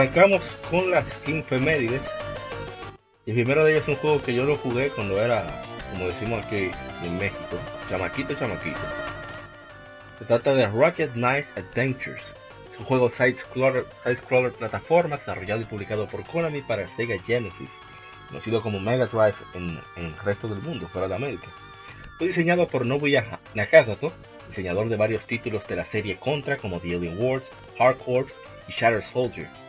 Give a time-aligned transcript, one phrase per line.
[0.00, 1.04] Arrancamos con las
[1.46, 2.00] Femérides.
[3.26, 5.44] Y el primero de ellos es un juego que yo lo jugué cuando era,
[5.92, 6.70] como decimos aquí
[7.04, 8.78] en México, chamaquito chamaquito.
[10.18, 12.22] Se trata de Rocket Knight Adventures.
[12.72, 17.70] Es un juego side-scroller side plataforma desarrollado y publicado por Konami para Sega Genesis,
[18.28, 21.48] conocido como Mega Drive en, el resto del mundo, fuera de América.
[22.16, 24.14] Fue diseñado por Nobuya Nakazato,
[24.48, 27.44] diseñador de varios títulos de la serie Contra como The Alien Wars,
[27.78, 28.32] Hard Corps
[28.66, 29.60] y Shatter Soldier.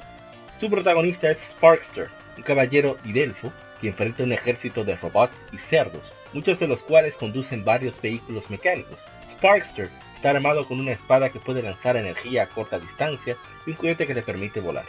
[0.61, 6.13] Su protagonista es Sparkster, un caballero Delfo que enfrenta un ejército de robots y cerdos,
[6.33, 8.99] muchos de los cuales conducen varios vehículos mecánicos.
[9.31, 13.75] Sparkster está armado con una espada que puede lanzar energía a corta distancia y un
[13.75, 14.85] cohete que le permite volar.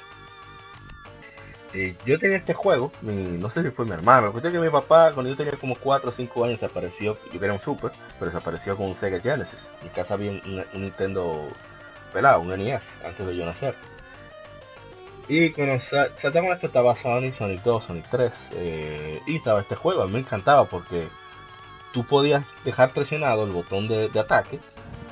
[1.72, 5.30] Eh, yo tenía este juego, no sé si fue mi hermano, que mi papá cuando
[5.30, 8.88] yo tenía como 4 o 5 años apareció, yo era un Super, pero desapareció con
[8.88, 9.72] un Sega Genesis.
[9.82, 11.48] En casa había un, un Nintendo
[12.12, 13.74] pelado, un NES, antes de yo nacer.
[15.34, 20.02] Y cuando saltamos esto estaba Sonic, Sonic 2, Sonic 3 eh, y estaba este juego.
[20.02, 21.04] A mí me encantaba porque
[21.94, 24.60] tú podías dejar presionado el botón de, ataque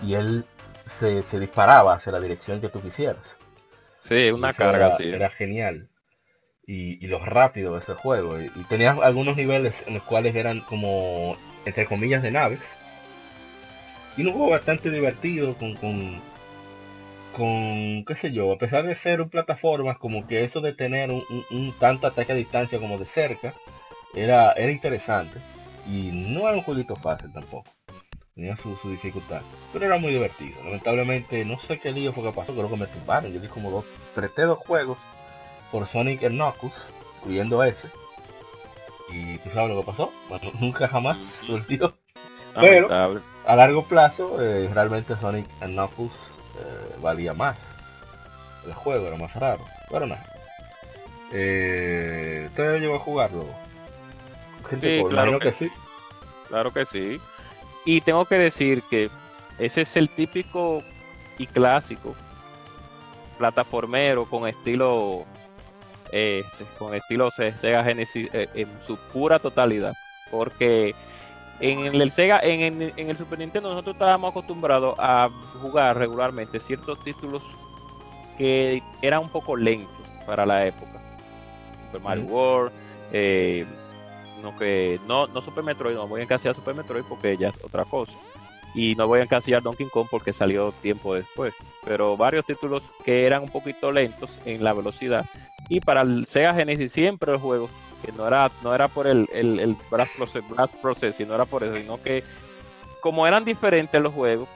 [0.06, 0.44] y él
[0.84, 3.38] se, disparaba hacia la dirección que tú quisieras.
[4.04, 5.88] Sí, una carga era, Era genial.
[6.66, 8.38] Y, lo rápido de ese juego.
[8.38, 12.60] Y, tenías algunos niveles en los cuales eran como, entre comillas, de naves.
[14.18, 16.20] Y un juego bastante divertido con, con
[17.36, 21.10] con, qué sé yo, a pesar de ser un plataforma, como que eso de tener
[21.10, 23.54] un, un, tanto ataque a distancia como de cerca,
[24.14, 25.38] era, era interesante.
[25.86, 27.70] Y no era un jueguito fácil tampoco.
[28.34, 29.42] Tenía su, dificultad.
[29.72, 30.56] Pero era muy divertido.
[30.64, 33.32] Lamentablemente, no sé qué lío fue que pasó, creo que me tumbaron.
[33.32, 34.98] Yo di como dos, traté dos juegos
[35.70, 36.86] por Sonic and Knuckles,
[37.18, 37.88] incluyendo ese.
[39.12, 40.12] Y tú sabes lo que pasó.
[40.28, 41.92] Bueno, nunca jamás surgió.
[42.58, 47.58] Pero a largo plazo, eh, realmente Sonic and Knuckles eh, valía más.
[48.66, 49.64] El juego era más raro.
[49.90, 50.22] Pero nada.
[51.32, 53.44] Eh, ¿Usted llegó a jugarlo?
[54.80, 55.70] Sí, claro que, sí.
[56.48, 57.20] Claro que sí.
[57.84, 59.10] Y tengo que decir que
[59.58, 60.82] ese es el típico
[61.38, 62.14] y clásico
[63.38, 65.24] plataformero con estilo
[66.12, 66.44] eh,
[66.78, 69.94] con estilo Sega Genesis eh, en su pura totalidad
[70.30, 70.94] porque
[71.60, 75.28] en el Sega, en, el Super Nintendo nosotros estábamos acostumbrados a
[75.60, 77.42] jugar regularmente ciertos títulos
[78.38, 81.00] que eran un poco lentos para la época.
[81.86, 82.72] Super Mario World,
[83.12, 83.66] eh,
[84.42, 87.62] no que no, no Super Metroid, no voy a encasillar Super Metroid porque ya es
[87.62, 88.12] otra cosa.
[88.74, 91.54] Y no voy a encasillar Donkey Kong porque salió tiempo después.
[91.84, 95.26] Pero varios títulos que eran un poquito lentos en la velocidad.
[95.68, 97.68] Y para el Sega Genesis siempre el juego
[98.00, 100.44] que no era, no era por el, el, el blast, process,
[100.80, 102.24] process, sino era por eso, sino que
[103.00, 104.48] como eran diferentes los juegos,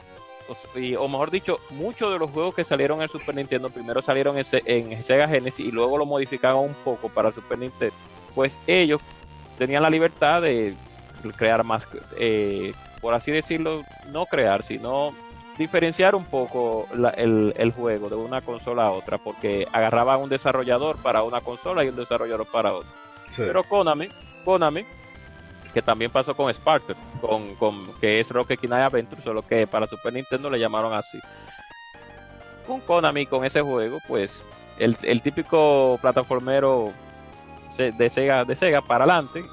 [0.99, 4.45] o, mejor dicho, muchos de los juegos que salieron en Super Nintendo primero salieron en,
[4.65, 7.95] en Sega Genesis y luego lo modificaron un poco para Super Nintendo,
[8.35, 9.01] pues ellos
[9.57, 10.75] tenían la libertad de
[11.37, 11.87] crear más,
[12.19, 15.13] eh, por así decirlo, no crear, sino
[15.57, 20.97] diferenciar un poco el, el, juego de una consola a otra, porque agarraban un desarrollador
[20.97, 22.91] para una consola y un desarrollador para otra.
[23.35, 24.09] Pero Konami,
[24.43, 24.85] Konami,
[25.73, 29.87] que también pasó con Sparker, con, con, que es Rocket Knight Adventure, solo que para
[29.87, 31.19] Super Nintendo le llamaron así.
[32.65, 34.41] Con Konami, con ese juego, pues
[34.79, 36.91] el, el típico plataformero
[37.77, 39.43] de Sega, de Sega para adelante,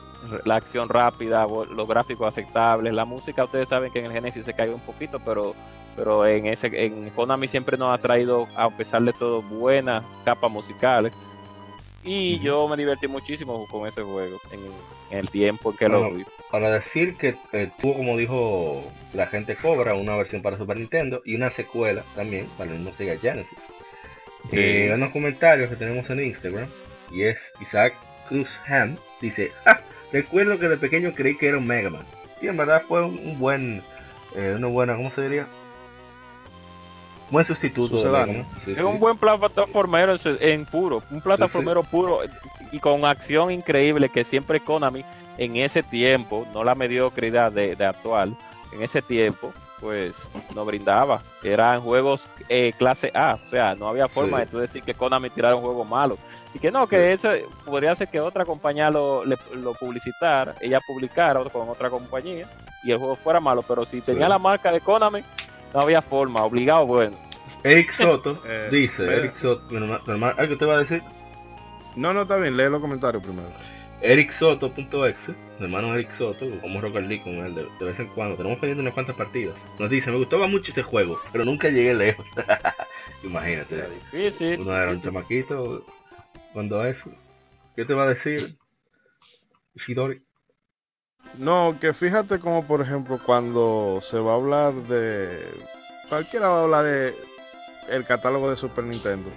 [0.44, 4.54] la acción rápida, los gráficos aceptables, la música, ustedes saben que en el Genesis se
[4.54, 5.54] cae un poquito, pero
[5.96, 10.50] pero en ese en Konami siempre nos ha traído, a pesar de todo, buenas capas
[10.50, 11.12] musicales.
[12.04, 14.60] Y yo me divertí muchísimo con ese juego en,
[15.16, 16.24] el tiempo en que lo vi.
[16.50, 18.82] Para decir que eh, tuvo, como dijo
[19.14, 22.92] la gente Cobra, una versión para Super Nintendo y una secuela también para el mismo
[22.92, 23.58] Sega Genesis.
[24.50, 24.56] Sí.
[24.58, 26.68] Eh, unos comentarios que tenemos en Instagram
[27.12, 27.94] y es Isaac
[28.28, 29.80] Cruz Ham dice, ah,
[30.12, 32.04] recuerdo que de pequeño creí que era un Mega Man.
[32.40, 33.82] Sí, en verdad fue un, buen,
[34.34, 35.46] eh, una buena, ¿cómo se diría?
[37.32, 37.96] Buen sustituto.
[37.96, 38.44] de Sucedáneo.
[38.64, 38.84] Sí, Es sí.
[38.84, 42.20] un buen plataformero en, su- en puro, un plataformero puro
[42.70, 45.04] y con acción increíble que siempre Konami
[45.38, 48.36] en ese tiempo, no la mediocridad de, de actual,
[48.72, 50.14] en ese tiempo, pues
[50.54, 51.20] nos brindaba.
[51.42, 54.44] Eran juegos eh, clase A, o sea, no había forma Sí.
[54.44, 56.16] de tú decir que Konami tirara un juego malo.
[56.54, 57.30] Y que no, que eso
[57.64, 62.46] podría ser que otra compañía lo, le- lo publicitara, ella publicara con otra compañía
[62.84, 65.22] y el juego fuera malo, pero si tenía la marca de Konami,
[65.74, 67.16] no había forma, obligado, bueno.
[67.64, 70.78] Eric Soto Eh, dice, ve- Eric Soto, mi hermano- mi hermano- ¿algo te va a
[70.78, 71.02] decir?
[71.96, 73.48] No, no, está bien, lee los comentarios primero.
[74.00, 78.08] Eric Soto.exe, mi hermano Eric Soto, como Rocket League con él de, de vez en
[78.08, 79.54] cuando, tenemos pendiente unas cuantas partidas.
[79.78, 82.26] Nos dice, me gustaba mucho ese juego, pero nunca llegué lejos.
[83.22, 84.60] Imagínate, Difícil.
[84.60, 85.86] uno era un chamaquito
[86.52, 87.10] cuando eso.
[87.76, 88.56] ¿Qué te va a decir?
[89.76, 90.20] Shidori.
[91.38, 95.40] No, que fíjate como por ejemplo cuando se va a hablar de
[96.08, 97.14] cualquiera va a hablar de
[97.90, 99.30] el catálogo de Super Nintendo.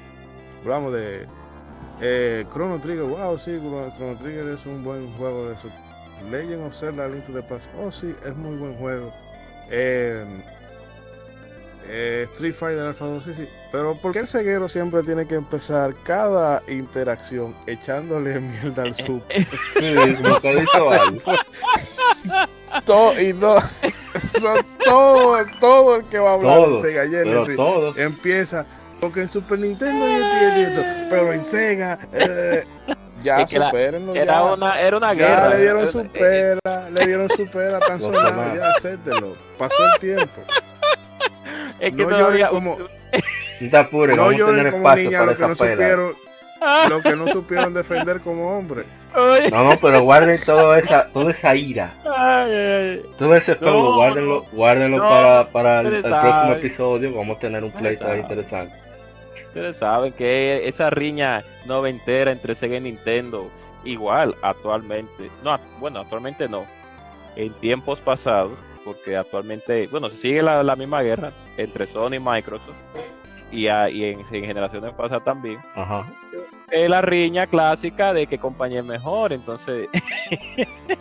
[0.62, 1.26] Hablamos de
[2.02, 3.60] eh, Chrono Trigger, wow, sí,
[3.98, 5.80] Chrono Trigger es un buen juego de Super
[6.30, 7.66] Legend of Zelda Link to the Past.
[7.80, 9.14] Oh, sí, es muy buen juego.
[9.70, 10.26] Eh,
[11.88, 13.48] eh, Street Fighter Alpha 2, sí, sí.
[13.76, 19.46] Pero ¿por qué el ceguero siempre tiene que empezar cada interacción echándole mierda al Super?
[19.80, 19.94] Sí,
[22.86, 23.56] todo y no
[24.40, 28.66] son todo todo el que va a hablar Todos, de Sega Pero Genesis empieza
[29.02, 32.64] porque en Super Nintendo y esto y esto pero en Sega eh,
[33.22, 35.50] ya Es que supérenlo Era ya, una, era una ya guerra.
[35.50, 40.42] le dieron Eh, supera le dieron supera tan Lo sonado ya acéptelo pasó el tiempo
[41.80, 42.48] Es que no todavía.
[42.48, 42.78] lloren como
[43.62, 45.48] No te apures, no vamos a tener lloren como espacio niña para lo que esa
[45.48, 45.72] no pela.
[45.76, 46.26] supieron
[46.90, 48.86] lo que no supieron defender como hombre
[49.52, 51.94] No, no, pero guarden toda esa, toda esa ira.
[52.06, 53.02] ay, ay.
[53.18, 57.14] Todo ese fuego, No, guárdenlo, guárdenlo no, para, para el, próximo episodio.
[57.16, 58.76] Vamos a tener un pleito ahí interesante.
[59.48, 63.50] Ustedes saben que esa riña noventera entre Sega y Nintendo,
[63.86, 65.30] igual actualmente.
[65.44, 66.66] No, bueno, actualmente no.
[67.38, 72.20] En tiempos pasados, porque actualmente, bueno, se sigue la, la misma guerra entre Sony y
[72.20, 72.76] Microsoft.
[73.52, 75.60] Y, a- y en, en generaciones pasadas también.
[75.76, 76.06] Ajá.
[76.72, 79.32] Es la riña clásica de que compañía es mejor.
[79.34, 79.88] Entonces,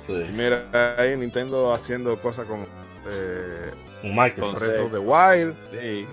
[0.07, 0.13] Sí.
[0.33, 0.67] mira
[0.99, 2.61] ahí Nintendo haciendo cosas con
[3.09, 3.71] eh,
[4.03, 4.59] Un con Microsoft.
[4.61, 6.07] Breath of the Wild sí.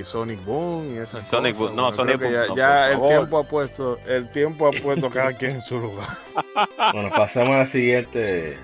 [0.00, 1.74] y Sonic Boom y esas Sonic cosas.
[1.74, 3.08] Boom, no, Bueno, Sonic Boom, ya, no, ya por el favor.
[3.08, 6.06] tiempo ha puesto el tiempo ha puesto cada quien en su lugar
[6.92, 8.58] Bueno, pasamos a la siguiente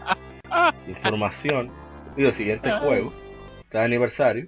[0.86, 1.70] información.
[2.16, 3.12] Digo, siguiente juego.
[3.62, 4.46] Está de aniversario.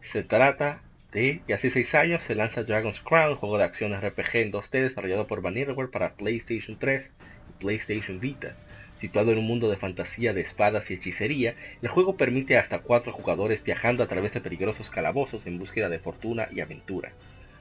[0.00, 0.80] Se trata
[1.12, 4.82] de que hace 6 años se lanza Dragon's Crown, juego de acción RPG en 2D
[4.82, 7.12] desarrollado por Vanillaware para PlayStation 3
[7.48, 8.56] y PlayStation Vita.
[8.98, 13.12] Situado en un mundo de fantasía de espadas y hechicería, el juego permite hasta 4
[13.12, 17.12] jugadores viajando a través de peligrosos calabozos en búsqueda de fortuna y aventura.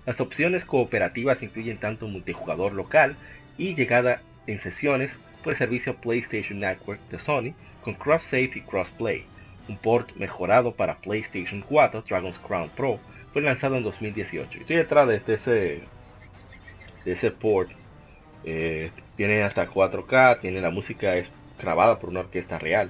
[0.05, 3.15] Las opciones cooperativas incluyen tanto multijugador local
[3.57, 7.53] y llegada en sesiones por el servicio PlayStation Network de Sony
[7.83, 9.25] con Cross Save y Crossplay.
[9.69, 12.99] Un port mejorado para PlayStation 4, Dragon's Crown Pro,
[13.37, 14.61] fue lanzado en 2018.
[14.61, 15.81] Estoy detrás de, ese,
[17.05, 17.69] de ese port.
[18.43, 22.89] Eh, tiene hasta 4K, tiene la música es grabada por una orquesta real.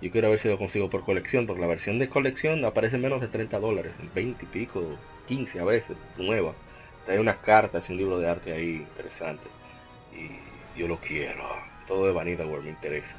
[0.00, 3.02] Yo quiero ver si lo consigo por colección, porque la versión de colección aparece en
[3.02, 4.84] menos de 30 dólares, en 20 y pico,
[5.26, 6.52] 15 a veces, nueva.
[7.04, 9.48] Trae unas cartas y un libro de arte ahí interesante.
[10.14, 11.42] Y yo lo quiero.
[11.88, 13.16] Todo de Vanillaware me interesa.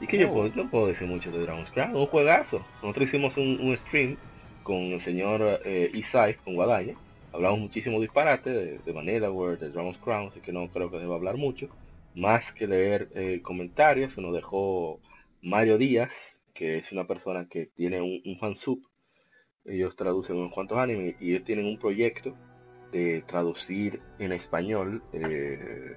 [0.00, 0.32] Y que yo Oh.
[0.32, 2.64] puedo- no puedo decir mucho de Dragon's Crown, un juegazo.
[2.80, 4.16] Nosotros hicimos un, un stream
[4.62, 6.94] con el señor eh, Isai, con Guadaña.
[7.32, 11.14] Hablamos muchísimo disparate de, de Vanillaware, de Dragon's Crown, así que no creo que deba
[11.16, 11.68] hablar mucho.
[12.14, 15.00] Más que leer eh, comentarios, nos dejó
[15.42, 18.80] Mario Díaz, que es una persona que tiene un, un fansub.
[19.64, 22.36] Ellos traducen unos cuantos animes y ellos tienen un proyecto
[22.90, 25.96] de traducir en español eh,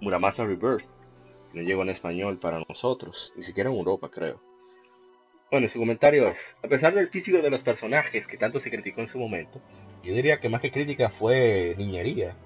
[0.00, 0.84] Muramasa Rebirth.
[1.52, 4.40] No llegó en español para nosotros, ni siquiera en Europa creo.
[5.50, 9.00] Bueno, su comentario es, a pesar del físico de los personajes que tanto se criticó
[9.00, 9.60] en su momento,
[10.02, 12.38] yo diría que más que crítica fue niñería.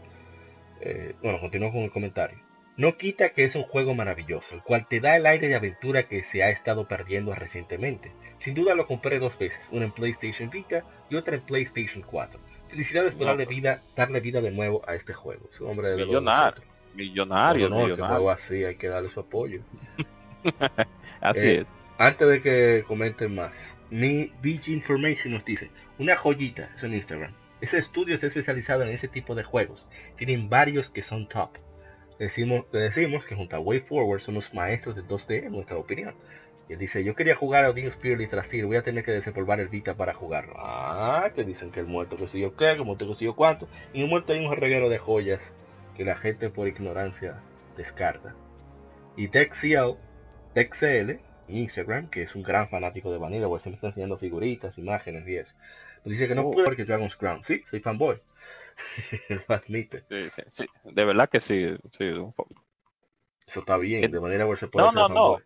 [0.80, 2.38] Eh, bueno, continúo con el comentario.
[2.76, 6.08] No quita que es un juego maravilloso, el cual te da el aire de aventura
[6.08, 8.16] que se ha estado perdiendo recientemente.
[8.38, 12.40] Sin duda lo compré dos veces, una en PlayStation Vita y otra en PlayStation 4.
[12.68, 15.48] Felicidades por No, darle vida, darle vida de nuevo a este juego.
[15.52, 18.02] Su hombre de Millonario, millonario, no, no, que millonario.
[18.02, 19.64] juego así, hay que darle su apoyo.
[21.20, 21.73] Así Eh, es.
[21.96, 27.32] Antes de que comenten más, mi BG Information nos dice, una joyita, es en Instagram.
[27.60, 29.88] Ese estudio está especializado en ese tipo de juegos.
[30.16, 31.50] Tienen varios que son top.
[32.18, 35.76] Decimos, le decimos que junto a Way Forward son los maestros de 2D en nuestra
[35.76, 36.16] opinión.
[36.68, 39.12] Y él dice, yo quería jugar a Odin Spirit y Trasir, voy a tener que
[39.12, 40.48] desempolvar el Vita para jugar.
[40.56, 43.68] Ah, que dicen que el muerto que yo qué, que el muerto cuánto.
[43.92, 45.54] Y en el muerto hay un reguero de joyas
[45.96, 47.40] que la gente por ignorancia
[47.76, 48.34] descarta.
[49.16, 49.96] Y TechCL,
[50.54, 55.26] TechCL, Instagram, que es un gran fanático de Vanilla, porque siempre está enseñando figuritas, imágenes
[55.28, 55.54] y eso.
[56.04, 56.50] Nos dice que no Oh.
[56.52, 57.42] puede porque Dragon's Crown.
[57.44, 58.20] Sí, soy fanboy.
[59.28, 60.04] Lo admite.
[60.08, 61.76] Sí, sí, sí, de verdad que sí.
[61.96, 62.54] sí, un poco.
[63.46, 65.14] Eso está bien, de manera que se puede no, no, no.
[65.14, 65.42] fanboy.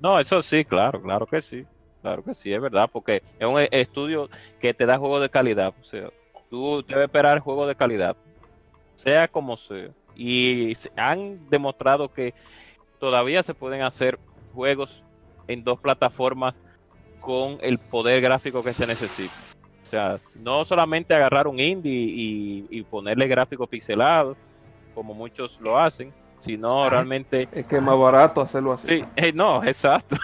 [0.00, 1.64] No, eso sí, claro, claro que sí.
[2.00, 4.28] Claro que sí, es verdad, porque es un e- estudio
[4.60, 5.72] que te da juego de calidad.
[5.80, 6.10] O sea,
[6.50, 8.16] tú debes esperar juego de calidad,
[8.96, 9.90] sea como sea.
[10.16, 12.34] Y han demostrado que
[12.98, 14.18] todavía se pueden hacer
[14.52, 15.04] juegos
[15.48, 16.54] en dos plataformas
[17.20, 19.32] con el poder gráfico que se necesita.
[19.84, 24.36] O sea, no solamente agarrar un indie y, y ponerle gráficos pixelados,
[24.94, 28.88] como muchos lo hacen, sino realmente Es que es más barato hacerlo así.
[28.88, 30.16] Sí, eh, no, exacto.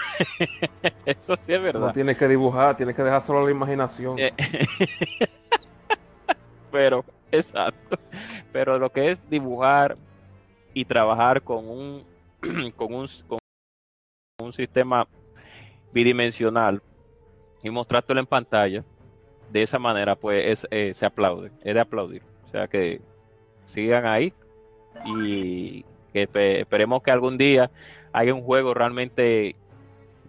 [1.05, 1.95] Eso sí es No verdad.
[1.95, 4.19] tienes que dibujar, tienes que dejar solo la imaginación.
[4.19, 4.33] Eh,
[6.71, 7.99] Pero, exacto.
[8.53, 9.97] Pero lo que es dibujar
[10.75, 12.05] y trabajar con un
[12.77, 13.38] con un, con
[14.49, 15.07] un sistema
[15.93, 16.83] bidimensional
[17.63, 18.85] y mostrártelo en pantalla
[19.53, 22.23] de esa manera, pues es, eh, se aplaude, es de aplaudir.
[22.47, 23.01] O sea que
[23.67, 24.33] sigan ahí
[25.05, 27.71] y que espe- esperemos que algún día
[28.13, 29.55] haya un juego realmente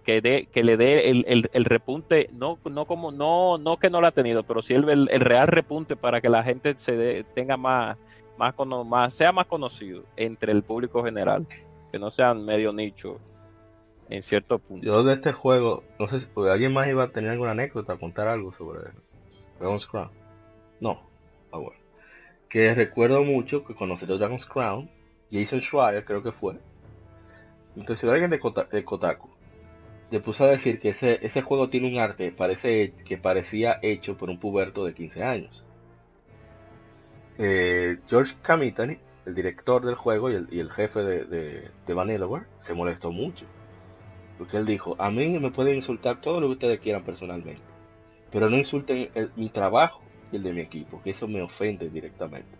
[0.03, 4.11] que que le dé el, repunte no no como no no que no lo ha
[4.11, 7.97] tenido pero sí el, real repunte para que la gente se dé- tenga más
[8.37, 8.53] más,
[8.85, 11.45] más sea más conocido entre el público general
[11.91, 13.19] que no sean medio nicho
[14.09, 17.11] en cierto punto Yo de este juego, no sé si porque alguien más iba a
[17.11, 18.91] tener alguna anécdota, contar algo sobre
[19.59, 20.11] Dragon's Crown.
[20.79, 21.09] No,
[21.51, 21.79] ah bueno.
[22.49, 24.89] Que recuerdo mucho que cuando salió Dragon's Crown,
[25.31, 26.59] Jason Schreier creo que fue.
[27.75, 29.27] Entonces alguien de, Kota- de Kotaku
[30.11, 34.17] le puso a decir que ese, ese juego tiene un arte parece que parecía hecho
[34.17, 35.65] por un puberto de 15 años.
[37.37, 41.93] Eh, George Kamitani, el director del juego y el, y el jefe de, de, de
[41.93, 43.45] Vanillaware, se molestó mucho.
[44.39, 47.61] Porque él dijo, a mí me pueden insultar todo lo que ustedes quieran personalmente.
[48.31, 52.57] Pero no insulten mi trabajo y el de mi equipo, que eso me ofende directamente.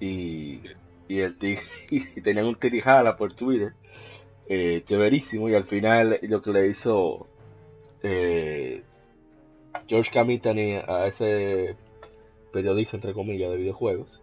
[0.00, 0.60] Y,
[1.06, 1.36] y el
[1.90, 3.74] y tenían un tirijala por Twitter,
[4.48, 7.26] eh, chéverísimo, y al final lo que le hizo
[8.02, 8.82] eh,
[9.86, 11.76] George Camitani a ese
[12.52, 14.22] periodista entre comillas de videojuegos,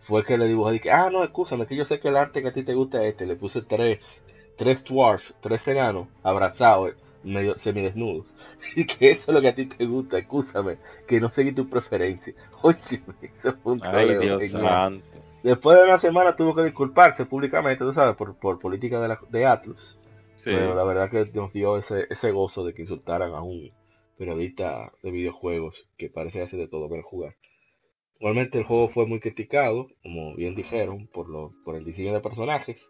[0.00, 2.48] fue que le dibujó que, ah no, escúchame, que yo sé que el arte que
[2.48, 4.21] a ti te gusta es este, le puse tres,
[4.56, 8.26] tres dwarfs, tres enanos, abrazados, medio semidesnudos.
[8.76, 10.78] Y que eso es lo que a ti te gusta, escúchame,
[11.08, 12.32] que no seguí tu preferencia.
[12.62, 14.62] Oye, eso fue un ay troleo Dios genial.
[14.62, 19.08] santo Después de una semana tuvo que disculparse públicamente, tú sabes, por, por política de,
[19.08, 19.98] la, de Atlus.
[20.36, 20.44] Sí.
[20.44, 23.72] Pero la verdad que nos dio ese, ese gozo de que insultaran a un
[24.16, 27.36] periodista de videojuegos que parece hacer de todo ver jugar.
[28.20, 32.20] Igualmente el juego fue muy criticado, como bien dijeron, por, lo, por el diseño de
[32.20, 32.88] personajes.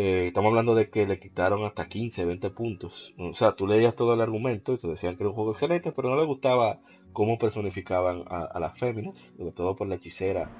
[0.00, 3.12] Eh, estamos hablando de que le quitaron hasta 15, 20 puntos.
[3.18, 5.90] O sea, tú leías todo el argumento y te decían que era un juego excelente,
[5.90, 6.78] pero no le gustaba
[7.12, 10.52] cómo personificaban a, a las féminas, sobre todo por la hechicera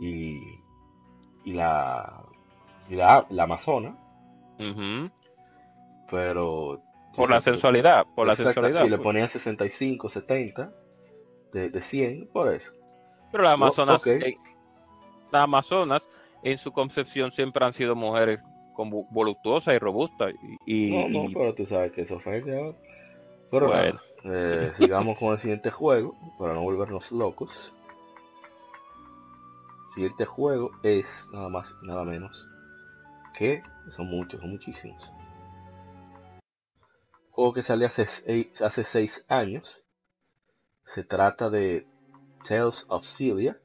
[0.00, 0.38] y,
[1.44, 2.22] y la
[2.88, 3.96] y la, la amazona.
[6.08, 6.80] Pero
[7.16, 9.04] por la sensualidad por la sensualidad sí, le pues.
[9.04, 10.72] ponían 65, 70
[11.52, 12.70] de, de 100 por eso.
[13.32, 14.36] pero las amazonas eh,
[15.32, 16.08] las amazonas
[16.44, 18.38] en su concepción siempre han sido mujeres
[18.74, 20.34] como voluptuosas y robustas
[20.66, 22.76] y, No, no, y- pero tú sabes que eso ofende ahora.
[23.50, 24.00] Pero Bueno.
[24.24, 27.72] nada, eh, sigamos con el siguiente juego, para no volvernos locos.
[29.94, 32.48] Siguiente juego es nada más y nada menos
[33.38, 35.12] que son muchos, son muchísimos.
[37.30, 39.80] Juego que salió hace, seis- hace seis años.
[40.86, 41.86] Se trata de
[42.46, 43.58] Tales of Celia.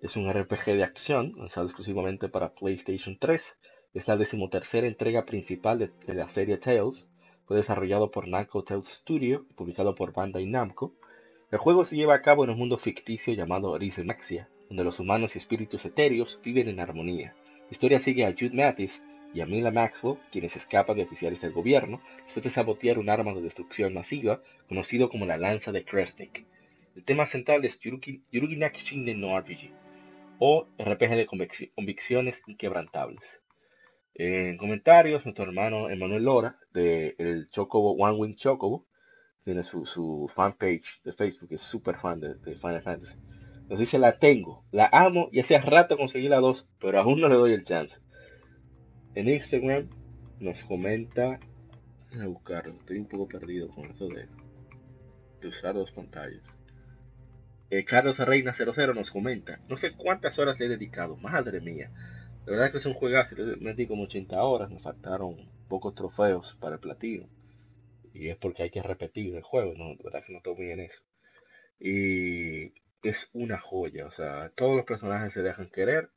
[0.00, 3.56] Es un RPG de acción lanzado exclusivamente para PlayStation 3.
[3.94, 7.08] Es la decimotercera entrega principal de, de la serie Tales.
[7.46, 10.94] Fue desarrollado por Namco Tales Studio y publicado por Bandai Namco.
[11.50, 15.34] El juego se lleva a cabo en un mundo ficticio llamado Rizemaxia, donde los humanos
[15.34, 17.34] y espíritus etéreos viven en armonía.
[17.60, 19.02] La historia sigue a Jude Mathis
[19.32, 23.32] y a Mila Maxwell, quienes escapan de oficiales del gobierno después de sabotear un arma
[23.32, 26.44] de destrucción masiva conocido como la lanza de Kresnik.
[26.94, 29.70] El tema central es Yurugi Nakishinen no RPG,
[30.38, 33.40] o RPG de convicci- convicciones inquebrantables.
[34.14, 38.86] En comentarios, nuestro hermano Emanuel Lora, de el Chocobo One Wing Chocobo,
[39.44, 43.16] tiene su, su fanpage de Facebook, es súper fan de, de Final Fantasy.
[43.68, 47.28] Nos dice, la tengo, la amo y hace rato conseguí la 2, pero aún no
[47.28, 47.96] le doy el chance.
[49.14, 49.88] En Instagram
[50.40, 51.40] nos comenta
[52.20, 52.74] a buscarlo.
[52.78, 54.26] Estoy un poco perdido con eso de,
[55.40, 56.42] de usar dos pantallas.
[57.70, 61.90] Eh, Carlos Reina 00 nos comenta, no sé cuántas horas le he dedicado, madre mía.
[62.48, 65.36] La verdad es que es un juegazo, le metí como 80 horas, me faltaron
[65.68, 67.28] pocos trofeos para el platino.
[68.14, 70.80] Y es porque hay que repetir el juego, no, la verdad que no estoy bien
[70.80, 71.02] eso.
[71.78, 76.08] Y es una joya, o sea, todos los personajes se dejan querer,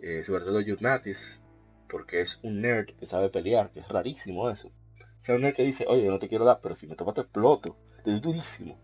[0.00, 1.40] eh, sobre todo Yunatis,
[1.88, 4.72] porque es un nerd que sabe pelear, que es rarísimo eso.
[5.22, 7.14] O sea, un nerd que dice, oye, no te quiero dar, pero si me topas
[7.14, 8.76] te exploto, es durísimo.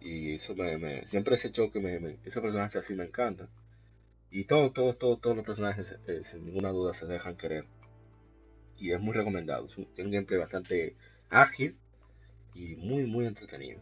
[0.00, 3.48] Y eso me, me siempre ese choque, me, me, esos personajes así me encantan.
[4.34, 7.66] Y todos, todos, todos, todos los personajes, eh, sin ninguna duda, se dejan querer.
[8.76, 9.66] Y es muy recomendado.
[9.66, 10.96] Es un, un gameplay bastante
[11.30, 11.78] ágil
[12.52, 13.80] y muy, muy entretenido.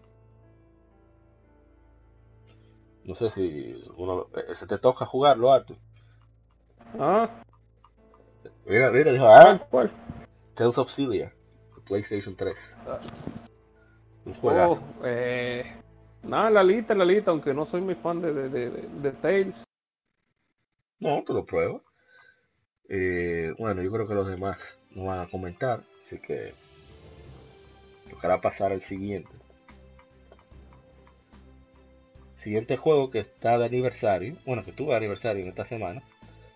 [3.05, 5.79] No sé si uno, eh, se te toca jugarlo, Arthur.
[7.01, 7.31] Ah,
[8.67, 9.91] Mira, mira, dijo, ah, ¿cuál?
[10.55, 11.33] Tales of Celia,
[11.87, 12.59] PlayStation 3.
[12.87, 13.01] Ah.
[14.27, 14.73] Un juegazo.
[14.73, 15.65] Oh, eh,
[16.23, 19.55] nada, la lista, la lista, aunque no soy muy fan de, de, de- de Tales.
[21.03, 21.83] No, tú lo pruebas.
[22.89, 24.57] Eh, bueno, yo creo que los demás
[24.93, 26.55] no van a comentar, así que
[28.09, 29.29] tocará pasar al siguiente.
[32.37, 36.05] Siguiente juego que está de aniversario, bueno, que tuvo de aniversario en esta semana,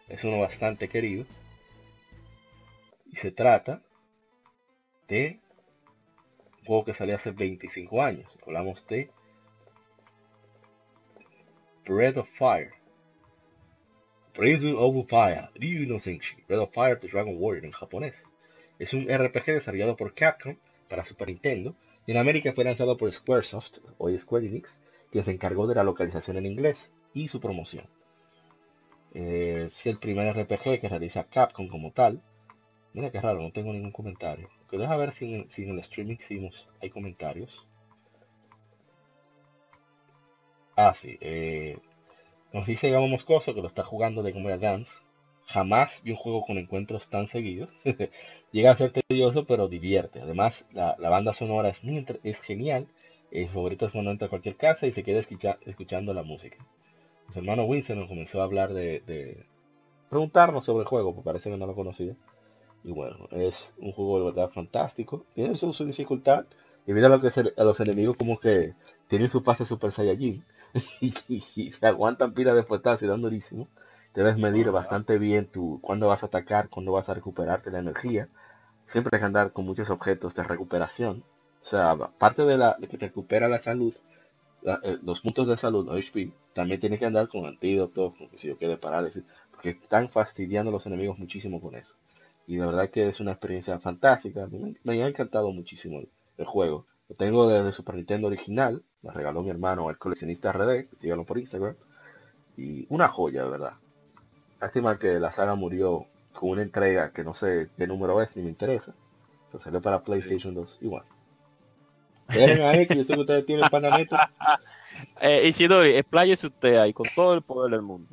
[0.08, 1.26] es uno bastante querido.
[3.10, 3.82] Y se trata
[5.08, 5.40] de
[6.60, 8.30] un juego que salió hace 25 años.
[8.46, 9.10] Hablamos de
[11.84, 12.85] Breath of Fire.
[14.36, 18.22] Breath of Fire, Ryu no Senshi, Breath of Fire The Dragon Warrior en japonés.
[18.78, 20.56] Es un RPG desarrollado por Capcom
[20.90, 21.74] para Super Nintendo
[22.06, 24.78] y en América fue lanzado por Squaresoft, hoy Square Enix,
[25.10, 27.86] que se encargó de la localización en inglés y su promoción.
[29.14, 32.20] Eh, es el primer RPG que realiza Capcom como tal.
[32.92, 34.50] Mira qué raro, no tengo ningún comentario.
[34.70, 37.66] Que deja ver si en, si en el streaming hicimos, hay comentarios.
[40.76, 41.16] Ah, sí.
[41.22, 41.78] Eh,
[42.56, 44.96] nos dice Gabo Moscoso que lo está jugando de Game Boy Advance.
[45.44, 47.68] Jamás vi un juego con encuentros tan seguidos.
[48.52, 50.22] Llega a ser tedioso, pero divierte.
[50.22, 52.88] Además, la, la banda sonora es, muy es genial.
[53.30, 56.56] El favorito es cuando entra a cualquier casa y se queda escucha- escuchando la música.
[57.34, 59.44] Mi hermano Winston nos comenzó a hablar de,
[60.08, 62.16] preguntarnos sobre el juego, porque parece que no lo conocía.
[62.84, 65.26] Y bueno, es un juego de verdad fantástico.
[65.34, 66.46] Tiene su, dificultad.
[66.86, 68.74] Debido a lo que se- a los enemigos como que
[69.08, 70.44] tienen su pase Super Saiyajin.
[71.00, 73.68] y, se aguantan pila de fuetazos y dan durísimo.
[74.14, 78.28] Debes medir bastante bien tu cuándo vas a atacar, cuándo vas a recuperarte la energía.
[78.86, 81.24] Siempre hay que andar con muchos objetos de recuperación.
[81.62, 83.94] O sea, aparte de, la, de que te recupera la salud,
[84.62, 88.38] la- eh, los puntos de salud, HP, también tienes que andar con antídotos, con que
[88.38, 91.94] si yo quede parálisis, porque están fastidiando a los enemigos muchísimo con eso.
[92.46, 94.46] Y la verdad que es una experiencia fantástica.
[94.48, 96.86] Me, me ha encantado muchísimo el, el juego.
[97.08, 101.38] Lo tengo desde Super Nintendo original, me regaló mi hermano, el coleccionista RD, síganlo por
[101.38, 101.76] Instagram.
[102.56, 103.74] Y una joya, de verdad.
[104.60, 108.42] Lástima que la saga murió con una entrega que no sé qué número es ni
[108.42, 108.94] me interesa.
[109.50, 111.04] Pero salió para PlayStation 2 igual.
[112.28, 113.64] Dejen ahí que yo sé que ustedes tienen.
[115.20, 118.08] Eh, Isidori, expláyese usted ahí con todo el poder del mundo.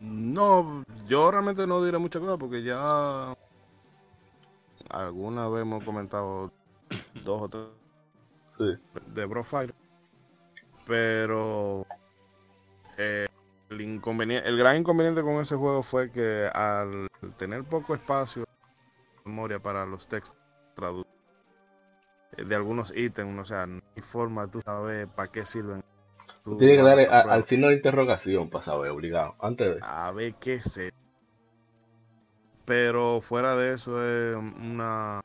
[0.00, 3.34] No, yo realmente no diré muchas cosas porque ya
[4.88, 6.50] alguna vez hemos comentado
[7.24, 7.64] dos o tres
[8.56, 8.76] Sí.
[9.14, 9.74] de Bro Fighter.
[10.86, 11.86] Pero
[12.96, 13.26] eh,
[13.68, 18.44] el inconveniente, el gran inconveniente con ese juego fue que al tener poco espacio
[19.24, 20.34] memoria para los textos
[20.74, 21.06] tradu-
[22.36, 25.84] eh, de algunos ítems, o sea, no hay forma tú sabes para qué sirven.
[26.42, 29.36] Tú Tiene que darle a- al signo de interrogación para saber, obligado.
[29.38, 30.92] Antes de a ver qué sé.
[32.64, 35.20] Pero fuera de eso es una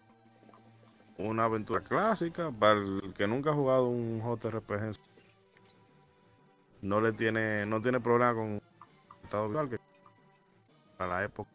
[1.17, 4.95] una aventura clásica para el que nunca ha jugado un JRPG.
[6.81, 8.61] No le tiene no tiene problema con
[9.23, 9.77] estado visual que
[10.97, 11.49] para la época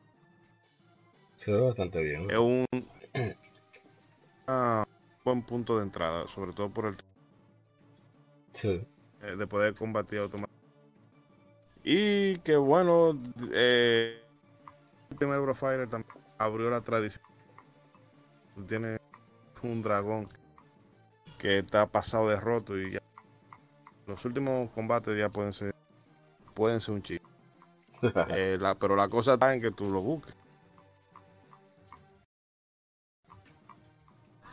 [1.37, 2.31] se ve bastante bien.
[2.31, 2.67] es un
[4.47, 4.85] ah,
[5.25, 6.97] buen punto de entrada, sobre todo por el
[8.53, 8.85] Sí.
[9.23, 10.59] eh, de poder combatir automáticamente.
[11.85, 13.17] Y que bueno,
[13.53, 14.21] eh,
[15.11, 17.23] el primer Bro Fighter también abrió la tradición.
[18.55, 18.99] Tú tienes
[19.63, 20.29] un dragón
[21.39, 23.03] que está pasado de roto y ya.
[24.07, 25.75] Los últimos combates ya pueden ser
[26.55, 27.27] pueden ser un chiste.
[28.31, 30.35] Eh, la- pero la cosa está en que tú lo busques.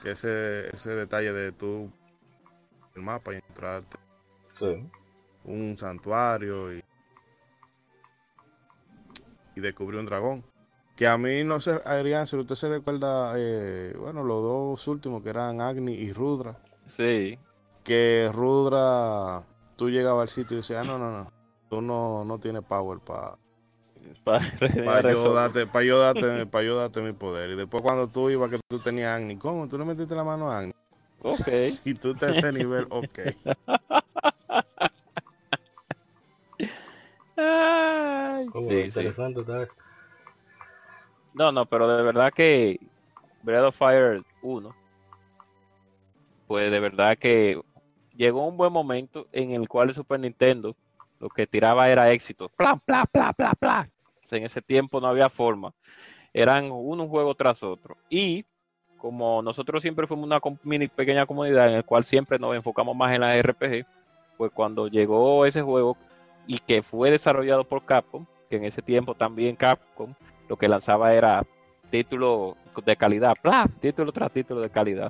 [0.02, 1.92] Que ese, ese detalle de tú
[2.96, 3.98] el mapa y encontrarte
[4.54, 4.90] sí.
[5.44, 6.84] un santuario y,
[9.56, 10.44] y descubrió un dragón.
[10.96, 15.22] Que a mí no sé, Adrián, si usted se recuerda, eh, bueno, los dos últimos
[15.22, 16.58] que eran Agni y Rudra.
[16.88, 17.38] Sí.
[17.84, 19.44] Que Rudra,
[19.76, 21.32] tú llegabas al sitio y decías, ah, no, no, no,
[21.70, 23.38] tú no, no tienes power para
[24.24, 27.50] Para yo darte, pa yo darte, pa yo darte mi poder.
[27.52, 29.68] Y después cuando tú ibas que tú tenías Agni, ¿cómo?
[29.68, 30.74] ¿Tú le metiste la mano a Agni?
[31.22, 31.48] Ok.
[31.84, 33.20] Si tú estás a ese nivel, ok.
[37.38, 38.80] Ay, sí, sí.
[38.80, 39.70] interesante tal vez.
[41.36, 42.80] No, no, pero de verdad que
[43.44, 44.74] Breath of Fire 1,
[46.48, 47.62] pues de verdad que
[48.16, 50.78] llegó un buen momento en el cual el Super Nintendo
[51.20, 52.48] lo que tiraba era éxito.
[52.48, 53.92] Plan, plan, plan, plan, plan.
[54.32, 55.74] En ese tiempo no había forma.
[56.34, 57.98] Eran uno un juego tras otro.
[58.10, 58.46] Y
[58.98, 63.14] como nosotros siempre fuimos una mini pequeña comunidad en el cual siempre nos enfocamos más
[63.14, 63.86] en la RPG,
[64.38, 65.98] pues cuando llegó ese juego
[66.48, 70.14] y que fue desarrollado por Capcom, que en ese tiempo también Capcom
[70.48, 71.44] lo que lanzaba era
[71.90, 72.56] títulos
[72.86, 75.10] de calidad, bla, título tras título de calidad.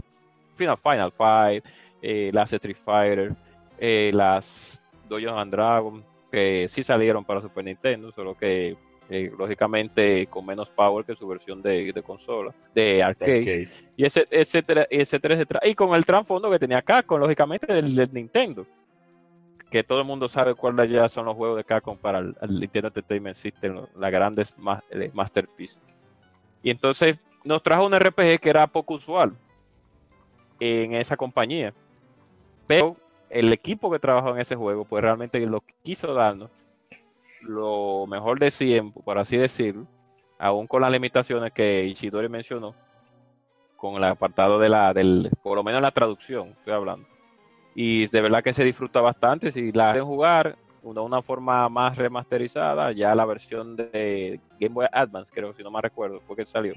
[0.55, 1.65] Final Final Fight,
[2.01, 3.33] eh, las Street Fighter,
[3.77, 8.77] eh, las Dungeons and Dragons, que sí salieron para Super Nintendo, solo que
[9.09, 14.27] eh, lógicamente con menos power que su versión de, de consola, de arcade, y ese,
[14.29, 15.59] etcétera, etcétera, etcétera.
[15.63, 18.65] Y con el trasfondo que tenía Capcom, lógicamente, del, del Nintendo.
[19.75, 22.61] Que todo el mundo sabe cuáles ya son los juegos de Capcom para el, el
[22.61, 25.81] Nintendo Entertainment System, las grandes ma- masterpieces.
[26.63, 29.33] Y entonces nos trajo un RPG que era poco usual
[30.61, 31.73] en esa compañía.
[32.67, 32.95] Pero
[33.29, 36.49] el equipo que trabajó en ese juego, pues realmente lo quiso darnos
[37.41, 39.85] lo mejor de siempre, por así decirlo,
[40.39, 42.73] aún con las limitaciones que Ishidori mencionó,
[43.75, 47.05] con el apartado de la, del, por lo menos la traducción, estoy hablando.
[47.75, 49.51] Y de verdad que se disfruta bastante.
[49.51, 50.57] Si la quieren jugar
[50.93, 55.71] de una forma más remasterizada, ya la versión de Game Boy Advance, creo, si no
[55.71, 56.73] me recuerdo, porque salió.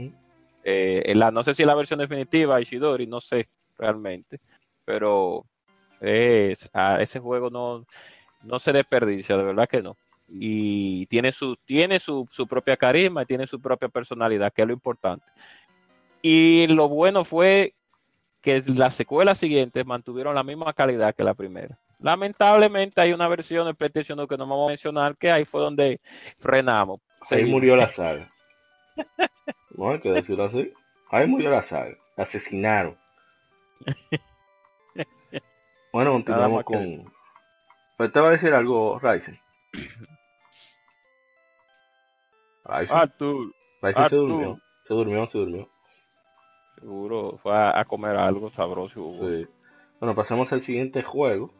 [0.64, 4.40] Eh, en la, no sé si la versión definitiva, Ishidori, no sé realmente,
[4.84, 5.44] pero
[6.00, 7.84] es, a ese juego no,
[8.42, 9.96] no se desperdicia, de verdad que no.
[10.28, 14.68] Y tiene su, tiene su, su propia carisma, y tiene su propia personalidad, que es
[14.68, 15.26] lo importante.
[16.22, 17.74] Y lo bueno fue
[18.42, 21.78] que las secuelas siguientes mantuvieron la misma calidad que la primera.
[22.00, 25.60] Lamentablemente hay una versión de PlayStation 2 que no vamos a mencionar, que ahí fue
[25.60, 26.00] donde
[26.38, 27.00] frenamos.
[27.22, 27.52] Ahí Seguimos.
[27.52, 28.30] murió la saga.
[29.70, 30.72] No hay que decirlo así.
[31.10, 31.96] Ahí murió la saga.
[32.16, 32.96] La asesinaron.
[35.92, 37.12] Bueno, continuamos más que- con.
[37.96, 39.40] Pero te va a decir algo, Ryzen.
[42.64, 44.28] Ryzen, Arthur, Ryzen se Arthur.
[44.28, 44.60] durmió.
[44.84, 45.68] Se durmió, se durmió.
[46.80, 49.10] Seguro fue a, a comer algo sabroso.
[49.12, 49.46] Sí.
[50.00, 51.52] Bueno, pasamos al siguiente juego.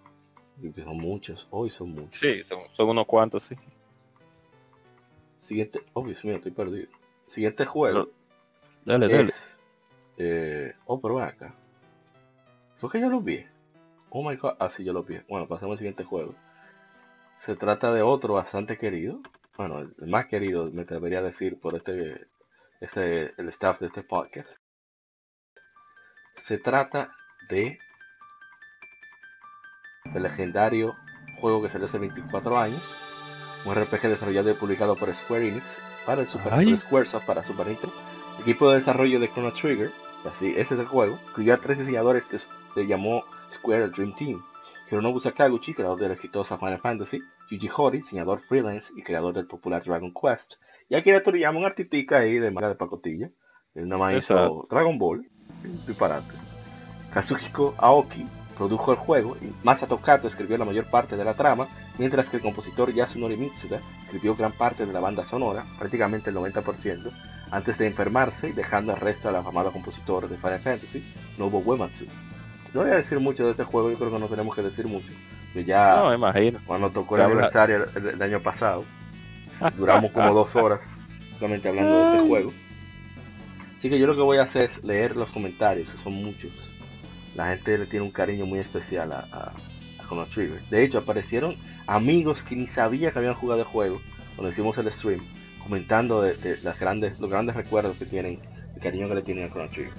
[0.60, 1.46] Que son muchos.
[1.50, 2.20] Hoy son muchos.
[2.20, 3.54] Sí, son, son unos cuantos, sí.
[5.40, 5.80] Siguiente.
[5.92, 6.88] Oh, Dios mío, estoy perdido.
[7.26, 8.08] Siguiente juego.
[8.84, 9.28] Dale, dale.
[9.28, 9.58] es
[10.16, 11.54] eh, oh pero acá
[12.76, 13.44] fue que yo lo vi
[14.10, 16.34] oh my god así yo lo vi bueno pasemos al siguiente juego
[17.38, 19.20] se trata de otro bastante querido
[19.56, 22.26] bueno el más querido me atrevería a decir por este
[22.80, 24.56] este el staff de este podcast
[26.38, 27.12] se trata
[27.48, 27.78] de
[30.14, 30.96] el legendario
[31.40, 32.96] juego que salió hace 24 años
[33.64, 37.94] un RPG desarrollado y publicado por Square Enix para el Super Squaresoft para Super Nintendo
[38.40, 39.90] equipo de desarrollo de Chrono Trigger,
[40.24, 44.42] así ese es el juego, incluyó a tres diseñadores que se llamó Square Dream Team.
[44.90, 49.46] Hironobu Sakaguchi, creador de la exitosa Final Fantasy, Yuji Horii, diseñador freelance y creador del
[49.46, 50.54] popular Dragon Quest,
[50.88, 53.30] y Akira Toriyama, un artistica ahí de manga de pacotilla,
[53.74, 54.66] él nada más hizo.
[54.70, 55.28] Dragon Ball,
[55.86, 56.32] disparate.
[57.12, 61.68] Kazuhiko Aoki produjo el juego y Masato Kato escribió la mayor parte de la trama,
[61.96, 66.36] mientras que el compositor Yasunori Mitsuda escribió gran parte de la banda sonora, prácticamente el
[66.36, 67.10] 90%,
[67.50, 71.04] antes de enfermarse y dejando al resto al afamado compositor de Final Fantasy,
[71.38, 72.06] Nobuo Uematsu.
[72.74, 74.86] No voy a decir mucho de este juego, yo creo que no tenemos que decir
[74.86, 75.08] mucho.
[75.54, 76.58] Que ya No, me imagino.
[76.66, 78.84] cuando tocó el aniversario el, el año pasado,
[79.76, 80.80] duramos como dos horas
[81.38, 82.52] solamente hablando de este juego.
[83.78, 86.50] Así que yo lo que voy a hacer es leer los comentarios, que son muchos.
[87.36, 89.52] La gente le tiene un cariño muy especial a, a,
[90.04, 90.60] Chrono Trigger.
[90.68, 94.00] De hecho, aparecieron amigos que ni sabía que habían jugado el juego
[94.34, 95.20] cuando hicimos el stream,
[95.62, 96.28] comentando
[96.80, 98.40] grandes, los grandes recuerdos que tienen,
[98.74, 99.92] el cariño que le tienen a Chrono Trigger.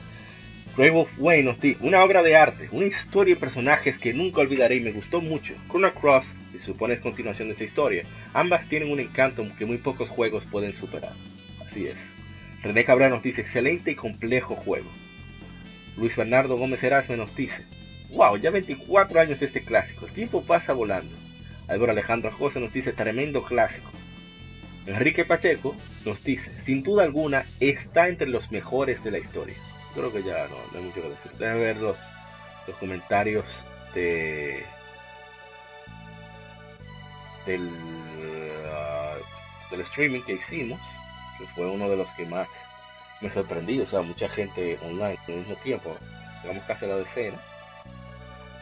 [0.75, 4.81] Grave of Wayne una obra de arte, una historia y personajes que nunca olvidaré y
[4.81, 5.53] me gustó mucho.
[5.69, 10.09] Chrono Cross, se supone continuación de esta historia, ambas tienen un encanto que muy pocos
[10.09, 11.13] juegos pueden superar.
[11.65, 12.18] Así es.
[12.61, 14.89] René Cabrera nos dice, excelente y complejo juego.
[15.97, 17.65] Luis Bernardo Gómez Erasme nos dice,
[18.11, 21.15] wow, ya 24 años de este clásico, el tiempo pasa volando.
[21.67, 23.91] Álvaro Alejandro José nos dice, tremendo clásico.
[24.87, 29.55] Enrique Pacheco nos dice, sin duda alguna, está entre los mejores de la historia.
[29.93, 31.31] Creo que ya no, hay mucho que decir.
[31.37, 31.97] Déjame ver los,
[32.67, 33.45] los comentarios
[33.93, 34.63] de
[37.45, 37.69] del,
[38.71, 39.15] ah,
[39.71, 40.79] del streaming que hicimos,
[41.47, 42.47] fue uno de los que más
[43.21, 43.83] me sorprendió.
[43.83, 45.95] O sea, mucha gente online al mismo tiempo,
[46.43, 47.37] digamos casi la decena.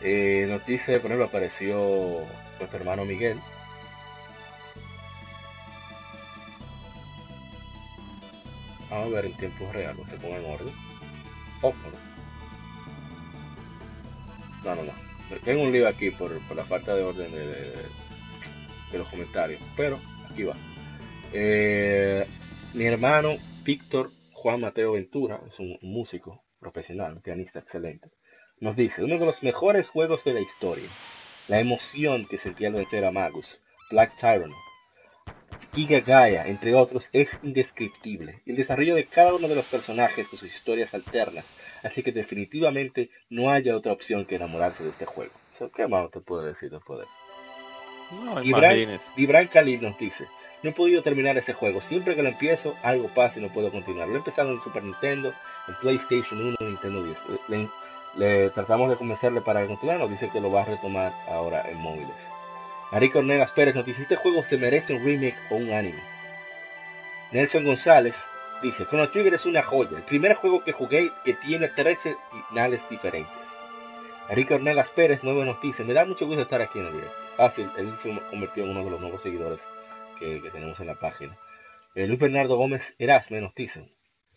[0.01, 2.21] Eh, nos dice, por ejemplo, apareció
[2.59, 3.39] nuestro hermano Miguel.
[8.89, 10.73] Vamos a ver en tiempo real, no se ponga en orden.
[11.61, 11.73] Oh,
[14.63, 14.75] no.
[14.75, 14.93] no, no.
[15.43, 17.85] Tengo un lío aquí por, por la falta de orden de, de-
[18.91, 19.99] de los comentarios, pero
[20.31, 20.55] aquí va.
[21.33, 22.25] Eh,
[22.77, 28.11] mi hermano Víctor Juan Mateo Ventura, es un músico profesional, un pianista excelente,
[28.59, 30.87] nos dice, uno de los mejores juegos de la historia.
[31.47, 34.53] La emoción que sentía al vencer a Magus, Black Tyrant,
[35.73, 38.43] Giga Gaia, entre otros, es indescriptible.
[38.45, 43.09] El desarrollo de cada uno de los personajes con sus historias alternas, así que definitivamente
[43.31, 45.33] no haya otra opción que enamorarse de este juego.
[45.75, 48.23] ¿Qué más te puedo decir después de eso?
[48.23, 48.39] No,
[49.81, 50.27] nos dice,
[50.67, 51.79] no he podido terminar ese juego.
[51.79, 54.09] Siempre que lo empiezo, algo pasa y no puedo continuar.
[54.09, 55.33] Lo he empezado en Super Nintendo,
[55.69, 57.69] en PlayStation 1, Nintendo 10.
[58.17, 61.77] Le, tratamos de convencerle para continuar, nos dice que lo va a retomar ahora en
[61.77, 62.15] móviles.
[62.91, 66.03] Ari Cornelas Pérez nos dice, este juego se merece un remake o un anime.
[67.31, 68.17] Nelson González
[68.61, 69.95] dice, Chrono Trigger es una joya.
[69.95, 72.17] El primer juego que jugué que tiene 13
[72.49, 73.51] finales diferentes.
[74.29, 77.15] Ari Cornelas Pérez nuevo nos dice, me da mucho gusto estar aquí en el directo.
[77.37, 79.61] Ah, sí, él se convirtió en uno de los nuevos seguidores
[80.19, 81.37] que, que tenemos en la página.
[81.95, 83.91] Eh, Luis Bernardo Gómez Erasme nos dice.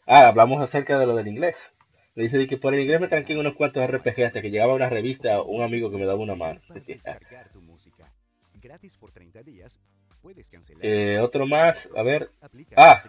[0.07, 1.75] Ah, hablamos acerca de lo del inglés.
[2.15, 4.89] Me dice que por el inglés me tranqué unos cuantos RPG hasta que llegaba una
[4.89, 6.61] revista o un amigo que me daba una mano.
[6.67, 8.13] Para descargar tu música.
[8.55, 9.81] Gratis por 30 días.
[10.21, 10.85] Puedes cancelar.
[10.85, 12.31] Eh, otro más, a ver,
[12.77, 13.03] ah.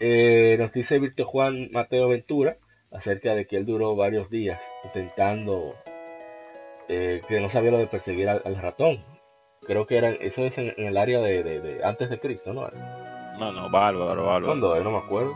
[0.00, 2.58] eh, nos dice Víctor Juan Mateo Ventura
[2.90, 5.76] acerca de que él duró varios días intentando
[6.88, 9.04] eh, que no sabía lo de perseguir al, al ratón.
[9.66, 12.52] Creo que eran, eso es en, en el área de, de- de antes de Cristo,
[12.52, 12.68] ¿no?
[13.38, 14.46] No, no, bárbaro, bárbaro.
[14.46, 14.78] ¿Cuándo?
[14.84, 15.32] No me acuerdo.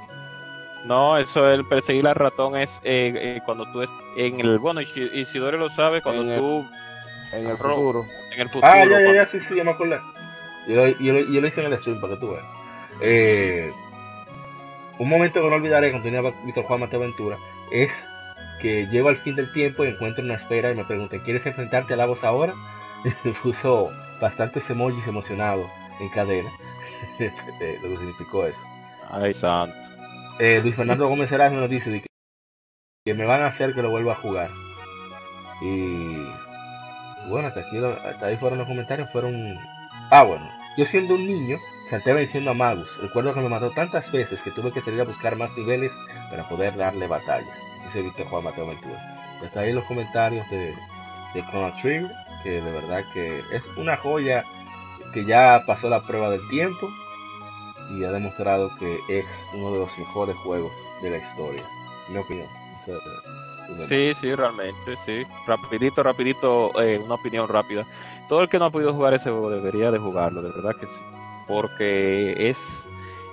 [0.85, 4.81] No, eso el perseguir al ratón es eh, eh, cuando tú es en el bueno
[4.81, 6.64] Isidore lo sabe cuando En el- tú
[7.33, 8.05] En el Ro- futuro.
[8.35, 9.99] en el futuro Ah, ya, ya, ya, sí, sí, ya me acordé.
[10.69, 12.45] Yo, yo, lo- yo lo hice en el stream para que tú veas.
[13.01, 13.73] Eh,
[14.99, 17.37] un momento que no olvidaré cuando tenía Víctor Juan Mateo Ventura
[17.71, 18.07] es
[18.61, 21.95] que llego al fin del tiempo y encuentro una espera y me preguntan, ¿quieres enfrentarte
[21.95, 22.55] a la voz ahora?
[23.05, 25.68] Y me puso bastantes emojis emocionados
[26.00, 26.50] en cadena.
[27.18, 28.61] de lo que significó eso.
[29.11, 29.76] Ay, santo.
[30.38, 32.07] Eh, Luis Fernando Gómez Erasmo nos dice de que,
[33.04, 34.50] que me van a hacer que lo vuelva a jugar.
[35.61, 36.16] Y
[37.28, 39.35] bueno, hasta aquí hasta ahí fueron los comentarios, fueron.
[40.11, 41.59] Ah bueno, yo siendo un niño,
[41.90, 42.98] salté venciendo a Magus.
[43.02, 45.92] Recuerdo que me mató tantas veces que tuve que salir a buscar más niveles
[46.31, 47.52] para poder darle batalla.
[47.85, 49.18] Dice Víctor Juan Mateo Ventura.
[49.44, 50.74] Hasta ahí los comentarios de,
[51.35, 52.11] de Chrono Trigger,
[52.42, 54.44] que de verdad que es una joya
[55.12, 56.88] que ya pasó la prueba del tiempo
[57.90, 59.24] y ha demostrado que es
[59.55, 60.72] uno de los mejores juegos
[61.03, 61.64] de la historia.
[62.09, 62.48] Mi opinión.
[63.88, 65.27] Sí, sí, realmente, sí.
[65.46, 67.85] Rapidito, rapidito, eh, una opinión rápida.
[68.29, 70.87] Todo el que no ha podido jugar ese juego debería de jugarlo, de verdad que
[70.87, 70.92] sí.
[71.46, 72.88] Porque es,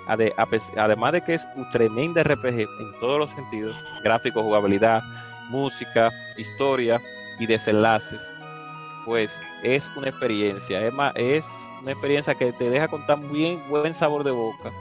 [0.07, 5.01] además de que es un tremendo RPG en todos los sentidos, gráfico, jugabilidad,
[5.49, 7.01] música, historia
[7.39, 8.21] y desenlaces,
[9.05, 9.31] pues
[9.63, 10.85] es una experiencia.
[10.85, 11.45] Es, más, es
[11.81, 14.71] una experiencia que te deja con tan bien buen sabor de boca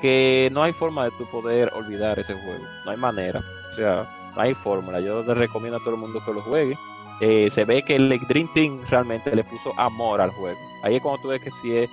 [0.00, 2.64] que no hay forma de tu poder olvidar ese juego.
[2.84, 3.40] No hay manera.
[3.72, 5.00] O sea, no hay fórmula.
[5.00, 6.76] Yo le recomiendo a todo el mundo que lo juegue.
[7.20, 10.58] Eh, se ve que el Dream Team realmente le puso amor al juego.
[10.82, 11.88] Ahí es cuando tú ves que si es,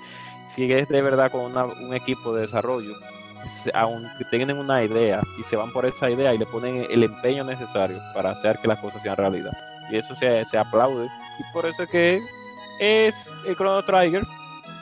[0.54, 2.94] si es de verdad con una- un equipo de desarrollo,
[3.74, 7.44] aunque tienen una idea y se van por esa idea y le ponen el empeño
[7.44, 9.52] necesario para hacer que las cosas sean realidad.
[9.92, 11.08] Y eso se, se aplaude.
[11.42, 12.22] Y por eso es que
[12.80, 14.24] es el Chrono Trigger,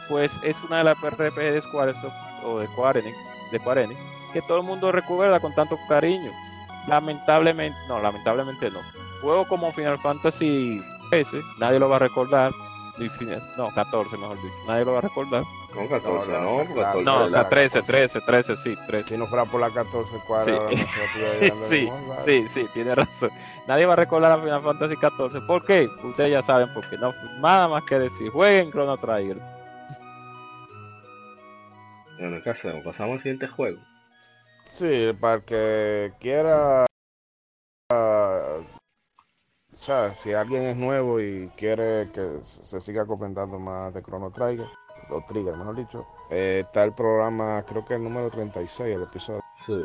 [0.10, 3.18] pues es una de las RPG de Squaresoft o de Square Enix,
[3.52, 3.88] de Square
[4.34, 6.32] que todo el mundo recuerda con tanto cariño.
[6.88, 8.80] Lamentablemente, no, lamentablemente no.
[9.22, 12.52] Juego como Final Fantasy S, nadie lo va a recordar.
[13.58, 15.44] No, 14 mejor dicho, nadie lo va a recordar.
[15.74, 16.86] Con 14, No, no, no, porque claro.
[17.00, 19.10] 14 No, o sea, la- 13, 13, 13, sí, 13.
[19.10, 20.76] Si no fuera por la 14 cuadras, Sí.
[21.50, 21.90] no Sí.
[22.26, 23.30] Sí, sí, tiene razón.
[23.68, 25.42] Nadie va a recordar a Final Fantasy 14.
[25.42, 25.88] ¿Por qué?
[26.04, 26.98] Ustedes ya saben por qué.
[26.98, 28.30] No, nada más que decir.
[28.32, 29.38] Jueguen Chrono Trigger.
[32.20, 32.84] Bueno, ¿qué hacemos?
[32.84, 33.80] Pasamos al siguiente juego.
[34.66, 36.86] Sí, para el que quiera
[37.92, 38.58] ah,
[39.82, 44.66] sea, si alguien es nuevo y quiere que se siga comentando más de Chrono Trigger,
[45.10, 49.42] o Trigger, mejor dicho, eh, está el programa, creo que el número 36, el episodio.
[49.66, 49.82] Sí.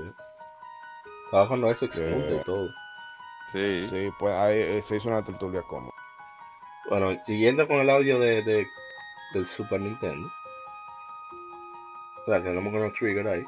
[1.26, 2.68] Estaba cuando eso expunte y todo.
[3.52, 3.86] Sí.
[3.86, 5.92] Sí, pues ahí eh, se hizo una tertulia como.
[6.90, 8.66] Bueno, siguiendo con el audio de, de-
[9.32, 10.28] del Super Nintendo.
[12.26, 13.44] O sea, tenemos con los Trigger ahí.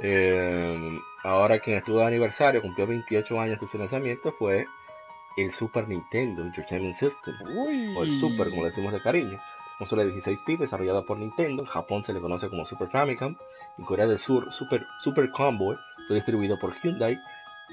[0.00, 4.66] Eh, ahora quien estuvo de aniversario, cumplió 28 años de su lanzamiento, fue
[5.36, 7.34] el Super Nintendo Entertainment System.
[7.56, 7.94] Uy.
[7.96, 9.38] o el Super, como le decimos de cariño.
[9.78, 13.34] Consola de 16 bits desarrollada por Nintendo, en Japón se le conoce como Super Famicom,
[13.76, 17.18] en Corea del Sur Super, Super Comboy fue distribuido por Hyundai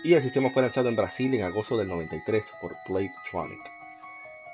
[0.04, 3.60] y el sistema fue lanzado en Brasil en agosto del 93 por Playtronic.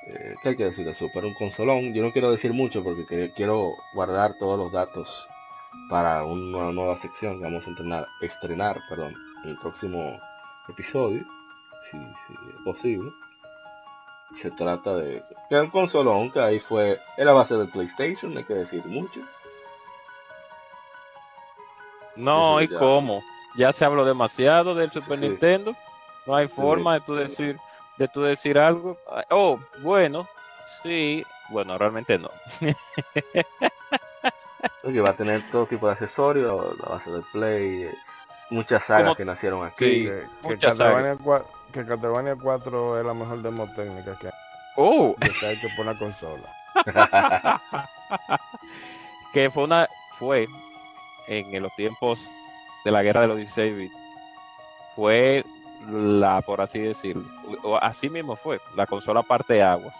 [0.08, 1.24] Eh, ¿Qué hay que decir de Super?
[1.24, 5.26] Un consolón, yo no quiero decir mucho porque que- quiero guardar todos los datos
[5.88, 10.18] para una nueva sección que vamos a entrenar, estrenar perdón, en el próximo
[10.68, 11.24] episodio,
[11.90, 13.10] si, si es posible
[14.36, 18.44] se trata de que un consolón que ahí fue en la base del PlayStation, hay
[18.44, 19.20] que decir mucho.
[22.16, 22.78] No, ¿y ya.
[22.78, 23.22] cómo?
[23.56, 25.28] Ya se habló demasiado del Sí, Super sí.
[25.28, 25.74] Nintendo.
[26.26, 27.58] No hay forma de tú decir,
[27.96, 28.98] de tú decir algo.
[29.10, 30.28] Ah, Oh, bueno,
[30.82, 31.24] sí.
[31.48, 32.30] Bueno, realmente no.
[34.82, 37.94] Que va a tener todo tipo de accesorios, la base del Play, eh,
[38.50, 39.84] muchas sagas Como- que nacieron aquí.
[39.84, 40.04] Sí.
[40.04, 44.30] Que, que, muchas Castlevania 4, que Castlevania 4 es la mejor demo técnica que,
[44.76, 46.54] Oh, que se ha hecho por una consola.
[49.32, 50.46] que fue una, fue
[51.26, 52.20] en los tiempos
[52.84, 53.94] de la guerra de los 16 bits.
[54.94, 55.44] Fue
[55.90, 57.24] la, por así decirlo,
[57.62, 59.94] o así mismo fue, la consola parte de aguas.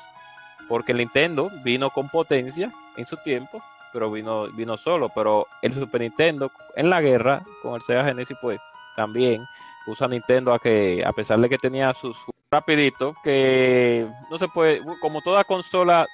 [0.69, 5.09] Porque el Nintendo vino con potencia en su tiempo, pero vino, vino solo.
[5.09, 8.61] Pero el Super Nintendo en la guerra con el Sega Genesis, pues
[8.97, 9.45] también
[9.85, 12.17] puso a Nintendo a que, a pesar de que tenía sus
[12.51, 16.07] rapidito, que no se puede, como toda consola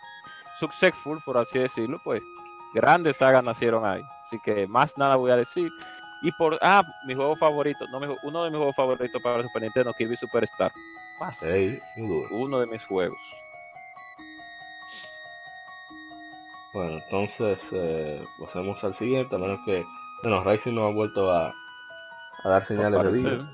[0.58, 2.22] successful, por así decirlo, pues
[2.74, 4.02] grandes sagas nacieron ahí.
[4.24, 5.70] Así que más nada voy a decir.
[6.22, 9.62] Y por, ah, mi juego favorito, no, uno de mis juegos favoritos para el Super
[9.62, 10.72] Nintendo, Kirby Superstar.
[11.96, 12.28] Duro.
[12.30, 13.18] Uno de mis juegos.
[16.72, 19.84] Bueno, entonces eh, pasemos al siguiente, a menos que
[20.24, 21.54] bueno, Rising no ha vuelto a,
[22.44, 23.48] a dar señales de vida.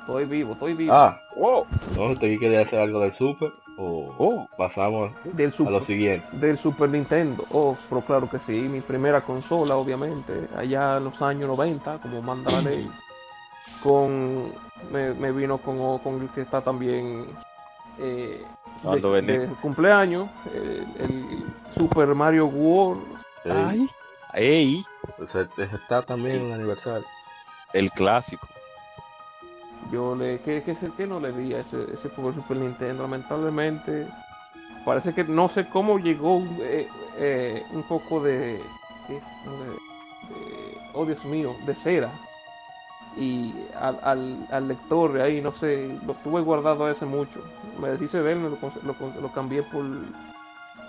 [0.00, 0.92] Estoy vivo, estoy vivo.
[0.94, 2.10] Ah, Oh, ¿no?
[2.10, 3.52] ¿Usted quería hacer algo del Super?
[3.78, 4.48] ¿O oh.
[4.58, 6.26] pasamos del, a lo siguiente?
[6.32, 7.46] del Super Nintendo.
[7.50, 8.52] Oh, pero claro que sí.
[8.52, 10.48] Mi primera consola, obviamente.
[10.56, 12.90] Allá en los años 90, como manda la ley.
[13.82, 14.52] Con.
[14.92, 17.26] Me, me vino con, con el que está también.
[17.98, 18.44] Eh,
[18.82, 20.28] Cuando de, cumpleaños.
[20.52, 23.02] El, el Super Mario World.
[23.44, 23.86] Ey, Ay.
[24.32, 24.84] Ey,
[25.16, 27.06] pues, eh, está también un aniversario.
[27.72, 28.46] El clásico.
[29.90, 30.40] Yo le.
[30.40, 33.02] ¿Qué, qué, qué no le di a ese, ese juego de Super Nintendo?
[33.02, 34.06] Lamentablemente.
[34.84, 38.62] Parece que no sé cómo llegó eh, eh, un poco de,
[39.06, 39.14] ¿qué?
[39.14, 39.20] de,
[39.70, 39.78] de-
[40.94, 42.10] Oh Dios mío, de cera.
[43.16, 47.42] Y al, al, al lector de ahí, no sé, lo tuve guardado hace mucho.
[47.80, 49.84] Me deshice de él, me lo, lo, lo cambié por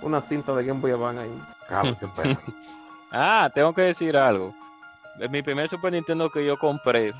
[0.03, 1.39] una cinta de Game Boy Advance ahí.
[1.67, 2.39] Cabrón, qué pena.
[3.11, 4.53] Ah, tengo que decir algo.
[5.29, 7.13] Mi primer Super Nintendo que yo compré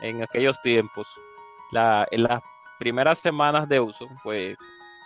[0.00, 1.06] en aquellos tiempos,
[1.72, 2.42] la, en las
[2.78, 4.56] primeras semanas de uso, pues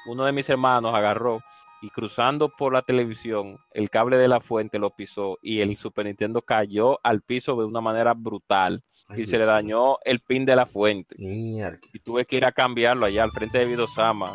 [0.06, 1.40] uno de mis hermanos agarró
[1.80, 6.06] y cruzando por la televisión, el cable de la fuente lo pisó y el Super
[6.06, 10.44] Nintendo cayó al piso de una manera brutal Ay, y se le dañó el pin
[10.44, 11.14] de la fuente.
[11.18, 11.78] Mierda.
[11.92, 14.32] Y tuve que ir a cambiarlo allá al frente de Vidosama.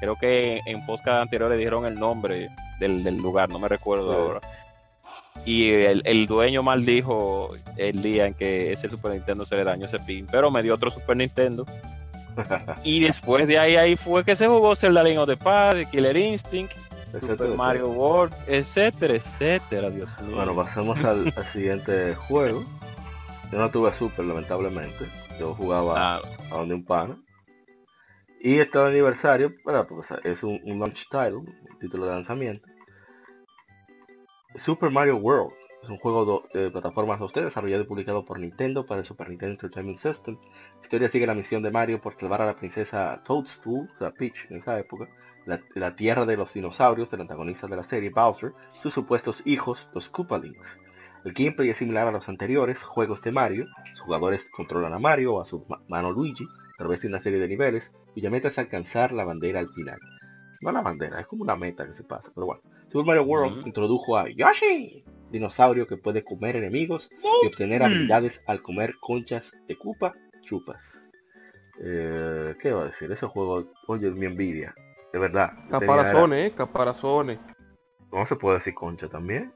[0.00, 2.48] Creo que en podcast anteriores dijeron el nombre
[2.80, 4.18] del, del lugar, no me recuerdo Sí.
[4.18, 4.40] ahora.
[5.44, 9.86] Y el, el dueño maldijo el día en que ese Super Nintendo se le dañó
[9.86, 11.66] ese pin, pero me dio otro Super Nintendo.
[12.84, 16.72] y después de ahí, ahí fue que se jugó Zelda of the Past, Killer Instinct,
[17.06, 20.36] Etcétera, Super Mario World, etcétera, etcétera, Dios mío.
[20.36, 22.64] Bueno, pasemos al, al siguiente juego.
[23.50, 25.06] Yo no tuve Super, lamentablemente.
[25.38, 27.18] Yo jugaba Ah, a donde un pana.
[28.40, 32.66] Y este aniversario, bueno, porque es un, un launch title, un título de lanzamiento.
[34.56, 39.00] Super Mario World es un juego de plataformas 2D desarrollado y publicado por Nintendo para
[39.00, 40.38] el Super Nintendo Entertainment System.
[40.76, 44.12] La historia sigue la misión de Mario por salvar a la princesa Toadstool, o sea
[44.12, 45.08] Peach en esa época,
[45.46, 50.08] la, tierra de los dinosaurios del antagonista de la serie Bowser, sus supuestos hijos, los
[50.08, 50.78] Koopalings.
[51.24, 55.34] El gameplay es similar a los anteriores juegos de Mario, los jugadores controlan a Mario
[55.34, 58.48] o a su ma- mano Luigi a través de una serie de niveles cuya meta
[58.48, 59.98] es alcanzar la bandera al final.
[60.60, 62.62] No la bandera, es como una meta que se pasa, pero bueno.
[62.92, 67.08] Super Mario World introdujo a Yoshi, dinosaurio que puede comer enemigos
[67.42, 70.12] y obtener habilidades al comer conchas de Koopa
[70.42, 71.08] Chupas.
[71.82, 73.10] Eh, ¿Qué va a decir?
[73.10, 74.74] Ese juego, oye, mi envidia.
[75.12, 75.52] De verdad.
[75.70, 77.38] Caparazones, eh, caparazones.
[78.10, 79.54] ¿Cómo se puede decir concha también?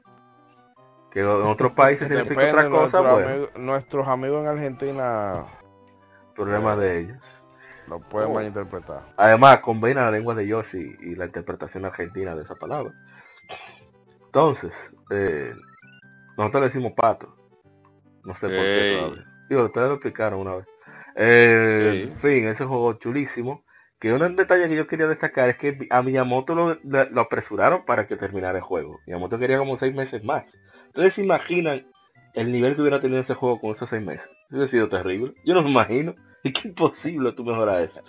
[1.11, 5.43] Que en otros países significa Depende, otra cosa, nuestro bueno, amigo- nuestros amigos en Argentina
[6.35, 7.17] problemas de ellos.
[7.87, 8.33] lo pueden Oh.
[8.33, 9.03] malinterpretar.
[9.15, 12.93] Además, combina la lengua de Yoshi y la interpretación argentina de esa palabra.
[14.25, 14.73] Entonces,
[15.09, 15.53] eh,
[16.37, 17.35] nosotros le decimos pato.
[18.23, 18.95] No sé por qué Ey.
[18.97, 19.25] todavía.
[19.49, 20.65] Digo, ustedes lo explicaron una vez.
[21.15, 22.11] Eh, Sí.
[22.11, 23.63] En fin, ese juego chulísimo.
[23.99, 28.05] Que un detalle que yo quería destacar es que a Miyamoto lo, lo apresuraron para
[28.05, 28.99] que terminara el juego.
[29.07, 30.55] Miyamoto quería como seis meses más.
[30.87, 31.81] Entonces, ¿se imaginan
[32.35, 34.29] el nivel que hubiera tenido ese juego con esos seis meses?
[34.51, 35.33] Hubiera sido terrible.
[35.43, 36.13] Yo no me imagino.
[36.43, 37.99] Es que imposible tú mejorar eso.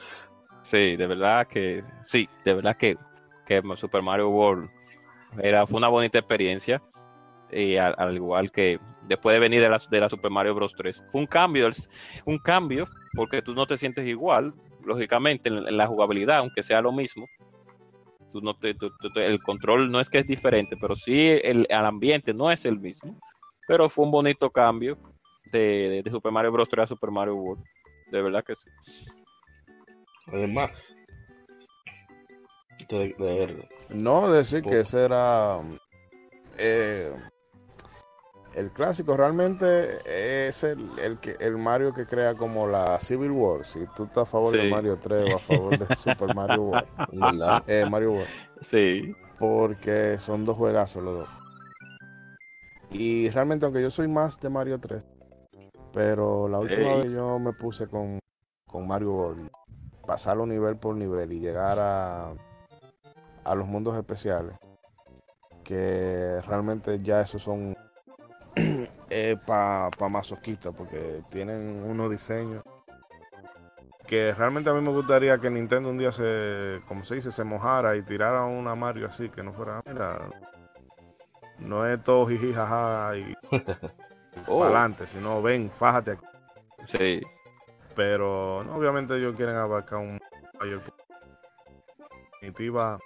[0.63, 2.99] Sí, de verdad que sí, de verdad que,
[3.47, 4.69] que Super Mario World
[5.43, 6.83] era, fue una bonita experiencia.
[7.51, 10.75] Y al, al igual que después de venir de la, de la Super Mario Bros.
[10.77, 11.71] 3, fue un cambio,
[12.27, 14.53] un cambio, porque tú no te sientes igual,
[14.85, 17.27] lógicamente, en, la jugabilidad, aunque sea lo mismo.
[18.31, 18.77] Tú no te,
[19.17, 22.79] el control no es que es diferente, pero sí el, el ambiente no es el
[22.79, 23.19] mismo.
[23.67, 24.99] Pero fue un bonito cambio
[25.53, 26.69] de, de- de Super Mario Bros.
[26.69, 27.65] 3 a Super Mario World.
[28.11, 28.69] De verdad que sí.
[30.27, 30.71] Además,
[32.89, 33.69] de, de.
[33.91, 35.61] No decir que ese era
[36.59, 37.13] eh,
[38.55, 39.99] el clásico, realmente
[40.49, 43.65] es el, el que el Mario que crea como la Civil War.
[43.65, 44.69] Si tú estás a favor de.
[44.71, 47.63] Mario 3 o a favor de Super Mario World, ¿verdad?
[47.67, 48.29] eh, Mario World,
[48.63, 51.29] Sí, porque son dos juegazos los dos.
[52.91, 55.05] Y realmente, aunque yo soy más de Mario 3,
[55.93, 57.03] pero la última Ey.
[57.03, 58.19] vez yo me puse con,
[58.67, 59.51] con Mario World,
[60.07, 62.33] pasarlo nivel por nivel y llegar a,
[63.51, 64.57] a los mundos especiales,
[65.65, 67.77] que realmente ya esos son
[69.47, 72.63] para pa masoquistas, porque tienen unos diseños
[74.07, 77.45] que realmente a mí me gustaría que Nintendo un día se, como se dice, se
[77.45, 80.19] mojara y tirara una Mario así, que no fuera, mira,
[81.59, 83.35] no es todo jiji jaja y
[84.47, 84.61] Oh.
[84.61, 86.27] para adelante, sino ven, fájate aquí.
[86.87, 87.21] sí.
[87.97, 90.21] Pero no, obviamente ellos quieren abarcar un
[90.61, 90.81] mayor
[92.35, 92.99] definitiva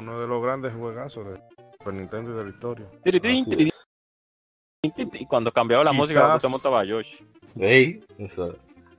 [0.00, 1.40] uno de los grandes juegazos de
[1.78, 2.86] Super Nintendo y de la historia.
[3.04, 4.92] Tiritín, Así tiritín, es.
[4.94, 5.22] tiritín.
[5.22, 7.26] Y cuando cambiaba la música, se montaba Yoshi.
[7.58, 8.48] Ey, esa,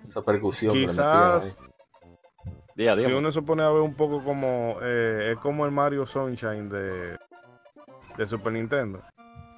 [0.10, 0.72] esa percusión.
[0.74, 1.60] Quizás
[2.76, 6.06] Día si uno se pone a ver un poco como eh, es como el Mario
[6.06, 7.18] Sunshine de,
[8.18, 9.02] de Super Nintendo,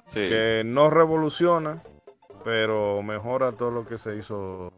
[0.06, 0.20] Sí.
[0.28, 1.82] que no revoluciona,
[2.44, 4.72] pero mejora todo lo que se hizo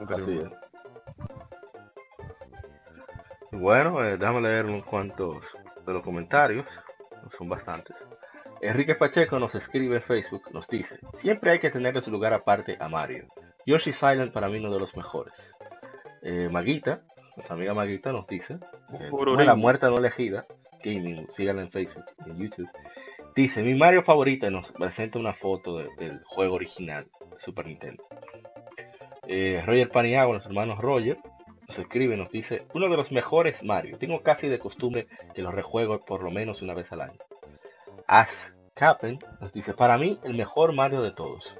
[0.00, 0.56] anteriormente.
[3.52, 5.38] Bueno, eh, déjame leer unos cuantos
[5.86, 6.66] de los comentarios.
[7.36, 7.96] Son bastantes.
[8.60, 12.76] Enrique Pacheco nos escribe en Facebook, nos dice, siempre hay que tenerle su lugar aparte
[12.80, 13.26] a Mario.
[13.66, 15.54] Yoshi Silent para mí uno de los mejores.
[16.22, 17.02] Eh, Maguita,
[17.36, 18.58] nuestra amiga Maguita nos dice,
[19.00, 19.10] eh,
[19.44, 20.46] la muerta no elegida,
[20.82, 22.70] gaming, síganla en Facebook, en YouTube.
[23.34, 28.04] Dice, mi Mario favorito nos presenta una foto de- del juego original Super Nintendo.
[29.26, 31.18] Eh, Roger Paniagua, nuestro hermano Roger,
[31.68, 33.98] nos escribe, nos dice, uno de los mejores Mario.
[33.98, 37.18] Tengo casi de costumbre que lo rejuego por lo menos una vez al año.
[38.06, 41.58] As Capen nos dice, para mí el mejor Mario de todos.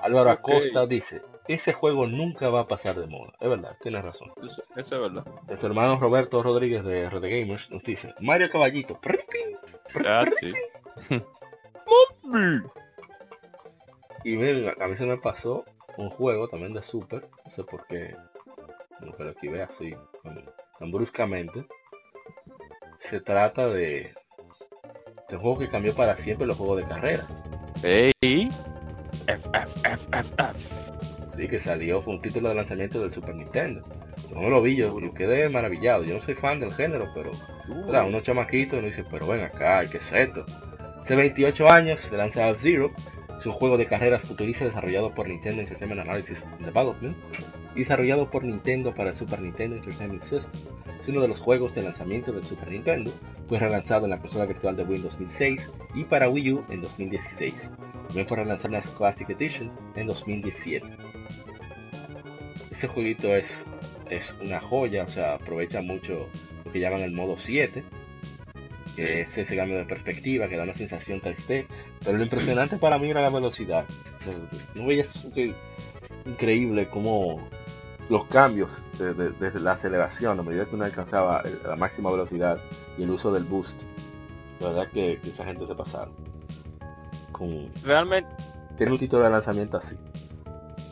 [0.00, 0.30] Álvaro.
[0.30, 3.32] Acosta dice, ese juego nunca va a pasar de moda.
[3.40, 4.32] Es verdad, tienes razón.
[4.42, 5.24] Eso, eso es verdad.
[5.46, 8.98] Nuestro hermano Roberto Rodríguez de RD Gamers nos dice, Mario Caballito.
[10.40, 10.52] Sí.
[14.22, 15.64] Y miren, a mí se me pasó
[15.96, 18.14] un juego también de Super, no sé por qué,
[19.02, 19.94] no que lo esquivé así,
[20.78, 21.66] tan, bruscamente.
[23.00, 24.14] Se trata de,
[25.28, 27.26] de un juego que cambió para siempre los juegos de carreras.
[27.82, 28.50] Ey.
[29.26, 31.36] F, F, F, F, F.
[31.36, 33.84] Sí, que salió, fue un título de lanzamiento del Super Nintendo.
[34.28, 36.04] Yo no lo vi, yo, yo quedé maravillado.
[36.04, 37.30] Yo no soy fan del género, pero
[37.86, 40.44] Claro, unos chamaquitos y nos dicen, pero ven acá, ¿qué es esto?
[41.02, 42.92] Hace 28 años se lanza F-Zero,
[43.38, 47.16] es un juego de carreras futurista desarrollado por Nintendo Entertainment Analysis Development
[47.74, 50.60] desarrollado por Nintendo para el Super Nintendo Entertainment System.
[51.00, 53.12] Es uno de los juegos de lanzamiento del Super Nintendo,
[53.48, 56.82] fue relanzado en la consola virtual de Wii en 2006 y para Wii U en
[56.82, 57.70] 2016.
[58.06, 60.86] También fue relanzado en la Classic Edition en 2017.
[62.70, 63.50] Ese jueguito es,
[64.08, 66.28] es una joya, o sea, aprovecha mucho
[66.64, 67.82] lo que llaman el modo 7,
[68.96, 71.66] que es ese cambio de perspectiva que da una sensación 3D,
[72.04, 73.86] pero lo impresionante para mí era la velocidad.
[74.20, 74.34] O sea,
[74.74, 75.54] no veías que
[76.26, 77.48] increíble como
[78.10, 82.10] los cambios desde de, de la aceleración a medida que uno alcanzaba el- la máxima
[82.10, 82.58] velocidad
[82.98, 83.82] y el uso del boost.
[84.60, 86.12] La verdad que, que esa gente se pasaron.
[87.32, 88.28] Con Realmente,
[88.76, 89.96] tener un título de lanzamiento así.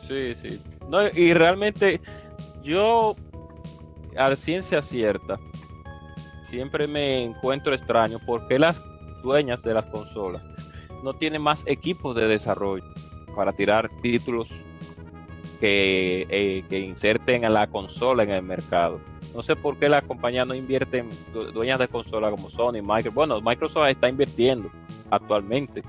[0.07, 0.61] sí, sí.
[0.87, 2.01] No, y realmente
[2.63, 3.15] yo,
[4.17, 5.37] a ciencia cierta,
[6.49, 8.81] siempre me encuentro extraño porque las
[9.21, 10.41] dueñas de las consolas
[11.03, 12.83] no tienen más equipos de desarrollo
[13.35, 14.49] para tirar títulos
[15.59, 18.99] que, eh, que inserten a la consola en el mercado.
[19.35, 23.13] No sé por qué las compañías no invierten, du- dueñas de consolas como Sony, Microsoft.
[23.13, 24.71] Bueno, Microsoft está invirtiendo
[25.11, 25.83] actualmente.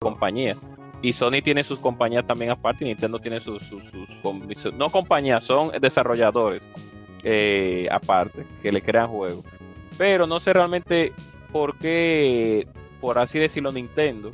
[0.00, 0.56] Compañía.
[1.02, 3.62] Y Sony tiene sus compañías también aparte y Nintendo tiene sus-
[4.72, 6.66] no compañías, son desarrolladores
[7.22, 9.44] eh, aparte que le crean juegos.
[9.98, 11.12] Pero no sé realmente
[11.52, 12.66] por qué,
[13.00, 14.30] por así decirlo, Nintendo,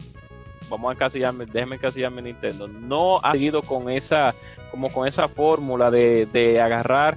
[0.69, 4.35] vamos a encasillarme, déjenme encasillarme en Nintendo, no ha seguido con esa,
[4.71, 7.17] como con esa fórmula de, de agarrar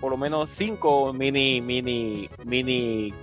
[0.00, 3.14] por lo menos cinco mini, mini, mini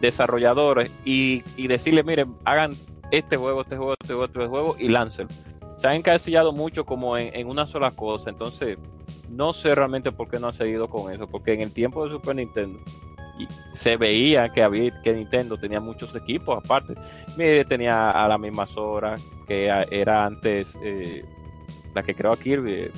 [0.00, 2.74] desarrolladores y, y decirle, miren, hagan
[3.10, 5.32] este juego, este juego, este juego, este juego y láncenlo.
[5.76, 8.78] Se han encasillado mucho como en, en una sola cosa, entonces
[9.30, 12.10] no sé realmente por qué no han seguido con eso, porque en el tiempo de
[12.10, 12.80] Super Nintendo
[13.38, 16.94] y se veía que había que Nintendo tenía muchos equipos aparte.
[17.36, 19.16] Mire, tenía a la misma Sora
[19.46, 21.24] que era antes eh,
[21.94, 22.90] la que creó a Kirby.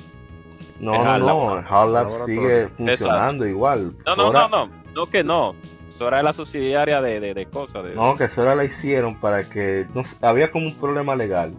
[0.79, 1.51] No, no, Hard no.
[1.69, 3.95] Hard Lab sigue funcionando igual.
[4.05, 5.55] No, no, Sora- no, no, no que no.
[5.97, 7.83] Sora es la subsidiaria de, de, de cosas.
[7.83, 11.53] De, No, que Sora la hicieron para que no había como un problema legal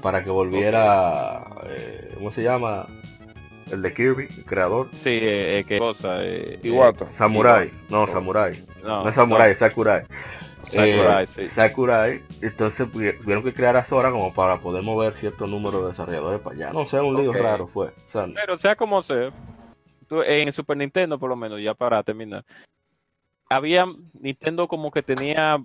[0.00, 2.86] para que volviera eh, ¿cómo se llama?
[3.70, 4.88] El de Kirby, el creador.
[4.94, 6.22] Sí, eh, eh, qué cosa.
[6.24, 7.12] Eh, eh, Iwata.
[7.14, 8.08] Samurai, no, Oh.
[8.08, 8.64] Samurai.
[8.82, 10.02] no, No es Samurai, es Sakurai.
[10.62, 11.46] Sakurai, Eh, sí.
[11.46, 15.88] Sakurai, entonces pu- tuvieron que crear a Sora como para poder mover cierto número de
[15.88, 16.72] desarrolladores para allá.
[16.72, 17.88] No sé, un lío raro fue.
[17.88, 19.30] O sea, Pero sea como sea,
[20.08, 22.44] tú- en Super Nintendo por lo menos, ya para terminar,
[23.48, 25.58] había Nintendo como que tenía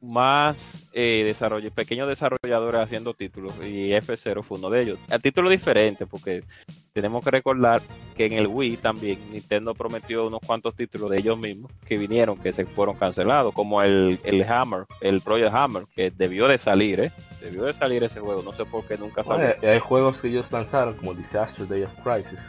[0.00, 4.98] más eh, desarrollo, pequeños desarrolladores haciendo títulos y F0 fue uno de ellos.
[5.10, 6.44] A título diferente porque
[6.92, 7.82] tenemos que recordar
[8.16, 12.38] que en el Wii también Nintendo prometió unos cuantos títulos de ellos mismos que vinieron,
[12.38, 17.00] que se fueron cancelados, como el, el Hammer, el Project Hammer, que debió de salir,
[17.00, 17.12] ¿eh?
[17.40, 19.46] Debió de salir ese juego, no sé por qué nunca salió.
[19.46, 22.40] bueno, hay juegos que ellos lanzaron como Disaster Day of Crisis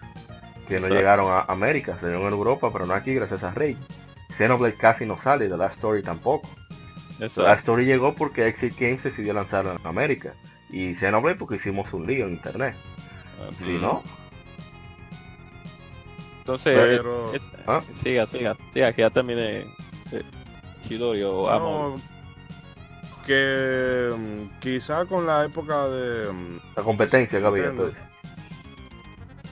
[0.70, 3.76] que no llegaron a América, salieron en Europa, pero no aquí gracias a Rey.
[4.38, 6.48] Xenoblade casi no sale, The Last Story tampoco.
[7.20, 7.44] Exacto.
[7.44, 10.34] Last Story llegó porque Exit Games decidió lanzarlo en América.
[10.70, 12.76] Y Xenoblade porque hicimos un lío en internet.
[13.58, 14.04] Si no,
[16.40, 17.82] Entonces, Pero- es- ¿Ah?
[18.02, 19.60] siga, siga, siga, que ya termine
[20.12, 20.24] eh,
[20.88, 21.96] Chidori o Amo.
[21.98, 27.68] No, que mm, quizá con la época de mm, la competencia que había.
[27.68, 28.00] Entonces.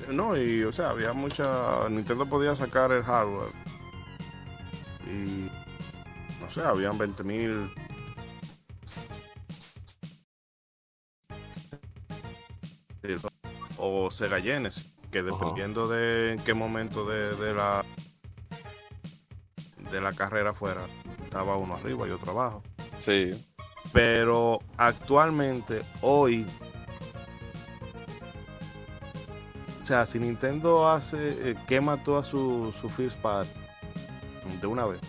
[0.09, 3.51] no y o sea había mucha Nintendo podía sacar el hardware
[5.05, 5.49] y
[6.47, 7.69] no sé habían 20 mil.
[13.77, 17.85] O Sega Genesis que dependiendo de en qué momento de, de la
[19.91, 20.81] de la carrera fuera
[21.23, 22.63] estaba uno arriba y otro abajo.
[23.01, 23.33] Sí,
[23.93, 26.45] pero actualmente, hoy,
[29.77, 33.49] o sea, si Nintendo hace, eh, quema toda su, su first party
[34.59, 34.99] de una vez,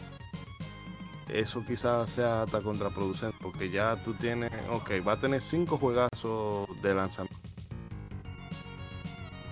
[1.33, 6.69] eso quizás sea hasta contraproducente, porque ya tú tienes, ok, va a tener cinco juegazos
[6.83, 7.37] de lanzamiento.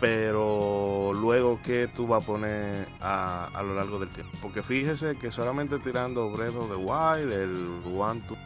[0.00, 4.36] Pero luego, ¿qué tú vas a poner a, a lo largo del tiempo?
[4.42, 8.36] Porque fíjese que solamente tirando Breath of the Wild, el One to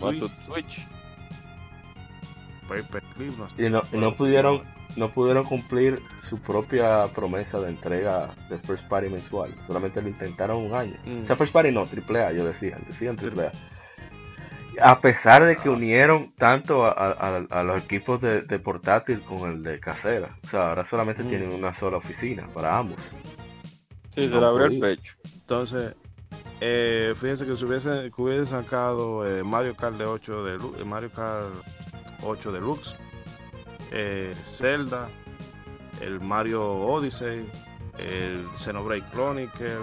[0.00, 0.86] One Switch, to Switch.
[2.68, 3.66] Paperclip, no sé.
[3.66, 4.62] Y no, y no pudieron
[4.96, 9.50] no pudieron cumplir su propia promesa de entrega de First Party mensual.
[9.66, 10.94] Solamente lo intentaron un año.
[11.06, 11.22] Mm.
[11.22, 13.52] O sea, First Party no, triple A, yo decía, decían triple A.
[14.80, 17.10] A pesar de que unieron tanto a, a-
[17.50, 20.38] a- a los equipos de, de portátil con el de casera.
[20.44, 21.28] O sea, ahora solamente Mm.
[21.28, 22.98] tienen una sola oficina para ambos.
[24.14, 25.14] Sí, se le abrió el pecho.
[25.34, 25.94] Entonces,
[26.60, 30.84] eh, fíjense que si hubiese, que hubiese sacado eh, Mario Kart de 8 de eh,
[30.84, 31.46] Mario Kart
[32.22, 32.96] 8 Deluxe,
[33.92, 35.08] eh, Zelda,
[36.00, 37.46] el Mario Odyssey,
[37.98, 39.76] el Xenoblade Chronicle,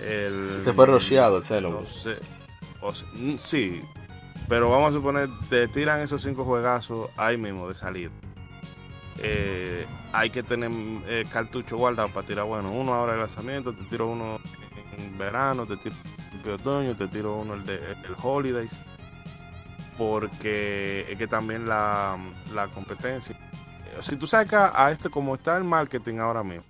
[0.00, 1.86] el Se fue rocheado el no Xenoblade.
[1.86, 2.16] sé,
[2.80, 3.82] o se- mm, sí,
[4.48, 8.10] pero vamos a suponer te tiran esos cinco juegazos ahí mismo de salida.
[9.18, 10.70] Eh, hay que tener
[11.08, 14.38] eh, cartucho guardado para tirar, bueno, uno ahora de lanzamiento, te tiro uno
[14.98, 15.94] en verano, te tiro
[16.44, 18.72] en otoño, te tiro uno el de el Holidays,
[19.96, 22.16] porque es que también la,
[22.54, 23.36] la competencia.
[24.00, 26.64] Si tú sacas a este como está el marketing ahora mismo,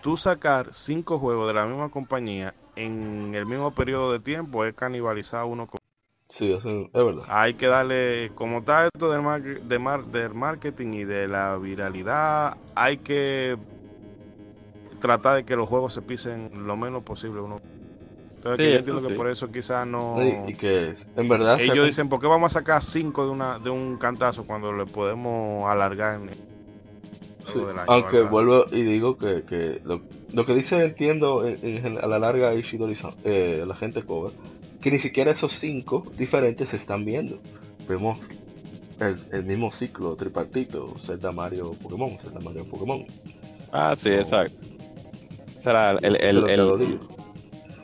[0.00, 4.74] tú sacar cinco juegos de la misma compañía en el mismo periodo de tiempo es
[4.74, 5.78] canibalizar uno con
[6.28, 7.24] Sí, es verdad.
[7.28, 11.58] Hay que darle, como está esto del, mar- de mar- del marketing y de la
[11.58, 13.58] viralidad, hay que
[15.00, 17.60] tratar de que los juegos se pisen lo menos posible uno.
[18.44, 19.14] Entonces, Sí, yo entiendo que sí.
[19.14, 20.16] por eso quizás no...
[20.20, 23.30] Y, y que en verdad se- Ellos dicen, ¿por qué vamos a sacar cinco de
[23.30, 26.30] una de un cantazo cuando le podemos alargar en
[27.52, 28.30] Sí, del año, aunque ¿verdad?
[28.30, 32.18] vuelvo y digo que, que lo, lo que dice entiendo en- en gen- a la
[32.18, 34.32] larga Ishidori eh, la gente cover
[34.80, 37.38] que ni siquiera esos cinco diferentes se están viendo
[37.88, 38.18] vemos
[39.00, 43.04] el, el mismo ciclo tripartito Zelda Mario Pokémon Zelda Mario Pokémon
[43.72, 44.16] Ah, sí, No.
[44.16, 44.54] exacto.
[45.62, 47.00] Será el, el, el,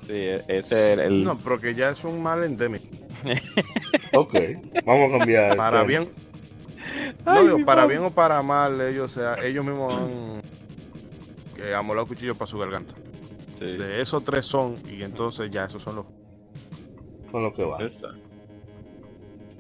[0.09, 0.15] sí,
[0.49, 2.87] ese es el, el- No, pero que ya es un mal endémico.
[4.13, 4.35] ok
[4.85, 5.85] vamos a cambiar Para tema.
[5.85, 6.09] bien,
[7.27, 10.41] Ay, no digo, para bien o para mal, ellos, sea, ellos mismos han
[11.59, 12.95] eh, amolado cuchillo para su garganta.
[13.59, 16.07] sí, De esos tres son, y entonces ya esos son los...
[17.31, 18.09] con lo que va esa.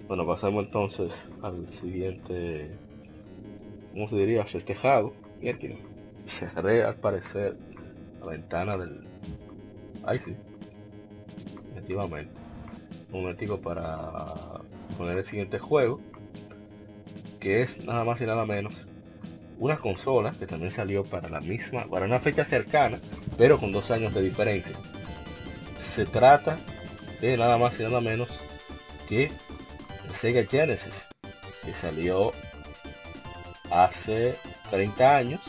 [0.07, 2.71] Bueno, pasamos entonces al siguiente,
[3.93, 4.45] ¿cómo se diría?
[4.47, 5.13] Festejado.
[5.41, 5.77] Mierda,
[6.27, 7.57] cerré al parecer
[8.21, 9.08] la ventana del...
[10.09, 10.35] Ay, sí.
[11.73, 12.33] Efectivamente.
[13.13, 14.35] Un momentico para
[14.97, 16.01] poner el siguiente juego.
[17.39, 18.89] Que es nada más y nada menos
[19.59, 22.99] una consola que también salió para la misma, para una fecha cercana,
[23.37, 24.77] pero con dos años de diferencia.
[25.83, 26.57] Se trata
[27.21, 28.29] de nada más y nada menos
[29.09, 29.31] que
[30.21, 31.09] Sega Genesis,
[31.65, 32.33] que salió
[33.71, 34.35] hace
[34.71, 35.41] 30 años.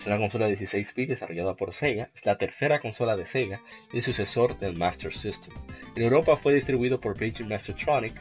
[0.00, 2.10] Es una consola de 16 bits desarrollada por Sega.
[2.14, 3.60] Es la tercera consola de Sega
[3.92, 5.54] y el sucesor del Master System.
[5.96, 8.14] En Europa fue distribuido por Beijing Mastertronic,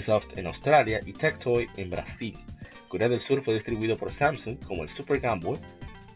[0.00, 2.38] Soft en Australia y Tectoy en Brasil.
[2.88, 5.58] Corea del Sur fue distribuido por Samsung como el Super Game Boy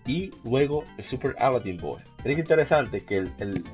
[0.06, 2.00] y luego el Super Aladdin Boy.
[2.24, 3.64] Es interesante que el,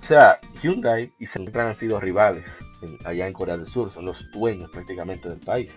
[0.00, 4.06] o sea, Hyundai y Samsung han sido rivales en- allá en Corea del Sur, son
[4.06, 5.72] los dueños prácticamente del país.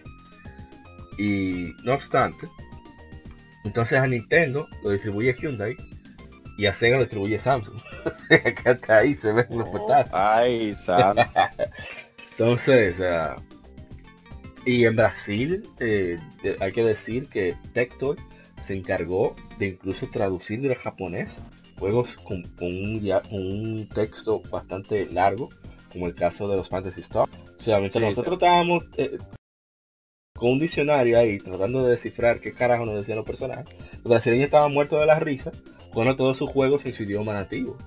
[1.17, 2.47] Y no obstante,
[3.65, 5.75] entonces a Nintendo lo distribuye Hyundai
[6.57, 7.75] y a Sega lo distribuye Samsung.
[8.05, 10.13] o sea que hasta ahí se ven los petazos.
[10.13, 11.23] Ay, santo.
[12.31, 13.35] Entonces, ah,
[14.65, 16.19] y en Brasil eh,
[16.59, 18.17] hay que decir que Tectoy
[18.61, 21.37] se encargó de incluso traducir del japonés
[21.79, 25.49] juegos con, con un, texto bastante largo,
[25.91, 27.27] como el caso de los Fantasy Star.
[27.27, 29.17] O sea, mientras Sí, nosotros estábamos eh,
[30.37, 33.65] con un diccionario ahí tratando de descifrar qué carajo nos decían los personajes,
[34.03, 35.51] los brasileños estaban muertos de la risa
[35.91, 37.77] jugando todos sus juegos en su idioma nativo.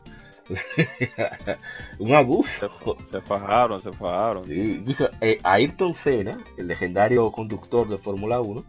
[1.98, 2.70] un abuso.
[2.82, 4.46] Se, se fajaron, se fajaron.
[4.46, 8.64] Sí, incluso eh, Ayrton Senna, el legendario conductor de Fórmula 1,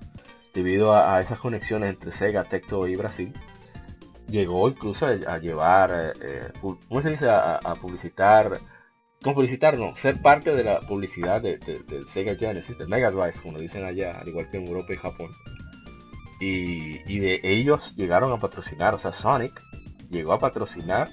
[0.54, 3.32] debido a, a esas conexiones entre Sega, Tecto y Brasil,
[4.28, 7.30] llegó incluso a, a llevar, eh, eh, ¿cómo se dice?
[7.30, 8.60] A, a publicitar,
[9.26, 11.59] no publicitar, no, ser parte de la publicidad de-
[12.07, 15.32] Sega Genesis, del Mega Drive, como dicen allá, al igual que en Europa y Japón.
[16.39, 19.61] Y, de ellos llegaron a patrocinar, o sea, Sonic
[20.09, 21.11] llegó a patrocinar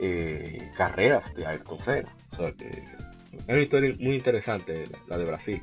[0.00, 2.16] eh, carreras de Ayrton Senna.
[2.32, 5.62] O sea que es una historia muy interesante la, de Brasil.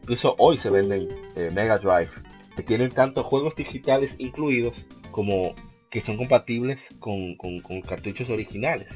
[0.00, 2.10] Incluso hoy se venden eh, Mega Drive
[2.56, 5.54] que tienen tanto juegos digitales incluidos como
[5.90, 7.36] que son compatibles con
[7.86, 8.88] cartuchos originales.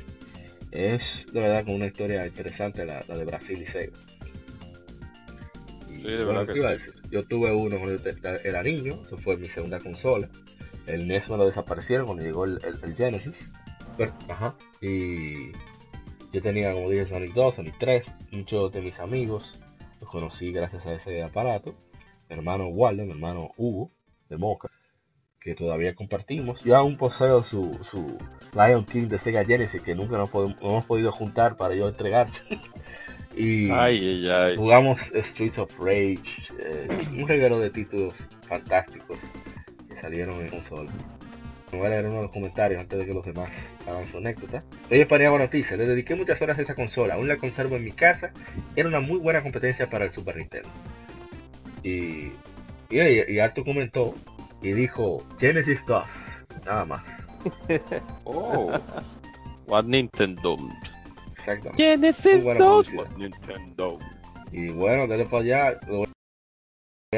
[0.72, 3.92] Es de verdad con una historia interesante la, la de Brasil y Sega.
[5.88, 6.78] Y, Sí, de bueno, verdad ¿qué que iba a sí.
[6.78, 6.94] decir?
[7.10, 8.00] Yo tuve uno cuando
[8.44, 10.28] era niño, eso fue mi segunda consola.
[10.86, 13.50] El NES me lo desaparecieron cuando llegó el, el- el Genesis.
[13.96, 14.56] Pero, ajá.
[14.80, 15.52] Y
[16.32, 18.06] yo tenía, como dije, Sonic 2, Sonic 3.
[18.30, 19.58] Muchos de mis amigos
[20.00, 21.74] los conocí gracias a ese aparato.
[22.28, 23.90] Mi hermano Waldo, mi hermano Hugo,
[24.28, 24.70] de Moca,
[25.40, 26.62] que todavía compartimos.
[26.64, 28.18] Yo aún poseo su, su
[28.52, 31.88] Lion King de Sega Genesis, que nunca nos podemos- no hemos podido juntar para yo
[31.88, 32.40] entregarte.
[33.36, 34.56] y Ay, ay, ay.
[34.56, 36.20] jugamos Streets of Rage,
[36.58, 39.18] eh, un reguero de títulos fantásticos
[39.88, 40.90] que salieron en consola.
[41.72, 43.48] Me voy a leer uno de los comentarios antes de que los demás
[43.86, 44.64] hagan su anécdota.
[44.90, 47.92] Ellos Paniagua Noticias, le dediqué muchas horas a esa consola, aún la conservo en mi
[47.92, 48.32] casa,
[48.74, 50.68] era una muy buena competencia para el Super Nintendo.
[51.84, 52.32] Y,
[52.90, 54.14] y, y Arthur comentó
[54.62, 56.04] y dijo Genesis 2,
[56.64, 57.02] nada más.
[58.24, 58.72] Oh.
[59.66, 60.56] What Nintendo.
[61.32, 61.82] Exactamente.
[61.82, 62.86] Genesis Muy buena 2.
[62.90, 63.10] publicidad.
[63.10, 63.98] What Nintendo.
[64.52, 66.08] Y bueno, dale para allá, lo voy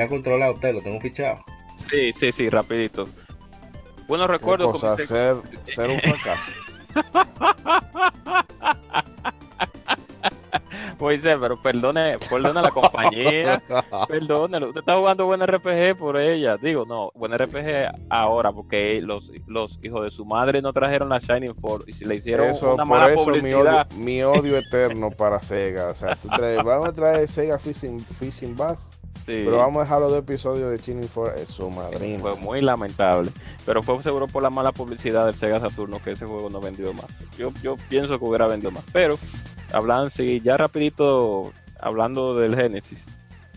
[0.00, 1.42] a controlar a usted, lo tengo fichado.
[1.90, 3.08] Sí, sí, sí, rapidito.
[4.06, 4.94] Bueno, ¿Qué recuerdo cosa?
[4.96, 6.52] comencé- Ser, ser un fracaso.
[11.02, 13.60] Pues sí, pero perdone, perdone a la compañía,
[14.08, 19.32] perdone, usted está jugando buen RPG por ella, digo, no, buen RPG ahora, porque los,
[19.48, 22.74] los hijos de su madre no trajeron la Shining Force y si le hicieron Eso,
[22.74, 25.88] una por mala eso mi odio, publicidad, mi odio eterno para Sega.
[25.88, 26.16] O sea,
[26.64, 28.88] vamos a traer Sega Fishing, Fishing Bass,
[29.26, 32.18] sí, pero vamos a dejar los dos episodios de Chilling for es su madrina.
[32.18, 33.30] fue muy lamentable,
[33.64, 36.92] pero fue seguro por la mala publicidad del Sega Saturno que ese juego no vendió
[36.92, 37.06] más.
[37.36, 39.18] Yo, yo pienso que hubiera vendido más, pero
[39.72, 43.04] hablando, sí, ya rapidito, hablando del Genesis,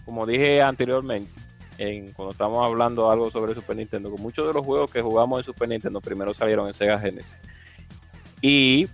[0.05, 1.31] como dije anteriormente,
[1.77, 5.39] en, cuando estamos hablando algo sobre Super Nintendo, que muchos de los juegos que jugamos
[5.39, 7.37] en Super Nintendo primero salieron en Sega Genesis.
[8.41, 8.87] Y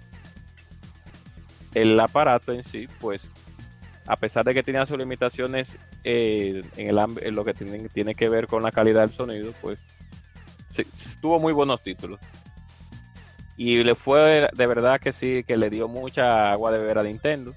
[1.73, 3.29] el aparato en sí, pues,
[4.07, 8.15] a pesar de que tenía sus limitaciones eh, en, el, en lo que tiene, tiene
[8.15, 9.79] que ver con la calidad del sonido, pues,
[11.21, 12.19] tuvo muy buenos títulos.
[13.57, 17.03] Y le fue de verdad que sí, que le dio mucha agua de beber a
[17.03, 17.53] Nintendo.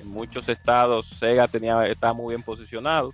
[0.00, 3.12] En muchos estados Sega tenía, estaba muy bien posicionado.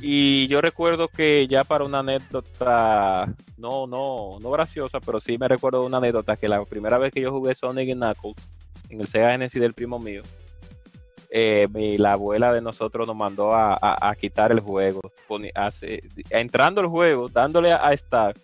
[0.00, 5.48] Y yo recuerdo que ya para una anécdota, no, no, no graciosa, pero sí me
[5.48, 8.36] recuerdo una anécdota que la primera vez que yo jugué Sonic Knuckles
[8.90, 10.22] en el Sega Genesis del primo mío,
[11.36, 15.50] eh, mi- la abuela de nosotros nos mandó a, a- a quitar el juego, poni-
[16.30, 18.38] entrando el juego, dándole a, a Start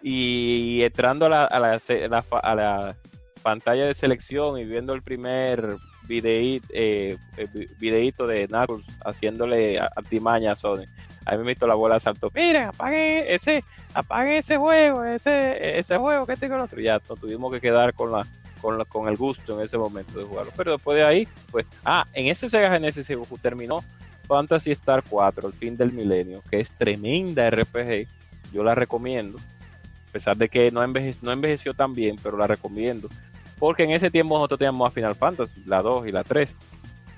[0.00, 2.96] y entrando a la, a la la a la
[3.42, 5.76] pantalla de selección y viendo el primer
[6.06, 10.88] videíto, eh, eh, vi- videíto de Knuckles haciéndole artimaña a Sonic.
[11.26, 15.96] A mí me hizo la bola saltó, miren, apaguen ese, apaguen ese juego, ese, ese
[15.98, 16.80] juego que tengo el otro.
[16.80, 18.26] Ya nos tuvimos que quedar con la,
[18.60, 20.52] con la, con el gusto en ese momento de jugarlo.
[20.56, 23.82] Pero después de ahí, pues, ah, en ese Sega Genesis se terminó
[24.26, 28.06] Fantasy Star 4, el fin del milenio, que es tremenda RPG.
[28.52, 29.38] Yo la recomiendo.
[29.38, 33.08] A pesar de que no, no envejeció tan bien, pero la recomiendo.
[33.58, 36.56] Porque en ese tiempo nosotros teníamos a Final Fantasy, la 2 y la 3.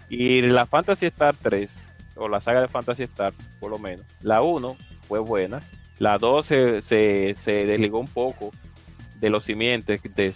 [0.08, 1.70] Y la Fantasy Star 3,
[2.16, 4.76] o la saga de Fantasy Star, por lo menos, la 1
[5.08, 5.60] fue buena.
[5.98, 8.50] La 2 se, se, se desligó un poco
[9.22, 10.32] de los simientes de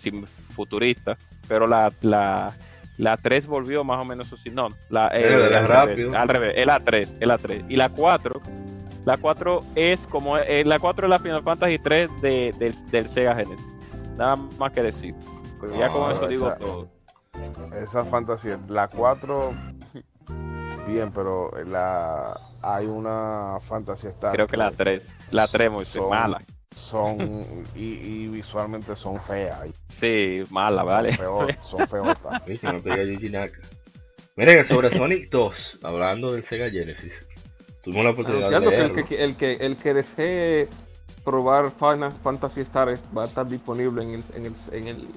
[0.54, 1.18] futurista,
[1.48, 2.54] pero la, la,
[2.96, 4.48] la 3 volvió más o menos así.
[4.48, 5.96] No, la, eh, Eh, al, rápido.
[6.10, 7.64] revés, al revés, es la 3, es la 3.
[7.68, 8.40] Y la 4,
[9.04, 13.08] la 4 es como, eh, la 4 es la Final Fantasy 3 de, del, del
[13.08, 13.66] Sega Genesis.
[14.16, 15.14] Nada más que decir.
[15.60, 16.88] Pues ya con eso digo esa- todo.
[17.82, 19.52] Esa fantasía, la 4,
[20.86, 24.32] bien, pero la hay una fantasía Star.
[24.32, 26.40] Creo que la 3, la 3 muy son- mala.
[26.76, 27.16] Son,
[27.74, 29.60] y, y visualmente son feas.
[29.98, 31.12] Sí, mala, Son vale.
[31.12, 31.86] feo- Son.
[32.46, 33.48] Sí, que no te diga.
[34.36, 37.14] Miren, sobre Sonic 2, hablando del Sega Genesis,
[37.82, 39.08] tuvimos la oportunidad de Anunciando que el leerlo.
[39.08, 40.68] que, el, que, el que desee
[41.24, 45.08] probar Final Fantasy Star va a estar disponible en el, en el, en el,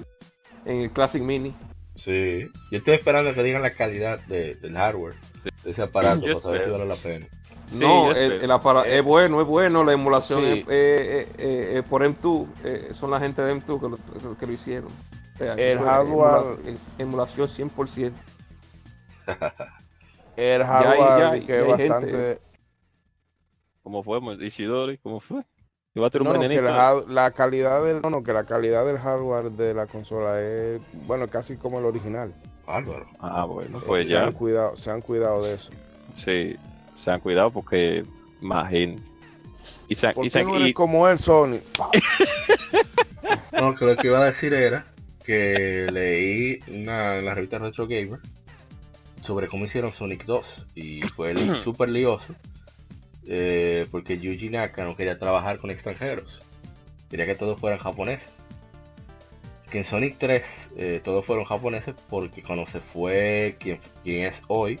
[0.64, 1.54] en el Classic Mini.
[1.94, 5.50] Sí, yo estoy esperando que digan la calidad de- del hardware Sí.
[5.64, 7.26] de ese aparato Yo para saber si vale la pena.
[7.70, 10.60] Sí, no, el, el Eh, es bueno, es bueno, la emulación sí.
[10.60, 14.52] es, eh, eh, por M2, eh, son la gente de M2 que lo, que lo
[14.52, 14.88] hicieron.
[15.34, 18.12] O sea, El hardware- emula- emulación 100%.
[20.36, 21.88] El hay- hardware ya- que ya es hay gente.
[21.88, 22.38] bastante.
[23.82, 24.98] ¿Cómo fue, Ishidori?
[24.98, 25.42] ¿Cómo fue?
[25.94, 28.44] Iba a tener No, un no, que hard- la calidad del, no, no, que la
[28.44, 32.32] calidad del hardware de la consola es, bueno, casi como el original.
[32.66, 33.06] Bárbaro.
[33.18, 34.22] Ah, bueno, pues se ya.
[34.24, 35.70] han cuidado, se han cuidado de eso.
[36.16, 36.56] Sí,
[37.02, 38.04] se han cuidado porque
[38.40, 39.02] imagínate.
[39.88, 41.58] Y se, ¿Por y qué se- no y- como él, Sony?
[43.52, 44.86] No, que lo que iba a decir era
[45.24, 48.20] que leí una, en la revista Retro Gamer
[49.22, 52.34] sobre cómo hicieron Sonic 2 y fue súper lioso
[53.26, 56.40] eh, porque Yuji Naka no quería trabajar con extranjeros,
[57.10, 58.28] quería que todos fueran japoneses.
[59.70, 64.42] Que en Sonic 3 eh, todos fueron japoneses porque cuando se fue quien, quien es
[64.48, 64.80] hoy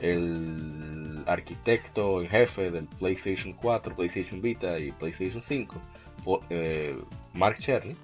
[0.00, 5.76] el arquitecto en jefe del PlayStation 4, PlayStation Vita y PlayStation 5,
[6.24, 6.96] po- eh,
[7.32, 7.96] Mark Cherny,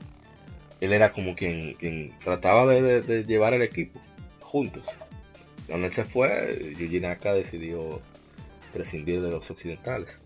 [0.81, 4.01] él era como quien, quien trataba de, de- de llevar el equipo
[4.41, 4.85] juntos.
[5.67, 8.01] Cuando él se fue, Yuji Naka decidió
[8.73, 10.19] prescindir de los occidentales.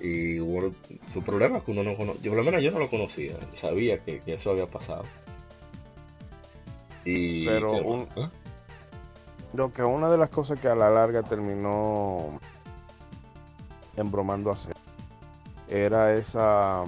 [0.00, 0.72] Y hubo
[1.12, 2.22] su problema que uno no conocía.
[2.22, 5.04] Yo por lo menos yo no lo conocía, sabía que, que eso había pasado.
[7.04, 8.30] Y Pero un- ¿Ah?
[9.54, 12.38] Lo que una de las cosas que a la larga terminó
[13.96, 14.76] embromando a hacer
[15.68, 16.84] era esa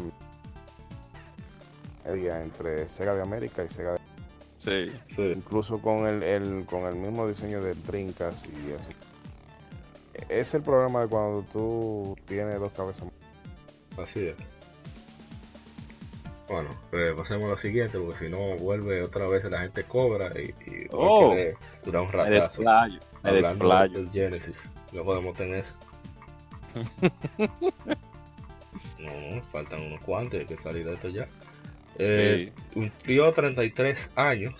[2.07, 3.99] ella entre Sega de América y Sega de
[4.59, 5.33] sí, Sí.
[5.37, 10.27] incluso con el, el- con el mismo diseño de trincas y eso.
[10.29, 13.09] Es el problema de cuando tú tienes dos cabezas.
[13.99, 14.37] Así es.
[16.51, 20.33] Bueno, pues pasemos a lo siguiente, porque si no vuelve otra vez la gente cobra
[20.39, 21.29] y, y Oh.
[21.29, 22.63] vas a querer, tú Tú eras un ratazo.
[23.23, 23.93] Hablando desplayo.
[23.93, 24.59] del Genesis,
[24.93, 25.75] no podemos tener eso.
[28.99, 31.29] no, no, faltan unos cuantos, hay que salir de esto ya.
[31.99, 34.55] Eh, cumplió 33 años.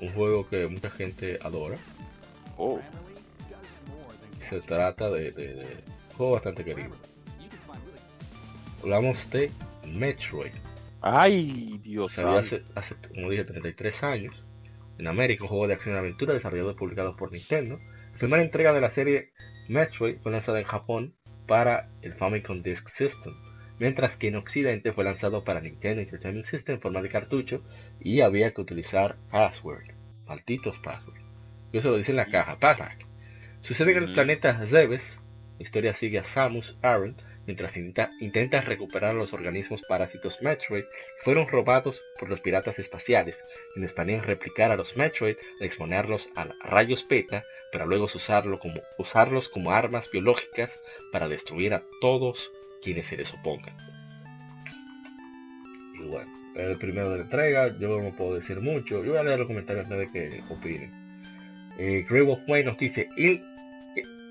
[0.00, 1.76] Un juego que mucha gente adora.
[2.56, 2.80] Oh,
[4.48, 5.64] Se trata de, de- de
[6.10, 6.90] un juego bastante querido.
[8.82, 9.50] Hablamos de
[9.86, 10.52] Metroid.
[11.00, 12.38] Ay, Dios santo.
[12.38, 14.48] hace, hace, como dije, 33 años.
[14.98, 17.78] En América, un juego de acción y aventura desarrollado y publicado por Nintendo.
[18.12, 19.32] La primera entrega de la serie
[19.68, 21.14] Metroid fue lanzada en Japón
[21.46, 23.34] para el Famicom Disk System,
[23.78, 27.64] mientras que en Occidente fue lanzado para Nintendo Entertainment System en forma de cartucho
[28.00, 29.90] y había que utilizar password,
[30.26, 31.20] malditos password.
[31.72, 33.06] Eso lo dice en la caja, password.
[33.60, 35.18] Sucede en el planeta Zebes,
[35.58, 37.16] la historia sigue a Samus Aran
[37.46, 40.88] mientras intenta, recuperar los organismos parásitos Metroid que
[41.22, 43.38] fueron robados por los piratas espaciales,
[43.74, 48.06] quienes planean replicar a los Metroid exponerlos a rayos beta para luego
[48.98, 50.80] usarlos como armas biológicas
[51.10, 53.76] para destruir a todos quienes se les opongan.
[55.94, 59.22] Y bueno, el primero de la entrega, yo no puedo decir mucho, yo voy a
[59.22, 60.90] leer los comentarios antes de que opinen.
[61.78, 63.42] Eh, Grey Wolf Way nos dice, "Il-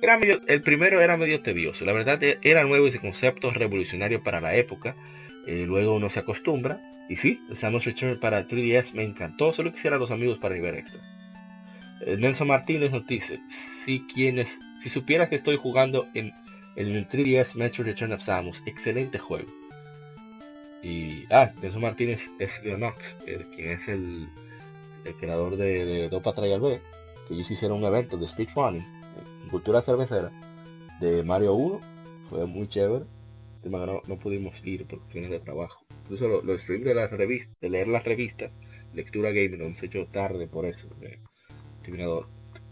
[0.01, 4.23] era medio- el primero era medio tedioso, la verdad e- era nuevo ese concepto revolucionario
[4.23, 4.95] para la época,
[5.47, 6.79] eh, luego uno se acostumbra,
[7.09, 11.01] y sí, Samus Return para 3DS me encantó, solo quisiera los amigos para nivel extra.
[12.05, 13.39] Eh, Nelson Martínez nos dice,
[13.85, 14.49] si quienes,
[14.81, 16.31] si supieras que estoy jugando en,
[16.75, 19.49] en el 3DS Metro Return of Samus, excelente juego.
[20.83, 24.27] Y, ah, Nelson Martínez es Leonox, el, quien es el,
[25.19, 26.79] creador de, de Dopa Trial B,
[27.27, 28.83] que ellos hicieron un evento de speedrunning,
[29.49, 30.31] cultura cervecera,
[30.99, 31.79] de Mario 1,
[32.29, 33.05] fue muy chévere.
[33.63, 35.83] No, no pudimos ir por cuestiones de trabajo.
[36.03, 38.51] Incluso los lo streams de las revistas, de leer las revistas,
[38.93, 40.87] lectura gaming, lo hemos hecho tarde por eso.
[41.83, 42.27] terminado,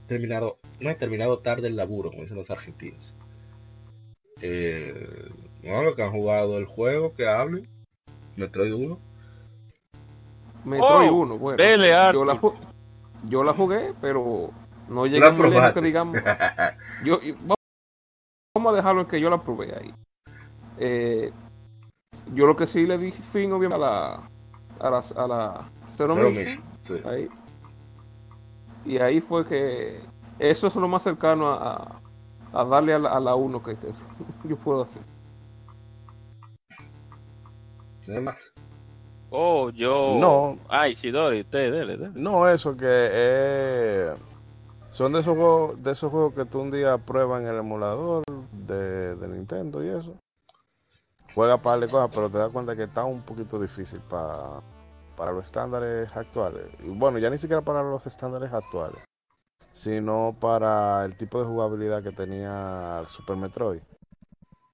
[0.07, 3.13] terminado, no he terminado tarde el laburo, como dicen los argentinos.
[4.41, 4.93] Eh,
[5.63, 7.67] no, los que han jugado el juego, que hablen.
[8.36, 8.99] Metroid 1.
[10.65, 11.57] Metroid Oh, 1, bueno.
[11.57, 12.39] dele, yo, la,
[13.28, 14.51] yo la jugué, pero
[14.90, 16.18] no llegué La muy lejos que digamos.
[17.06, 17.56] Yo, y- va-
[18.56, 19.94] vamos a dejarlo en que yo la probé ahí.
[20.78, 21.32] Eh,
[22.34, 24.30] yo lo que sí le di fin obviamente a la
[24.80, 27.02] a la, a la Zero Zero Mission, sí.
[27.06, 27.30] ahí.
[28.86, 30.00] Y ahí fue que
[30.40, 32.02] eso es lo más cercano a, a-
[32.62, 33.88] a darle a la, a la 1 que, que
[34.50, 35.02] yo puedo hacer.
[38.22, 38.36] Más.
[39.30, 40.18] Oh, yo.
[40.20, 40.58] No.
[40.68, 42.12] Ay, Shidori, usted, dele, dele.
[42.16, 44.16] No, eso que eh,
[44.92, 48.24] son de esos juegos, de esos juegos que tú un día pruebas en el emulador
[48.52, 50.16] de, de Nintendo y eso.
[51.36, 54.62] Juega para de cosas, pero te das cuenta que está un poquito difícil para,
[55.16, 56.68] para los estándares actuales.
[56.80, 59.04] Y bueno, ya ni siquiera para los estándares actuales,
[59.72, 63.82] sino para el tipo de jugabilidad que tenía el Super Metroid.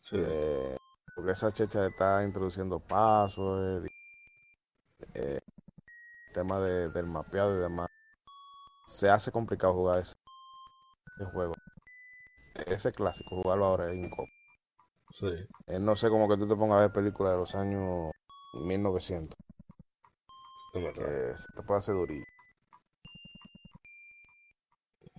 [0.01, 0.16] Sí.
[0.18, 0.78] Eh,
[1.16, 3.86] porque esa checha está introduciendo pasos,
[5.13, 5.39] eh,
[6.34, 7.89] tema de- del mapeado y demás.
[8.88, 10.15] Se hace complicado jugar ese,
[11.19, 11.53] ese juego.
[12.67, 14.31] Ese clásico, jugarlo ahora es incómodo.
[15.13, 15.27] Sí.
[15.67, 18.11] Eh, no sé, como que tú te pongas a ver películas de los años
[18.53, 19.36] 1900.
[20.73, 21.05] es verdad.
[21.05, 22.25] Que se te puede hacer durillo.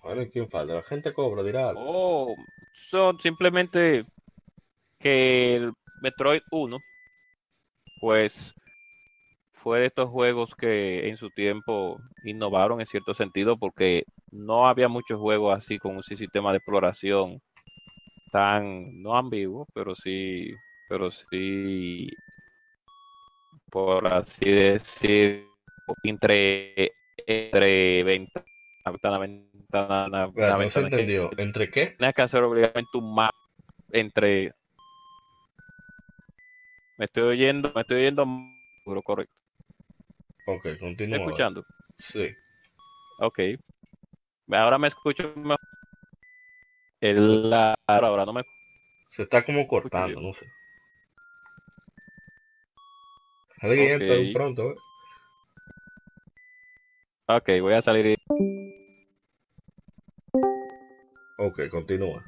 [0.03, 0.75] Bueno, ¿y quién falta?
[0.75, 1.81] La gente cobra, dirá algo.
[1.83, 2.35] Oh,
[2.89, 4.05] son simplemente
[4.99, 6.77] que el Metroid 1,
[7.99, 8.53] pues
[9.67, 14.87] fue de estos juegos que en su tiempo innovaron en cierto sentido porque no había
[14.87, 17.41] muchos juegos así con un sistema de exploración
[18.31, 20.53] tan, no ambiguo, pero sí,
[20.87, 22.07] pero sí,
[23.69, 25.49] por así decir,
[26.03, 26.93] entre,
[27.25, 28.45] entre ventana,
[28.85, 31.29] ventana, ventana, Espera, no ventana, entendió.
[31.37, 31.87] ¿Entre qué?
[31.97, 33.37] tienes que hacer obligadamente un mapa
[33.91, 34.53] entre
[36.97, 38.25] me estoy oyendo me estoy oyendo
[39.03, 39.33] correcto
[40.47, 41.17] Ok, ¿Me continúa.
[41.17, 41.63] escuchando
[41.99, 42.29] Sí.
[43.19, 43.39] ok
[44.51, 45.57] ahora me escucho mejor.
[47.01, 48.41] El, la, ahora, no me
[49.09, 50.45] Se está como cortando, no sé.
[53.61, 54.01] Alguien Ok.
[54.01, 54.75] entra pronto, ¿eh?
[57.27, 58.15] ok voy a salir y-
[61.39, 62.23] Ok, continúa.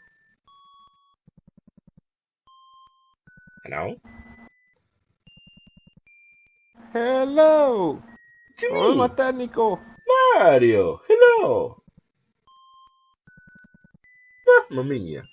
[3.63, 3.97] Hello?
[6.91, 8.01] Hello,
[8.57, 9.79] problema Jimmy, técnico.
[10.39, 11.83] Mario, hello.
[14.71, 15.23] Mamma mía.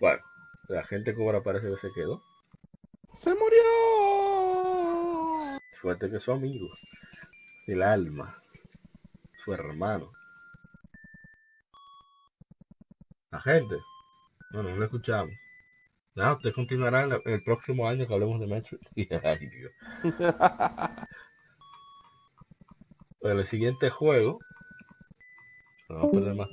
[0.00, 0.20] Bueno,
[0.68, 2.20] la gente cobra parece que se quedó.
[3.12, 3.62] ¡Se murió!
[5.80, 6.68] Suerte que su amigo.
[7.68, 8.42] El alma.
[9.44, 10.10] Su hermano.
[13.30, 13.76] La gente.
[14.52, 15.47] Bueno, no lo escuchamos.
[16.18, 18.80] Nada, usted continuará en la- el próximo año que hablemos de Metroid.
[19.24, 19.72] Ay, Dios.
[23.20, 24.38] Bueno, el siguiente juego.
[25.88, 26.48] no Vamos a perder más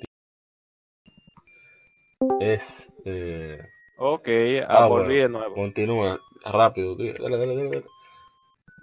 [2.19, 2.37] tiempo.
[2.41, 2.91] Es.
[3.05, 3.59] Eh,
[3.97, 4.27] Ok,
[4.67, 5.21] Ah, ah, volví bueno.
[5.21, 5.55] de nuevo.
[5.55, 6.97] continúa rápido.
[6.97, 7.13] tío.
[7.13, 7.85] Dale, dale, dale, dale.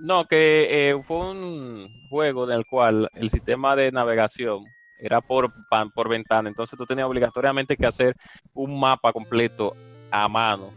[0.00, 4.64] No, que eh, fue un juego en el cual el sistema de navegación
[5.00, 8.14] era por, pan- por ventana, entonces tú tenías obligatoriamente que hacer
[8.54, 9.74] un mapa completo
[10.12, 10.70] a mano,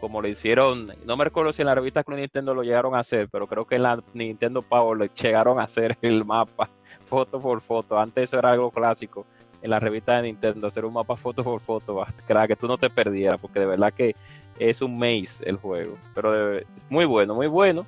[0.00, 3.00] como le hicieron, no me recuerdo si en la revista Club Nintendo lo llegaron a
[3.00, 6.70] hacer, pero creo que en la Nintendo Power le llegaron a hacer el mapa
[7.06, 9.26] foto por foto, antes eso era algo clásico
[9.62, 12.78] en la revista de Nintendo, hacer un mapa foto por foto, para que tú no
[12.78, 14.16] te perdieras, porque de verdad que
[14.58, 17.86] es un maze el juego, pero de- muy bueno, muy bueno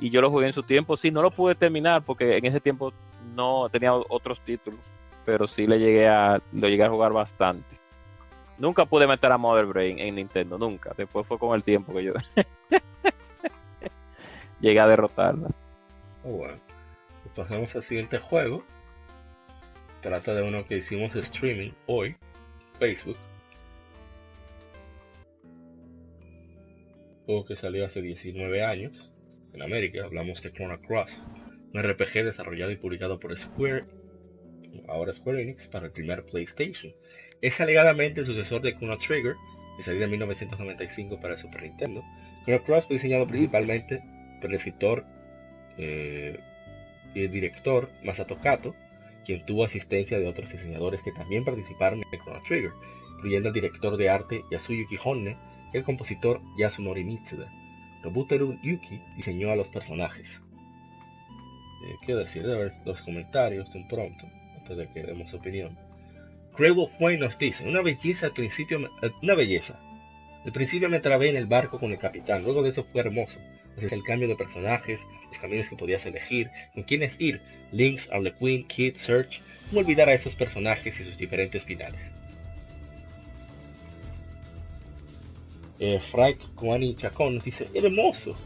[0.00, 0.96] y yo lo jugué en su tiempo.
[0.96, 2.92] Sí, no lo pude terminar porque en ese tiempo
[3.34, 4.80] no tenía otros títulos,
[5.24, 7.77] pero sí le llegué a lo llegué a jugar bastante.
[8.58, 10.92] Nunca pude meter a Mother Brain en Nintendo, nunca.
[10.96, 12.12] Después fue con el tiempo que yo
[14.60, 15.48] llegué a derrotarla.
[16.24, 16.58] Oh, bueno.
[17.22, 18.64] Pues pasamos al siguiente juego.
[20.00, 22.16] Trata de uno que hicimos streaming hoy.
[22.80, 23.16] Facebook.
[27.26, 29.12] Juego que salió hace 19 años.
[29.52, 31.20] En América hablamos de Chrono Cross.
[31.72, 33.84] Un RPG desarrollado y publicado por Square.
[34.88, 36.92] Ahora Square Enix para el primer PlayStation.
[37.40, 39.36] Es alegadamente el sucesor de Chrono Trigger.
[39.76, 42.02] Que salió en 1995 para el Super Nintendo.
[42.44, 44.02] Chrono Cross fue diseñado principalmente
[44.40, 45.06] por el escritor
[45.76, 46.38] eh,
[47.14, 48.74] y el director Masato Kato,
[49.24, 52.72] quien tuvo asistencia de otros diseñadores que también participaron en Chrono Trigger,
[53.16, 55.36] incluyendo el director de arte Yasuyuki Honne
[55.72, 57.48] y el compositor Yasunori Mitsuda.
[58.02, 60.28] Nobuteru Yuki diseñó a los personajes.
[61.84, 64.26] Eh, quiero decir, de ver los comentarios de un pronto,
[64.56, 65.78] antes de que demos opinión.
[66.58, 69.78] Crable Point nos dice, una belleza al principio, eh, una belleza.
[70.44, 73.38] Al principio me trabé en el barco con el capitán, luego de eso fue hermoso.
[73.68, 74.98] Entonces el cambio de personajes,
[75.28, 77.40] los caminos que podías elegir, con quiénes ir,
[77.70, 79.40] Lynx, Harley Quinn, Kid, Search,
[79.70, 82.10] no olvidar a esos personajes y sus diferentes finales.
[85.78, 88.36] Eh, Frank Kwani Chacón nos dice, hermoso.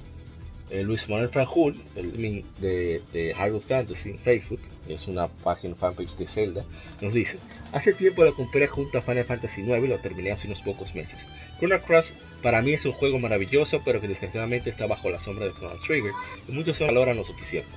[0.72, 6.16] Eh, Luis Manuel Franjul, el de, de Hyrule Fantasy en Facebook, es una página fanpage
[6.16, 6.64] de Zelda,
[7.02, 7.36] nos dice,
[7.72, 10.94] hace tiempo lo compré junto a Final Fantasy IX y lo terminé hace unos pocos
[10.94, 11.18] meses.
[11.58, 15.44] Chrono Cross para mí es un juego maravilloso, pero que desgraciadamente está bajo la sombra
[15.44, 16.12] de Chrono Trigger
[16.48, 17.70] y muchos no valoran lo suficiente.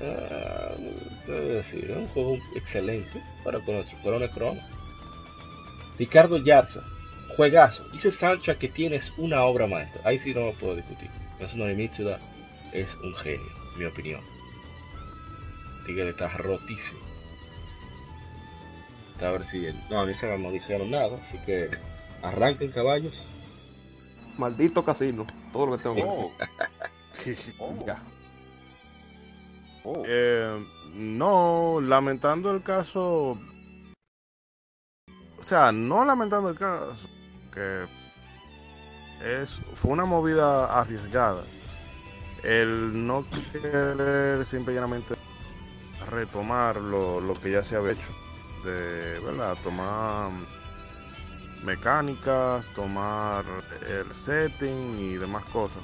[0.00, 0.74] Ah,
[1.28, 4.60] debo decir, un juego excelente para Chrono Chrono Chrono.
[6.00, 6.82] Ricardo Yarza,
[7.36, 7.88] juegazo.
[7.92, 10.00] Dice Sancha que tienes una obra maestra.
[10.04, 11.08] Ahí sí no lo puedo discutir.
[11.40, 12.18] Yasunori Mitsuda
[12.72, 14.20] es un genio, en mi opinión.
[15.86, 17.00] Tigre está rotísimo.
[19.20, 19.66] A ver si...
[19.66, 21.70] el- No, a mí se no dijeron nada, así que
[22.22, 23.14] arranquen caballos.
[24.36, 25.26] Maldito casino.
[25.52, 26.32] Todo lo que tengo Oh,
[27.58, 27.86] oh,
[29.84, 30.02] oh.
[30.06, 33.38] Eh, no, lamentando el caso.
[35.38, 37.08] O sea, no lamentando el caso,
[37.54, 37.86] que
[39.22, 41.42] es, fue una movida arriesgada.
[42.42, 45.14] El no querer simple y llanamente
[46.10, 48.10] retomar lo, lo que ya se había hecho.
[48.64, 49.56] De, ¿verdad?
[49.62, 50.30] Tomar
[51.64, 53.44] mecánicas, tomar
[53.88, 55.82] el setting y demás cosas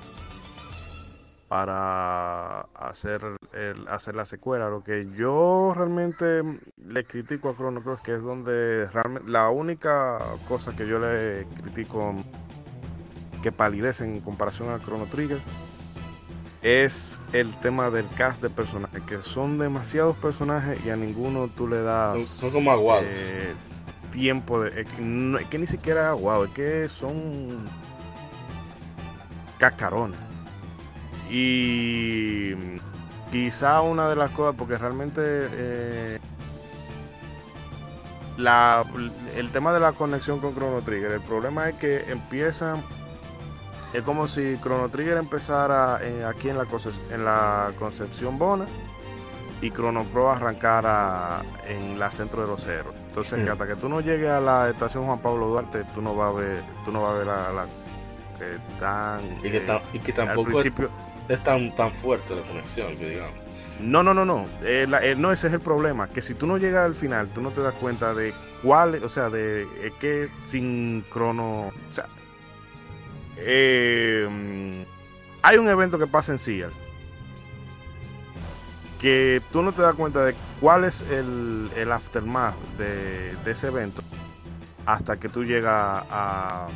[1.52, 3.20] para hacer
[3.52, 4.70] el, hacer la secuela.
[4.70, 6.42] Lo que yo realmente
[6.78, 10.18] le critico a Chrono Cross, que es donde realmente la única
[10.48, 12.14] cosa que yo le critico
[13.42, 15.40] que palidece en comparación a Chrono Trigger
[16.62, 21.66] es el tema del cast de personajes, que son demasiados personajes y a ninguno tú
[21.66, 23.04] le das Son- son como aguados.
[23.06, 23.52] eh,
[24.12, 24.82] tiempo de...
[24.82, 27.66] Es que, no- es que ni siquiera es aguado, es que son
[29.58, 30.18] cascarones.
[31.30, 32.52] Y
[33.30, 36.18] quizá una de las cosas, porque realmente eh,
[38.36, 38.84] la,
[39.36, 42.82] el tema de la conexión con Chrono Trigger, el problema es que empiezan,
[43.92, 48.66] es como si Chrono Trigger empezara eh, aquí en la, conce- en la Concepción Bona
[49.60, 52.94] y Chrono Cross arrancara en la Centro de los Cerros.
[53.08, 53.44] Entonces, Mm.
[53.44, 56.30] que hasta que tú no llegues a la estación Juan Pablo Duarte, tú no vas
[56.30, 57.66] a ver, tú no vas a ver la, la-
[58.38, 60.90] que tan Y que, eh, y que al tampoco es, principio
[61.28, 63.34] es tan, tan fuerte la conexión, que digamos.
[63.80, 64.46] no, no, no, no.
[64.62, 66.08] Eh, la- eh, no, ese es el problema.
[66.08, 69.08] Que si tú no llegas al final, tú no te das cuenta de cuál, o
[69.08, 71.68] sea, de eh, qué sincrono.
[71.68, 72.06] O sea,
[73.36, 74.82] eh, mm,
[75.42, 76.76] hay un evento que pasa en Seattle
[79.02, 84.00] que tú no te das cuenta de cuál es el, el aftermath de, ese evento
[84.86, 86.68] hasta que tú llegas a,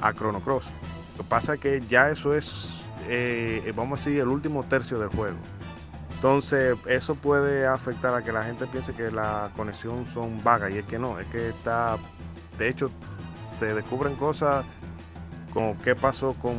[0.00, 0.70] a Chrono Cross.
[1.16, 5.00] Lo que pasa es que ya eso es, eh, vamos a decir, el último tercio
[5.00, 5.38] del juego.
[6.14, 10.78] Entonces, eso puede afectar a que la gente piense que la conexión son vagas y
[10.78, 11.98] es que no, es que está,
[12.58, 12.92] de hecho,
[13.44, 14.64] se descubren cosas
[15.52, 16.56] como qué pasó con,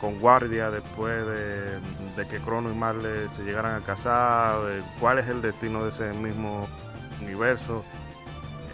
[0.00, 1.78] con Guardia después de,
[2.16, 4.58] de que Crono y Marley se llegaran a casar,
[4.98, 6.68] cuál es el destino de ese mismo
[7.22, 7.84] universo.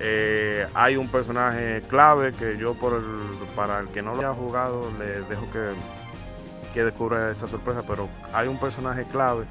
[0.00, 3.04] Eh, hay un personaje clave que yo por el,
[3.54, 5.74] para el que no lo haya jugado le dejo que,
[6.72, 9.44] que descubra esa sorpresa, pero hay un personaje clave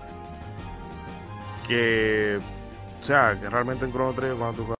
[1.67, 2.39] que,
[2.99, 4.77] o sea, que realmente en Chrono Trigger cuando tú juegas,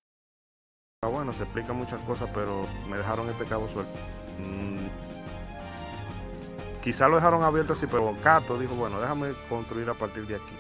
[1.16, 3.94] bueno, se explican muchas cosas, pero me dejaron este cabo suelto.
[4.40, 5.11] Mm,
[6.82, 10.54] quizá lo dejaron abierto así, pero Kato dijo, bueno, déjame construir a partir de aquí.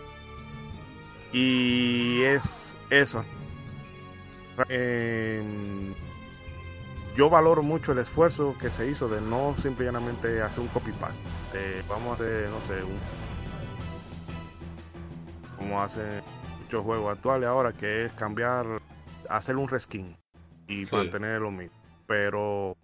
[1.33, 3.23] Y es eso.
[4.69, 5.41] Eh,
[7.15, 11.23] yo valoro mucho el esfuerzo que se hizo de no simplemente hacer un copy paste.
[11.53, 12.97] De, vamos a hacer, no sé, un,
[15.57, 16.21] como hacen
[16.63, 18.65] muchos juegos actuales ahora, que es cambiar,
[19.29, 20.15] hacer un reskin
[20.67, 20.95] y Sí.
[20.95, 21.75] mantener lo mismo.
[22.07, 22.75] Pero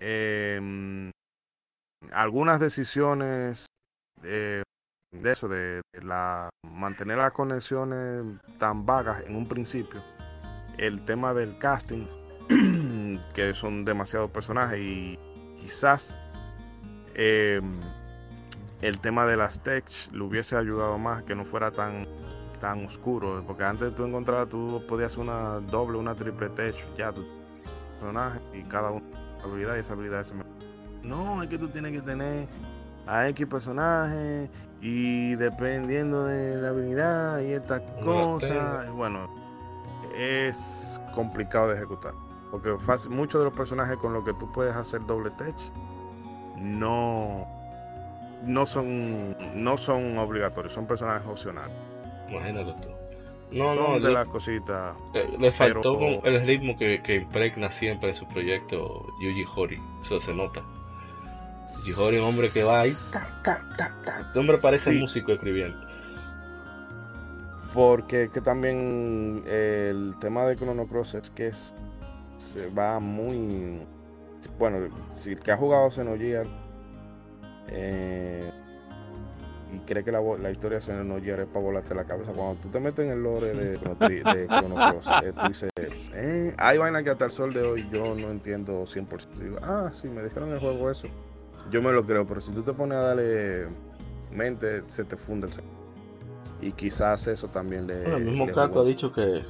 [0.00, 1.10] eh,
[2.12, 3.66] algunas decisiones
[4.22, 4.62] eh,
[5.12, 8.22] de eso, de, la mantener las conexiones
[8.58, 10.02] tan vagas en un principio,
[10.78, 12.06] el tema del casting,
[13.34, 15.18] que son demasiados personajes y
[15.60, 16.18] quizás
[17.14, 17.60] eh,
[18.80, 22.06] el tema de las tech le hubiese ayudado más que no fuera tan
[22.60, 27.26] tan oscuro porque antes tú encontrabas tú podías una doble una triple tech ya tu
[27.98, 29.04] personaje y cada uno
[29.42, 30.34] habilidad y esa habilidad se.
[31.02, 32.46] No es que tú tienes que tener
[33.06, 39.28] a X personaje y dependiendo de la habilidad y estas cosas bueno
[40.16, 42.12] es complicado de ejecutar
[42.50, 45.54] porque fácil- muchos de los personajes con los que tú puedes hacer doble tech
[46.56, 47.46] no
[48.44, 51.74] no son no son obligatorios son personajes opcionales
[52.28, 52.88] Imagínate tú.
[53.50, 57.16] No, son no, de las cositas eh, le faltó pero- con el ritmo que, que
[57.16, 59.82] impregna siempre en su proyecto Yuji Horii.
[60.04, 60.62] Eso se nota.
[61.66, 62.92] Es un hombre que va ahí.
[63.12, 64.20] ta, ta, ta, ta.
[64.26, 64.98] Este hombre parece Sí.
[64.98, 65.78] músico escribiendo.
[67.72, 71.72] Porque es que también eh, el tema de Chrono Cross es que es-
[72.36, 73.86] se va muy.
[74.58, 76.46] Bueno, si el que ha jugado Xenogear
[77.68, 78.50] eh,
[79.72, 82.68] y cree que la, la historia de Xenogear es para volarte la cabeza, cuando tú
[82.70, 86.54] te metes en el lore de Chrono, Tri- de Chrono Cross, eh, tú dices, eh,
[86.58, 89.38] hay vainas que hasta el sol de hoy yo no entiendo 100%.
[89.38, 91.06] Digo, ah, sí, me dijeron en el juego eso.
[91.70, 93.68] Yo me lo creo, pero si tú te pones a darle
[94.32, 95.78] mente, se te funde el cerebro.
[96.60, 98.02] Y quizás eso también le.
[98.02, 98.80] Bueno, el mismo jugó.
[98.80, 99.42] ha dicho que,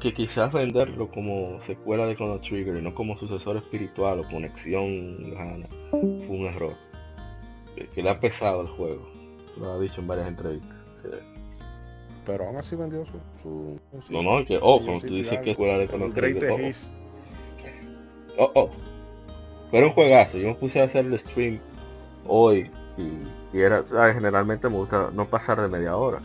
[0.00, 5.18] que quizás venderlo como secuela de Chrono Trigger y no como sucesor espiritual o conexión
[5.22, 6.74] lejana fue un error.
[7.74, 9.06] Que, que le ha pesado el juego.
[9.58, 10.76] Lo ha dicho en varias entrevistas.
[12.24, 13.12] Pero aún así vendió su.
[13.40, 16.50] su, su- No, no, que, oh, cuando tú dices que es secuela de Chrono Trigger,
[16.50, 16.92] oh, Hits.
[18.38, 18.70] oh, oh.
[19.70, 20.38] Pero un juegazo.
[20.38, 21.58] Yo me puse a hacer el stream
[22.26, 24.14] hoy y, y era, ¿sabes?
[24.14, 26.20] generalmente me gusta no pasar de media hora.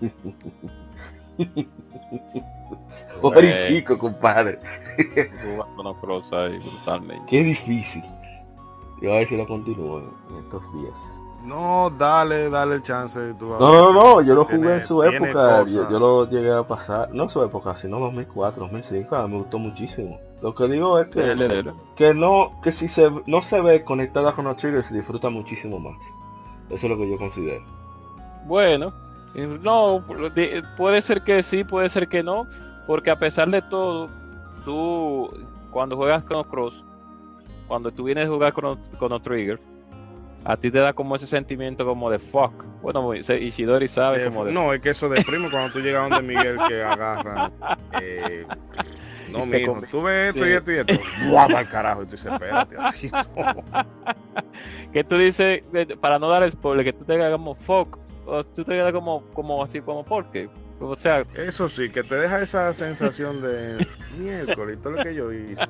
[3.22, 3.68] Hora Eh.
[3.70, 4.58] y pico, compadre.
[6.32, 7.24] Ahí brutalmente.
[7.28, 8.02] Qué difícil.
[9.00, 9.98] Yo a ver si lo continúo
[10.30, 10.94] en estos días.
[11.44, 13.18] No, dale, dale el chance.
[13.38, 13.60] Tú No, ver.
[13.60, 17.10] no, no, yo lo Tiene- jugué en su época, yo, yo lo llegué a pasar,
[17.12, 20.18] no su época, sino 2004, 2005, a mí me gustó muchísimo.
[20.44, 21.72] Lo que digo es que, Dele, dele.
[21.96, 25.78] que no, que si se, no se ve conectada con los triggers se disfruta muchísimo
[25.78, 25.96] más.
[26.68, 27.64] Eso es lo que yo considero.
[28.44, 28.92] Bueno,
[29.62, 30.00] no,
[30.34, 32.46] de- puede ser que sí, puede ser que no,
[32.86, 34.10] porque a pesar de todo,
[34.66, 35.30] tú
[35.70, 36.84] cuando juegas Chrono Cross,
[37.66, 39.58] cuando tú vienes a jugar Chrono, Chrono Trigger,
[40.44, 42.52] a ti te da como ese sentimiento como de fuck.
[42.82, 46.34] Bueno, Ishidori sabe Eh, como de no, es que eso deprime cuando tú llegas donde
[46.34, 47.50] Miguel que agarran.
[48.02, 48.46] eh,
[49.38, 50.50] no, te mijo, tú ves esto Sí.
[50.50, 50.94] y esto y esto.
[51.28, 52.02] ¡Buah, al carajo!
[52.02, 53.64] Y tú dices, espérate, así no.
[54.92, 55.62] que tú dices,
[56.00, 59.22] para no dar spoiler, que tú te quedas como fuck, o tú te quedas como,
[59.32, 60.48] como así, como porque.
[60.80, 63.86] O sea, Eso sí, que te deja esa sensación de
[64.18, 65.64] miércoles y todo lo que yo hice.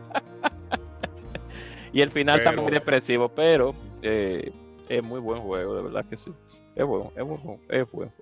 [1.93, 4.51] y el final está Pero- muy depresivo, pero eh,
[4.89, 6.33] es muy buen juego, de verdad que sí.
[6.75, 8.13] Es bueno, es bueno, es bueno.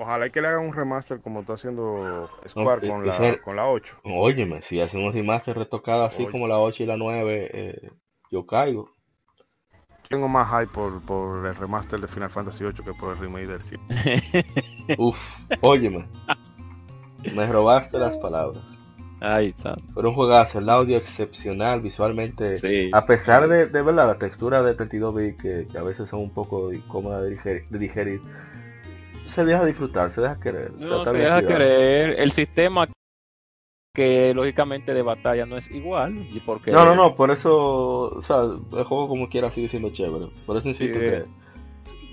[0.00, 3.56] Ojalá y que le hagan un remaster como está haciendo Square No, con, la, con
[3.56, 4.00] la 8.
[4.04, 6.32] Óyeme, si hacen un remaster retocado así Oye.
[6.32, 7.90] como la 8 y la 9, eh,
[8.30, 8.90] yo caigo.
[10.08, 13.46] Tengo más hype por, por el remaster de Final Fantasy VIII que por el remake
[13.46, 14.96] del 7.
[14.98, 15.18] Uf,
[15.60, 16.08] óyeme.
[17.34, 18.64] Me robaste las palabras.
[19.20, 19.84] Ay, santo.
[19.94, 22.56] Pero un juegazo, el audio excepcional, visualmente.
[22.58, 22.88] Sí.
[22.94, 26.20] A pesar de, de verdad la textura de 32 bits que, que a veces son
[26.20, 28.22] un poco incómodas de digerir, de digerir,
[29.30, 30.72] se deja disfrutar, se deja querer.
[30.72, 31.62] o sea, se deja cuidado.
[31.62, 32.88] El sistema
[33.94, 36.28] que lógicamente de batalla no es igual.
[36.32, 39.90] Y porque No, no, no, por eso, o sea, el juego como quiera sigue siendo
[39.90, 40.28] chévere.
[40.46, 41.04] Por eso insisto Sí.
[41.04, 41.24] que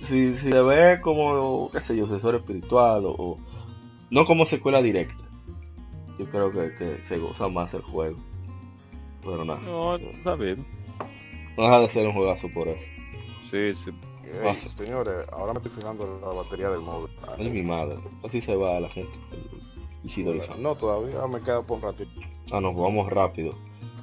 [0.02, 3.40] si, si se ve como, qué sé yo, sucesor espiritual o, o-
[4.10, 5.16] no como secuela directa,
[6.18, 8.18] yo creo que, que se goza más el juego.
[9.22, 10.66] Pero nada, No, está bien.
[11.58, 12.86] no deja de ser un juegazo por eso.
[13.52, 13.92] Sí, sí.
[14.28, 14.70] Ey, Pasa.
[14.78, 17.16] señores, ahora me estoy fijando en la batería del móvil.
[17.28, 19.18] Ah, Ay mi madre, así se va la gente.
[20.04, 20.24] Y si
[20.60, 22.12] No, todavía me queda por un ratito.
[22.52, 23.54] Ah, nos vamos rápido.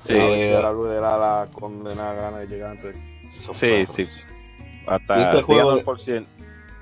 [0.01, 2.95] Sí, Eh, la luz de la, la condenada gana de llegar antes.
[3.27, 4.07] esos Sí, sí.
[4.87, 6.27] Hasta este juego- 10%.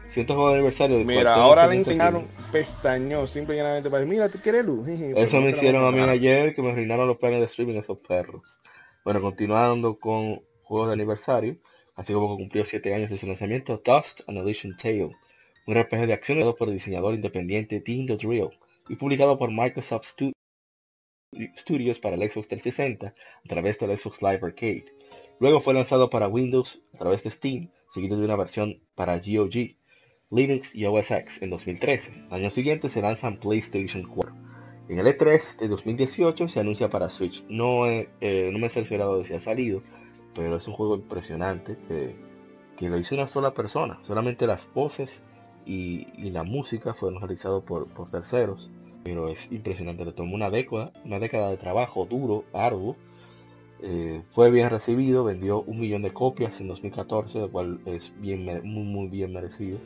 [0.07, 0.99] Siento juego de aniversario.
[0.99, 4.87] de Mira, ahora le enseñaron pestañó, simple y llanamente para decir, mira, tú quieres luz.
[4.87, 7.99] Jeje, Eso me hicieron a mí ayer, que me arruinaron los planes de streaming esos
[7.99, 8.61] perros.
[9.05, 11.57] Bueno, continuando con juegos de aniversario,
[11.95, 15.11] así como cumplió 7 años de su lanzamiento, Dust Elysian Tale,
[15.67, 18.17] un RPG de acción creado por el diseñador independiente Dean the
[18.89, 20.33] y publicado por Microsoft Stu-
[21.57, 24.85] Studios para el Xbox 360 a través del Xbox Live Arcade.
[25.41, 29.77] Luego fue lanzado para Windows a través de Steam, seguido de una versión para GOG,
[30.31, 32.27] Linux y OS X en 2013.
[32.31, 34.35] Al año siguiente se lanza en PlayStation 4.
[34.89, 37.45] En el E3 de 2018 se anuncia para Switch.
[37.49, 38.09] No, eh,
[38.53, 39.83] no me he cerciorado de si ha salido,
[40.35, 42.17] pero es un juego impresionante que,
[42.77, 43.99] que lo hizo una sola persona.
[44.03, 45.23] Solamente las voces
[45.67, 48.71] y, y la música fueron realizados por, por terceros.
[49.05, 52.97] Pero es impresionante, le tomó una década, una década de trabajo duro, arduo.
[53.81, 58.45] Eh, fue bien recibido, vendió un millón de copias en 2014, lo cual es bien
[58.65, 59.79] muy muy bien merecido.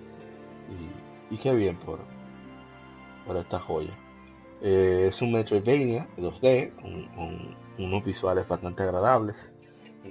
[1.30, 2.00] Y, y qué bien por,
[3.26, 3.96] por esta joya.
[4.62, 9.52] Eh, es un Metroidvania 2D con, con unos visuales bastante agradables.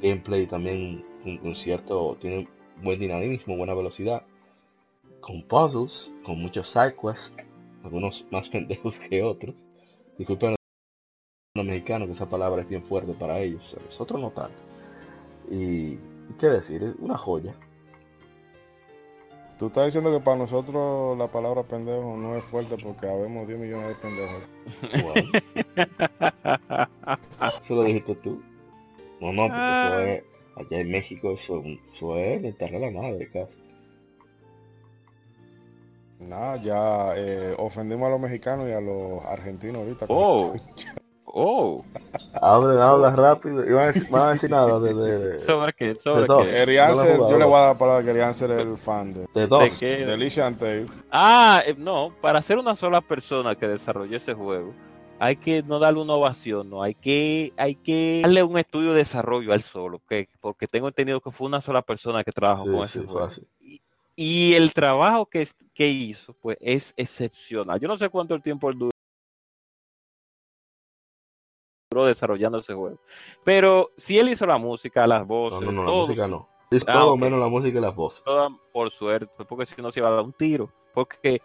[0.01, 2.47] Gameplay también con, con cierto, tiene
[2.81, 4.23] buen dinamismo, buena velocidad.
[5.22, 7.34] Con puzzles, con muchos side quests,
[7.84, 9.55] algunos más pendejos que otros.
[10.17, 10.55] Disculpen
[11.55, 14.61] los mexicanos que esa palabra es bien fuerte para ellos, nosotros no tanto.
[15.49, 15.97] Y,
[16.39, 17.55] qué decir, es una joya.
[19.57, 23.59] Tú estás diciendo que para nosotros la palabra pendejo no es fuerte porque habemos 10
[23.59, 24.43] millones de pendejos.
[25.01, 25.13] Wow.
[27.61, 28.41] Eso lo dijiste tú.
[29.21, 30.03] No, no, porque eso Ah.
[30.05, 30.23] es,
[30.55, 31.63] allá en México eso,
[31.93, 33.57] eso es mentarle a la madre casi.
[36.19, 40.05] Nada, ya eh, ofendimos a los mexicanos y a los argentinos ahorita.
[40.09, 40.53] Oh.
[41.37, 41.83] Oh.
[42.41, 43.65] Habla, habla rápido.
[43.69, 45.97] Y van a decir, van a decir nada de, de, de, ¿Sobre qué?
[45.99, 46.51] ¿Sobre qué?
[46.51, 49.41] Querían No yo le voy a dar la palabra, querían ser el fan de, de
[49.41, 49.79] ¿De dos.
[49.79, 50.85] de.
[51.11, 54.71] Ah, eh, no, para ser una sola persona que desarrolló ese juego,
[55.19, 58.97] hay que no darle una ovación, no, hay que, hay que darle un estudio de
[58.97, 62.71] desarrollo al solo, que, porque tengo entendido que fue una sola persona que trabajó Sí,
[62.71, 63.29] con sí, ese fue juego.
[63.59, 63.81] Y,
[64.15, 67.79] y el trabajo que, que hizo, pues, es excepcional.
[67.79, 68.77] Yo no sé cuánto el tiempo él
[71.91, 72.99] duró desarrollando ese juego,
[73.43, 76.49] pero si él hizo la música, las No, voces, no, no, la todo, música no.
[76.71, 77.19] Es Ah, todo ok.
[77.21, 78.23] menos la música y las voces.
[78.73, 80.69] por suerte, porque si no se iba a dar un tiro.
[80.93, 81.41] Porque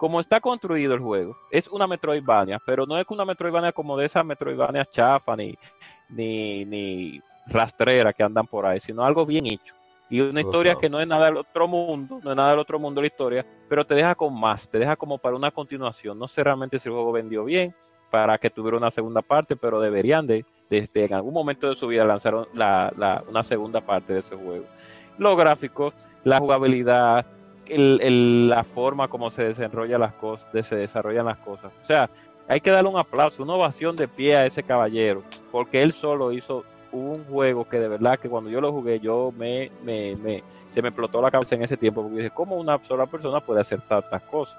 [0.00, 4.06] como está construido el juego, es una Metroidvania, pero no es una Metroidvania como de
[4.06, 5.54] esas Metroidvanias chafa ni,
[6.08, 9.74] ni, ni rastrera que andan por ahí, sino algo bien hecho.
[10.08, 12.78] Y una historia que no es nada del otro mundo, no es nada del otro
[12.78, 16.18] mundo la historia, pero te deja con más, te deja como para una continuación.
[16.18, 17.74] No sé realmente si el juego vendió bien
[18.10, 21.86] para que tuviera una segunda parte, pero deberían de, desde en algún momento de su
[21.86, 24.64] vida lanzar la- la- una segunda parte de ese juego.
[25.18, 25.94] Los gráficos,
[26.24, 27.26] la jugabilidad,
[27.68, 31.72] el- el- la forma como se desarrollan las cosas, se desarrollan las cosas.
[31.82, 32.10] O sea,
[32.48, 35.22] hay que darle un aplauso, una ovación de pie a ese caballero,
[35.52, 39.32] porque él solo hizo un juego que de verdad que cuando yo lo jugué, yo
[39.36, 42.82] me, me, me- se me explotó la cabeza en ese tiempo, porque dije, ¿cómo una
[42.84, 44.58] sola persona puede hacer tantas cosas?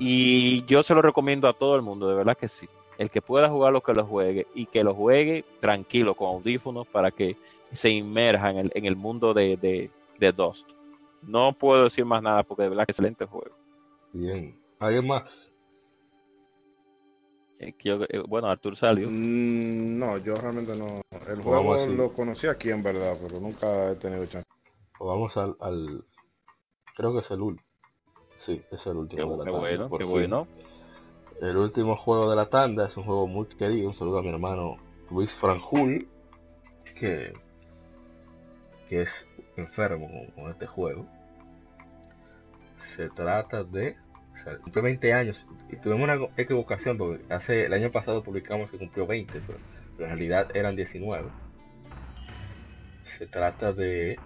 [0.00, 2.68] Y yo se lo recomiendo a todo el mundo, de verdad que sí.
[2.98, 7.10] El que pueda jugarlo, que lo juegue y que lo juegue tranquilo, con audífonos, para
[7.10, 7.36] que
[7.72, 10.68] se inmerja en el, en el mundo de, de, de Dust.
[11.22, 13.56] No puedo decir más nada porque de verdad que excelente juego.
[14.12, 14.60] Bien.
[14.78, 15.52] ¿Alguien más?
[17.58, 19.08] Eh, eh, bueno, Artur salió.
[19.08, 21.00] Mm, no, yo realmente no.
[21.28, 21.94] El juego así.
[21.94, 24.48] lo conocí aquí en verdad, pero nunca he tenido chance.
[24.98, 26.04] O vamos al, al-
[26.96, 27.66] Creo que es el último.
[28.36, 30.12] Sí, es el último Qué, de la qué tanda, bueno, por qué fin.
[30.12, 30.48] bueno.
[31.40, 33.88] El último juego de la tanda es un juego muy querido.
[33.88, 34.76] Un saludo a mi hermano
[35.10, 36.08] Luis Franjul,
[36.98, 37.32] que,
[38.88, 39.26] que es
[39.56, 41.06] enfermo con, este juego.
[42.94, 43.96] Se trata de...
[44.46, 48.78] O cumplió 20 años y tuvimos una equivocación porque hace el año pasado publicamos que
[48.78, 49.58] cumplió 20, pero,
[49.96, 51.28] pero en realidad eran 19.
[53.02, 54.18] Se trata de...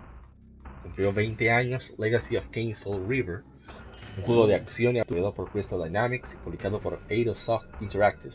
[0.82, 3.42] Cumplió 20 años Legacy of Kane Soul River,
[4.16, 8.34] un juego de acción y actuado por Crystal Dynamics y publicado por Eidosoft Interactive.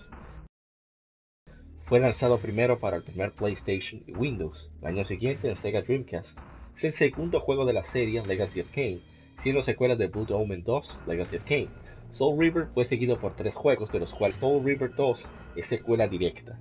[1.86, 4.70] Fue lanzado primero para el primer PlayStation y Windows.
[4.82, 6.40] El año siguiente en Sega Dreamcast.
[6.76, 9.02] Es el segundo juego de la serie Legacy of Kane,
[9.42, 11.70] siendo secuela de Blood Omen 2, Legacy of Kane.
[12.12, 16.08] Soul River fue seguido por tres juegos, de los cuales Soul River 2 es secuela
[16.08, 16.60] directa.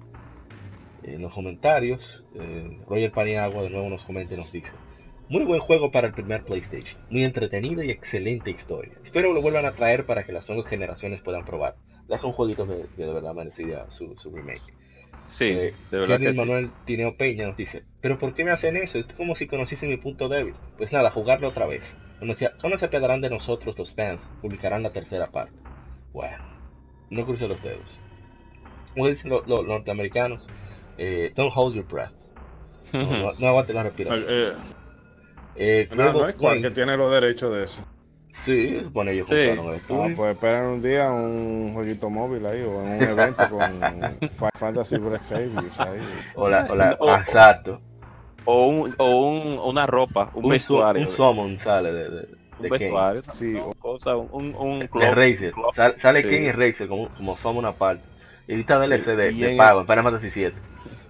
[1.02, 4.72] En los comentarios, eh, Roger Paniagua de nuevo nos comenta y nos dice
[5.30, 8.98] muy buen juego para el primer PlayStation, muy entretenido y excelente historia.
[9.04, 11.76] Espero lo vuelvan a traer para que las nuevas generaciones puedan probar.
[12.08, 14.79] Deja un jueguito que, de verdad merecía su remake.
[15.30, 16.36] Sí, Eh, de verdad que sí.
[16.38, 18.98] Manuel Tineo Peña nos dice, pero ¿por qué me hacen eso?
[18.98, 20.54] Es como si conociesen mi punto débil.
[20.76, 21.94] Pues nada, jugarlo otra vez.
[22.18, 24.28] ¿Cómo se, cómo se apiadarán de nosotros los fans?
[24.42, 25.54] Publicarán la tercera parte.
[26.12, 26.44] Bueno,
[27.10, 27.90] no cruce los dedos.
[28.92, 30.48] Como dicen los, los norteamericanos,
[30.98, 32.12] eh, don't hold your breath.
[32.92, 34.24] No, no, no aguante la respiración.
[34.28, 34.50] Eh,
[35.56, 37.82] Eh, no, no es cual que tiene los derechos de eso.
[38.32, 39.34] Sí, se supone ellos Sí.
[39.34, 40.16] compraron el Ah, estudio.
[40.16, 43.60] pues esperen un día un jueguito móvil ahí o en un evento con
[44.30, 46.00] Final Fantasy Break Saviors ahí.
[46.36, 47.80] Hola, hola, O- exacto.
[48.44, 51.02] O, un, o un, una ropa, un, vestuario.
[51.02, 52.28] un summon sale de, de,
[52.58, 52.78] un de Kane.
[52.84, 53.22] vestuario.
[53.34, 54.88] Sí, cosa, un, un, club-
[55.52, 56.28] club- sale sí.
[56.28, 58.02] Ken y Razer como, como somos una parte.
[58.48, 60.56] Y ahorita DLC de, y de pago en Final Fantasy 7.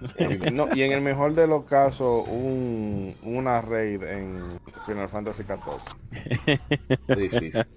[0.51, 7.17] No, y en el mejor de los casos, un, una raid en Final Fantasy XIV.
[7.17, 7.65] difícil.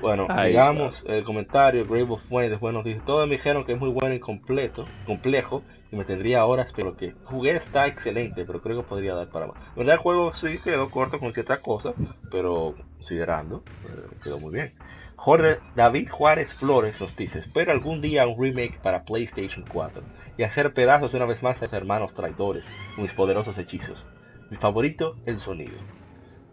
[0.00, 1.84] Bueno, Ay, sigamos el comentario.
[1.84, 4.86] Brave of Wayne después nos dice, todos me dijeron que es muy bueno y completo,
[5.04, 5.62] complejo,
[5.92, 9.48] y me tendría horas, pero que jugué está excelente, pero creo que podría dar para
[9.48, 9.56] más.
[9.76, 11.92] Verdad el juego sí quedó corto con ciertas cosas,
[12.30, 14.74] pero considerando, eh, quedó muy bien.
[15.22, 20.02] Jorge David Juárez Flores nos dice, espero algún día un remake para PlayStation 4
[20.38, 24.06] y hacer pedazos una vez más a los hermanos traidores con mis poderosos hechizos.
[24.48, 25.76] Mi favorito, el sonido.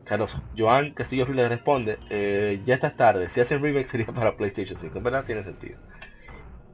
[0.03, 4.77] Carlos Joan Castillo le responde, eh, ya estás tarde, si hacen remake sería para PlayStation
[4.77, 5.79] 5, en verdad tiene sentido.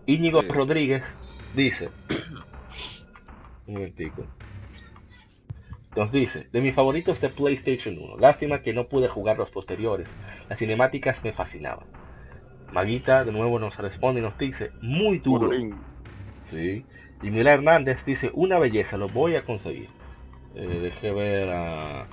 [0.07, 0.47] Íñigo sí.
[0.47, 1.15] Rodríguez
[1.53, 1.91] dice,
[3.67, 4.25] un momentico,
[5.95, 10.15] nos dice, de mis favoritos de PlayStation 1, lástima que no pude jugar los posteriores,
[10.49, 11.85] las cinemáticas me fascinaban.
[12.71, 15.49] Maguita de nuevo nos responde y nos dice, muy duro,
[16.49, 16.85] Sí.
[17.21, 19.89] Y Mila Hernández dice, una belleza, lo voy a conseguir.
[20.55, 22.07] Eh, dejé ver a...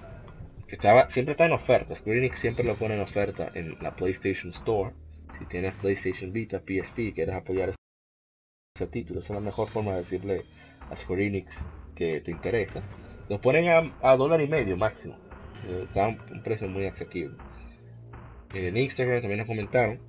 [0.68, 1.96] Que estaba, siempre está en oferta.
[1.96, 4.92] Square Enix siempre lo pone en oferta en la PlayStation Store.
[5.38, 7.74] Si tienes PlayStation Vita, PSP y quieres apoyar
[8.76, 10.44] ese título, esa es la mejor forma de decirle
[10.88, 11.66] a Square Enix
[11.96, 12.82] que te interesa.
[13.30, 15.16] Lo ponen a, a dólar y medio máximo.
[15.66, 17.36] Eh, está un, un precio muy asequible.
[18.52, 20.00] En Instagram también nos comentaron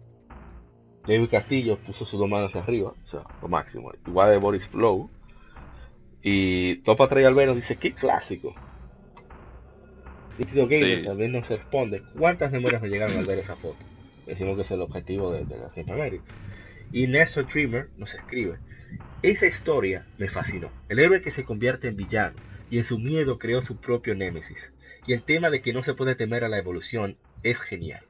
[1.05, 3.91] David Castillo puso sus dos manos arriba, o sea, lo máximo.
[4.05, 5.09] Igual de Boris Blow.
[6.21, 8.53] Y Topa Trae Albero dice, qué clásico.
[10.37, 11.05] Líquido Gamer Sí.
[11.05, 13.77] también nos responde, ¿cuántas memorias me llegaron al ver esa foto?
[14.25, 16.23] Decimos que es el objetivo de, de la América.
[16.91, 18.57] Y Nestor Dreamer nos escribe,
[19.23, 20.69] esa historia me fascinó.
[20.89, 22.35] El héroe que se convierte en villano
[22.71, 24.73] y en su miedo creó su propio némesis.
[25.05, 28.03] Y el tema de que no se puede temer a la evolución es genial.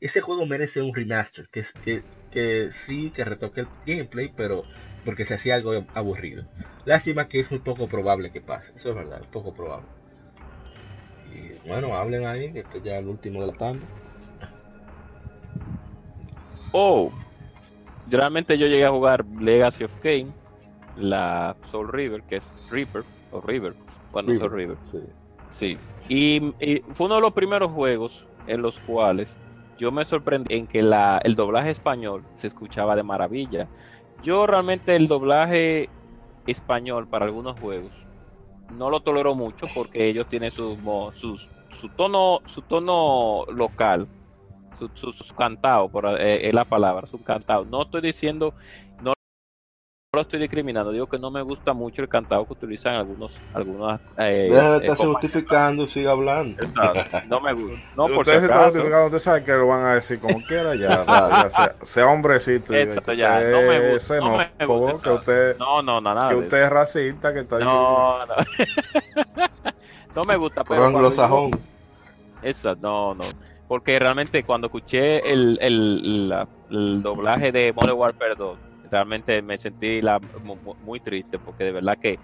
[0.00, 4.62] Ese juego merece un remaster, que, que, que sí que retoque el gameplay, pero
[5.04, 6.46] porque se hacía algo aburrido.
[6.84, 9.88] Lástima que es muy poco probable que pase, eso es verdad, poco probable.
[11.34, 13.86] Y bueno, hablen ahí, que esto ya el último de la tanda.
[16.72, 17.12] Oh,
[18.08, 20.32] realmente yo llegué a jugar Legacy of Kane,
[20.96, 23.74] la Soul River, que es Reaper, o River,
[24.12, 24.98] bueno, Soul River, Sí.
[25.50, 25.78] sí.
[26.08, 29.36] Y, y fue uno de los primeros juegos en los cuales
[29.78, 33.68] yo me sorprendí en que la, el doblaje español se escuchaba de maravilla.
[34.22, 35.88] Yo realmente el doblaje
[36.46, 37.92] español para algunos juegos
[38.76, 40.76] no lo tolero mucho porque ellos tienen su,
[41.14, 44.06] sus- su tono su tono local
[44.78, 48.54] su, su, su cantado por eh, es la palabra su cantado no estoy diciendo
[50.12, 53.40] no lo estoy discriminando digo que no me gusta mucho el cantado que utilizan algunos
[53.54, 56.60] algunas eh, Deja de eh, estarse justificando y siga hablando.
[56.60, 59.84] Exacto, no me gusta no por si ustedes se notificando, ustedes saben que lo van
[59.86, 62.74] a decir como quiera, ya, ya sea, sea hombrecito.
[62.74, 66.12] Exacto, ya, usted no me gusta, es no me gusta, que usted, no no no
[66.14, 68.34] nada que usted es racista, que está No, no.
[70.16, 71.52] no me gusta, pero anglosajón.
[72.42, 73.22] Esa, no, no.
[73.68, 78.58] Porque realmente cuando escuché el, el, la- el doblaje de Modern Warfare 2,
[78.90, 80.00] realmente me sentí
[80.82, 82.18] muy triste porque de verdad que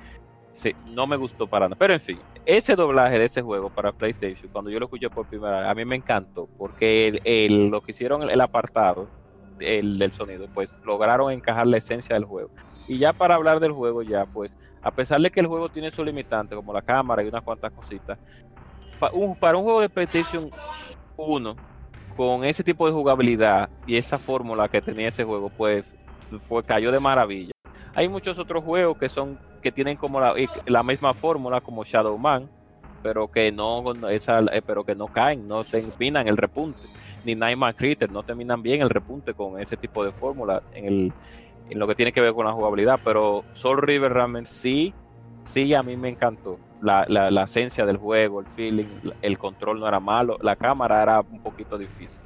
[0.86, 1.76] no me gustó para nada.
[1.78, 5.26] Pero en fin, ese doblaje de ese juego para PlayStation, cuando yo lo escuché por
[5.26, 7.20] primera vez, a mí me encantó, porque
[7.70, 9.06] lo que hicieron el apartado
[9.58, 12.50] el, del sonido, pues lograron encajar la esencia del juego.
[12.88, 15.90] Y ya para hablar del juego, ya pues, a pesar de que el juego tiene
[15.90, 18.18] su limitante, como la cámara y unas cuantas cositas,
[18.98, 20.48] pa- un- para un juego de PlayStation
[21.16, 21.56] 1,
[22.16, 25.84] con ese tipo de jugabilidad y esa fórmula que tenía ese juego, pues
[26.48, 27.52] fue, cayó de maravilla.
[27.94, 30.34] Hay muchos otros juegos que son que tienen como la,
[30.66, 32.48] la misma fórmula como Shadow Man,
[33.02, 36.82] pero que no esa, eh, pero que no caen, no terminan el repunte,
[37.24, 41.12] ni Nightmare Critter, no terminan bien el repunte con ese tipo de fórmula en el
[41.70, 44.94] en lo que tiene que ver con la jugabilidad, pero Soul River realmente sí,
[45.44, 46.58] sí a mí me encantó.
[46.82, 48.84] La, la, la esencia del juego, el feeling,
[49.22, 52.20] el control no era malo, la cámara era un poquito difícil.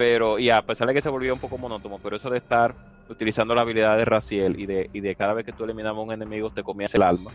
[0.00, 2.74] Pero, y a pesar de que se volvía un poco monótono, pero eso de estar
[3.10, 6.10] utilizando la habilidad de Raciel y de, y de cada vez que tú eliminabas un
[6.10, 7.30] enemigo te comías el alma.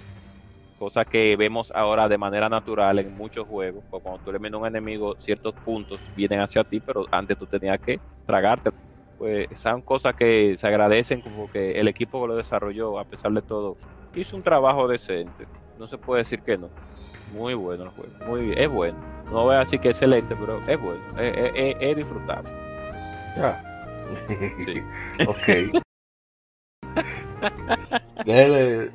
[0.80, 3.84] Cosa que vemos ahora de manera natural en muchos juegos.
[3.88, 7.80] porque Cuando tú eliminas un enemigo, ciertos puntos vienen hacia ti, pero antes tú tenías
[7.80, 8.72] que tragarte.
[9.20, 13.32] Pues son cosas que se agradecen como que el equipo que lo desarrolló, a pesar
[13.32, 13.78] de todo,
[14.16, 15.46] hizo un trabajo decente.
[15.78, 16.72] No se puede decir que no.
[17.34, 18.14] Muy bueno el juego.
[18.28, 18.58] Muy bien.
[18.60, 18.98] Es bueno.
[19.32, 21.02] No voy a decir que es excelente, pero es bueno.
[21.20, 22.50] Es, es- es- es disfrutable.
[23.38, 23.62] Ya.
[24.66, 24.84] Sí.
[25.28, 25.82] ok.
[28.26, 28.92] Dele,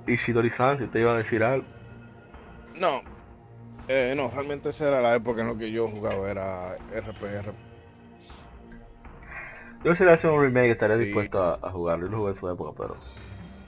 [0.79, 1.67] si te iba a decir algo.
[2.79, 3.03] No.
[3.89, 7.53] Eh, no, realmente esa era la época en la que yo jugaba, era RPG.
[9.85, 11.05] Yo si le hacen un remake estaría Sí.
[11.05, 12.07] dispuesto a, a jugarlo.
[12.07, 12.97] Yo lo jugué en su época, pero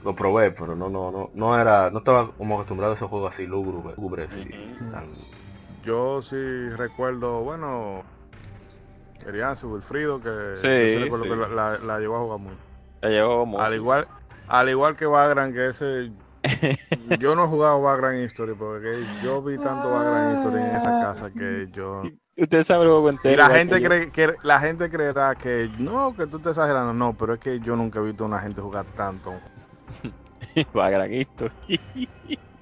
[0.03, 3.33] lo probé, pero no, no, no, no era, no estaba como acostumbrado a esos juegos
[3.33, 4.29] así lúgubres, lúgubres
[4.91, 5.11] tan-
[5.83, 8.03] Yo sí recuerdo, bueno,
[9.25, 11.31] Erianzo, Wilfrido, que Sí, yo sí recuerdo sí.
[11.31, 13.59] que la, la- la llegó a jugar mucho.
[13.59, 14.07] Al igual,
[14.47, 16.11] al igual que Vagrant, que ese
[17.19, 21.31] yo no he jugado Vagrant History, porque yo vi tanto Vagrant History en esa casa
[21.31, 22.03] que yo
[22.35, 23.33] Usted sabe juego entero.
[23.33, 23.89] y la gente que yo.
[23.89, 27.59] cree que la gente creerá que no, que tú estás exagerando, no, pero es que
[27.59, 29.33] yo nunca he visto a una gente jugar tanto.
[30.77, 31.49] Va granito.
[31.67, 31.79] es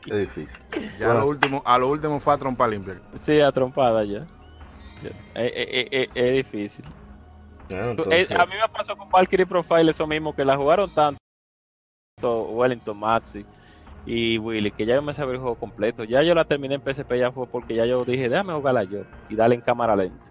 [0.05, 0.59] difícil.
[0.97, 1.11] Ya Bueno.
[1.11, 2.99] a lo último, a lo último fue a trompa limpia.
[3.21, 4.25] Sí, a trompada ya.
[5.03, 6.85] Eh, eh, eh, eh, es difícil.
[7.69, 11.19] Bueno, entonces, a mí me pasó con Valkyrie Profile eso mismo, que la jugaron tanto
[12.49, 13.45] Wellington, Maxi
[14.05, 16.03] y Willy, que ya yo me sabía el juego completo.
[16.03, 19.03] Ya yo la terminé en PSP, ya fue porque ya yo dije, déjame jugarla yo
[19.29, 20.25] y darle en cámara lenta.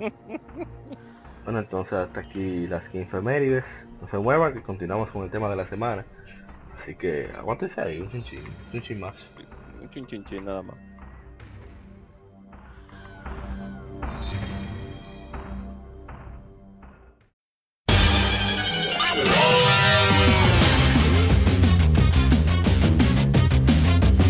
[1.44, 3.64] bueno, entonces hasta aquí las 15 efemérides.
[4.00, 6.04] No se muevan, que continuamos con el tema de la semana.
[6.76, 9.30] Así que aguántense ahí, un chinchín, un chin más.
[9.80, 10.76] Un chin chin chin nada más.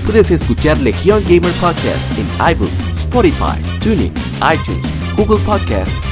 [0.05, 4.13] Puedes escuchar Legión Gamer Podcast en iBooks, Spotify, TuneIn,
[4.43, 6.12] iTunes, Google Podcast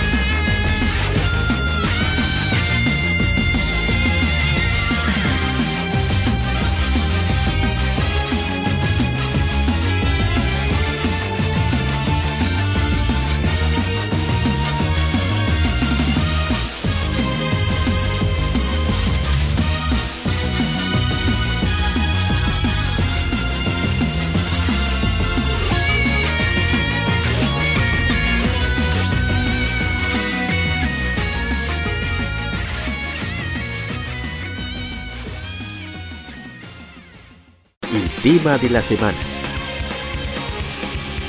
[38.41, 39.17] De la semana.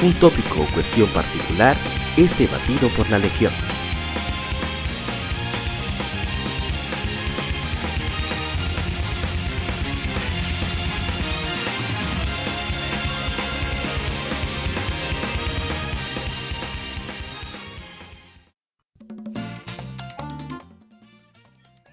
[0.02, 1.76] Un tópico o cuestión particular
[2.16, 3.52] es debatido por la Legión.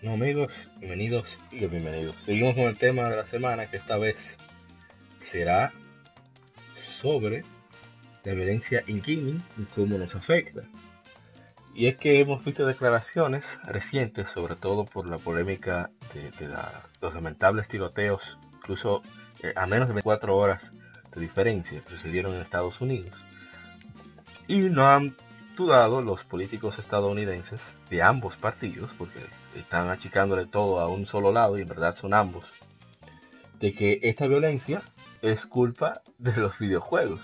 [0.07, 2.15] Amigos, bienvenidos y bienvenidos.
[2.25, 4.15] Seguimos con el tema de la semana que esta vez
[5.31, 5.71] será
[6.75, 7.43] sobre
[8.23, 10.61] la violencia en gaming y cómo nos afecta.
[11.73, 16.49] Y es que hemos visto declaraciones recientes, sobre todo por la polémica de,
[17.01, 19.01] los lamentables tiroteos, incluso
[19.41, 20.73] eh, a menos de 24 horas
[21.13, 23.13] de diferencia que sucedieron en Estados Unidos.
[24.47, 25.15] Y no han
[25.59, 29.19] postulado los políticos estadounidenses de ambos partidos, porque
[29.55, 32.45] están achicándole todo a un solo lado y en verdad son ambos,
[33.59, 34.81] de que esta violencia
[35.21, 37.21] es culpa de los videojuegos.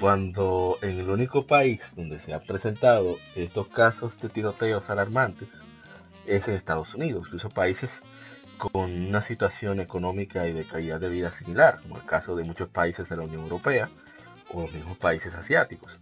[0.00, 5.48] Cuando en el único país donde se han presentado estos casos de tiroteos alarmantes
[6.26, 8.00] es en Estados Unidos, incluso países
[8.58, 12.68] con una situación económica y de calidad de vida similar, como el caso de muchos
[12.68, 13.90] países de la Unión Europea
[14.52, 15.98] o los mismos países asiáticos.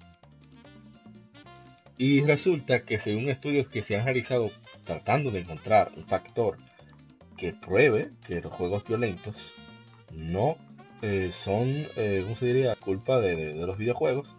[1.96, 4.50] Y resulta que según estudios que se han realizado
[4.84, 6.56] tratando de encontrar un factor
[7.36, 9.52] que pruebe que los juegos violentos
[10.12, 10.56] no
[11.02, 14.34] eh, son, eh, ¿cómo se diría?, culpa de, los videojuegos.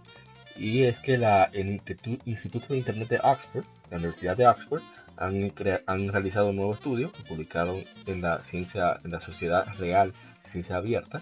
[0.57, 1.81] Y es que la, el
[2.25, 4.81] Instituto de Internet de Oxford, la Universidad de Oxford,
[5.17, 5.53] han,
[5.87, 10.13] han realizado un nuevo estudio que publicaron en la ciencia, en la Sociedad Real
[10.45, 11.21] Ciencia Abierta,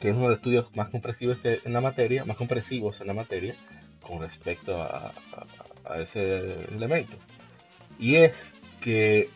[0.00, 3.14] que es uno de los estudios más comprensivos en la materia, más compresivos en la
[3.14, 3.54] materia,
[4.00, 5.12] con respecto a,
[6.00, 7.16] ese elemento.
[7.98, 8.34] Y es
[8.80, 9.30] que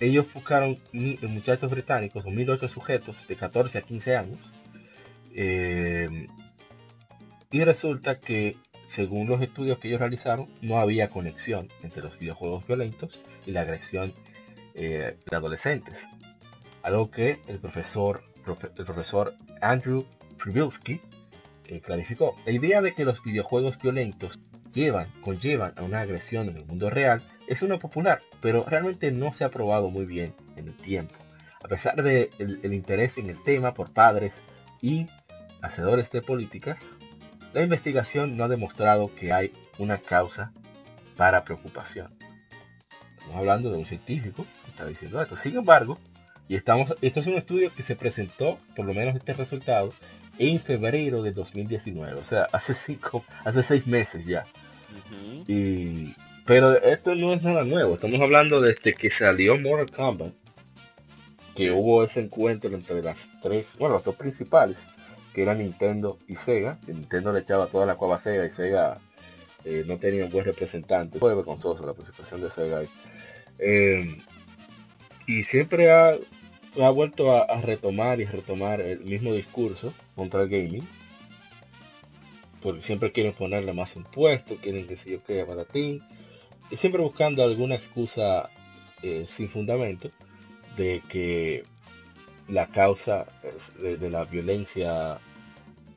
[0.00, 4.38] ellos buscaron muchachos británicos, 2008 sujetos de 14 a 15 años,
[5.34, 6.26] eh,
[7.50, 8.56] y resulta que
[8.88, 13.60] según los estudios que ellos realizaron, no había conexión entre los videojuegos violentos y la
[13.60, 14.12] agresión
[14.74, 15.98] eh, de adolescentes.
[16.82, 18.22] Algo que el profesor,
[18.76, 20.06] el profesor Andrew
[20.42, 21.00] Privilsky
[21.68, 22.36] eh, clarificó.
[22.44, 24.38] La idea de que los videojuegos violentos
[24.72, 29.32] llevan, conllevan a una agresión en el mundo real es una popular, pero realmente no
[29.32, 31.14] se ha probado muy bien en el tiempo.
[31.62, 34.40] A pesar del de el interés en el tema por padres
[34.80, 35.06] y
[35.62, 36.86] hacedores de políticas,
[37.52, 40.52] la investigación no ha demostrado que hay una causa
[41.16, 42.14] para preocupación.
[43.16, 45.36] Estamos hablando de un científico que está diciendo esto.
[45.36, 45.98] Sin embargo,
[46.48, 49.92] y estamos, esto es un estudio que se presentó, por lo menos este resultado,
[50.38, 54.46] en febrero de 2019, o sea, hace cinco, hace seis meses ya.
[55.46, 60.32] y, pero esto no es nada nuevo, estamos hablando desde que salió Mortal Kombat,
[61.54, 64.76] que hubo ese encuentro entre las tres, bueno, los dos principales,
[65.34, 68.50] que era Nintendo y Sega, que Nintendo le echaba toda la cuava a Sega y
[68.50, 68.98] Sega
[69.64, 72.82] eh, no tenía un buen representante, fue vergonzoso la presentación de Sega.
[73.58, 74.18] Eh,
[75.26, 76.16] y siempre ha
[76.84, 80.86] ha vuelto a, retomar y retomar el mismo discurso contra el gaming.
[82.62, 86.02] Porque siempre quieren ponerle más impuestos, quieren que se yo qué ti
[86.70, 88.50] Y siempre buscando alguna excusa
[89.02, 90.10] eh, sin fundamento
[90.76, 91.64] de que
[92.48, 93.26] la causa
[93.80, 95.18] de, la violencia,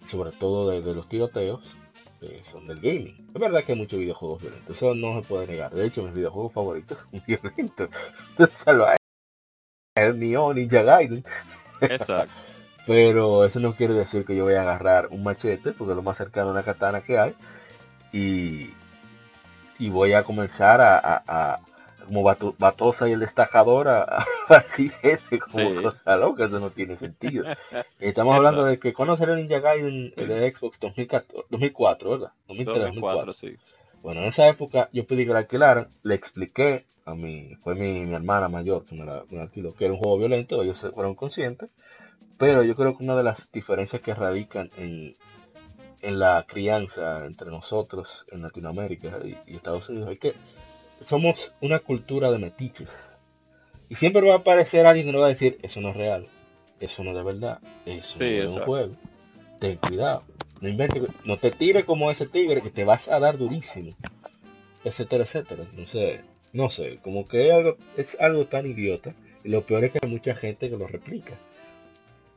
[0.03, 1.75] sobre todo de, los tiroteos,
[2.21, 3.15] eh, son del gaming.
[3.33, 5.73] Es verdad que hay muchos videojuegos violentos, eso no se puede negar.
[5.73, 7.89] De hecho, mis videojuegos favoritos son violentos.
[9.95, 11.23] Neo Ninja Gaiden.
[11.81, 12.31] Exacto.
[12.88, 16.01] Pero eso no quiere decir que yo voy a agarrar un machete, porque es lo
[16.01, 17.35] más cercano a una katana que hay.
[18.11, 18.73] Y,
[19.77, 21.59] y voy a comenzar a, a,
[22.07, 22.23] como
[22.57, 27.45] Batosa y el destacador a, así ese como cosa loca, eso no tiene sentido.
[27.99, 32.31] Estamos hablando de que cuando salió Ninja Gaiden el de Xbox 2004, ¿verdad?
[32.47, 33.57] 2003, 2004, sí.
[34.02, 38.14] Bueno, en esa época yo pedí que la alquilaran, le expliqué a mi, fue mi,
[38.14, 41.69] hermana mayor que me la, alquiló, que era un juego violento, ellos fueron conscientes,
[42.38, 45.15] pero yo creo que una de las diferencias que radican en,
[46.02, 50.34] en la crianza entre nosotros en Latinoamérica y, Estados Unidos es que
[50.99, 53.15] somos una cultura de metiches.
[53.90, 56.28] Y siempre va a aparecer alguien que nos va a decir, eso no es real,
[56.80, 58.94] eso no es de verdad, eso no es un juego.
[59.60, 60.23] Ten cuidado.
[60.61, 63.93] No inventes, no te tires como ese tigre que te vas a dar durísimo.
[64.83, 65.65] Etcétera, etcétera.
[65.85, 66.21] Sé,
[66.53, 69.15] no sé, como que es algo, tan idiota.
[69.43, 71.33] Y lo peor es que hay mucha gente que lo replica.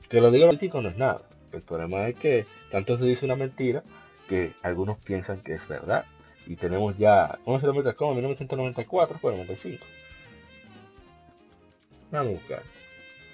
[0.09, 1.29] Que lo diga político no es nada.
[1.53, 3.85] El problema es que tanto se dice una mentira
[4.27, 6.07] que algunos piensan que es verdad.
[6.47, 8.15] Y tenemos ya, ¿cómo se lo mete como?
[8.15, 9.85] 1994, fue 95.
[12.11, 12.63] Vamos a buscar.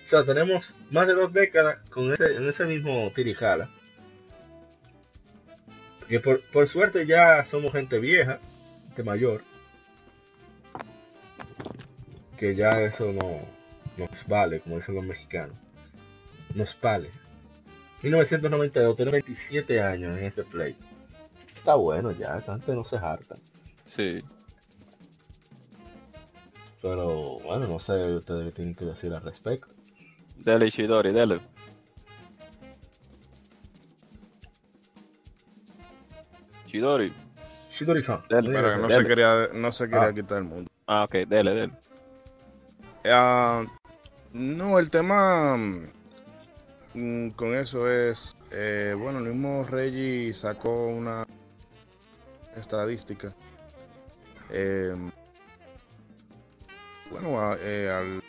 [0.04, 3.70] O sea, tenemos más de dos décadas con ese, en ese mismo tirijala
[6.10, 8.40] que por, suerte ya somos gente vieja,
[8.88, 9.42] gente mayor.
[12.36, 13.38] Que ya eso no
[13.96, 15.56] nos vale, como dicen los mexicanos.
[16.56, 17.10] Nos vale.
[18.02, 20.74] 1992, tengo 27 años en ese play.
[21.54, 23.36] Está bueno ya, antes no se harta.
[23.84, 24.24] Sí.
[26.82, 29.68] Pero bueno, no sé ustedes qué tienen que decir al respecto.
[30.38, 31.38] Dale, Shidori, dale.
[36.70, 37.12] Chidori.
[37.72, 38.22] Chidori-san.
[38.28, 40.14] Pero no se quería, no se quería ah.
[40.14, 40.70] quitar el mundo.
[40.86, 41.72] Ah, ok, dele, dele.
[43.04, 43.66] Uh,
[44.32, 45.56] no, el tema
[46.94, 51.26] mm, con eso es, eh, bueno, el mismo Reggie sacó una
[52.56, 53.34] estadísticas.
[54.50, 54.94] Eh,
[57.10, 58.22] bueno, a, eh, al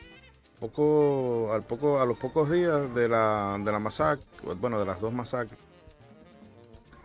[0.59, 4.25] poco, al poco, a los pocos días de la, de la masacre,
[4.57, 5.59] bueno, de las dos masacres,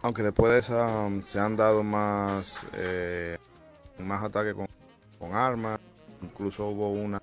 [0.07, 3.37] aunque después de esa um, se han dado más, eh,
[3.99, 4.67] más ataques con,
[5.19, 5.81] con armas,
[6.23, 7.21] incluso hubo una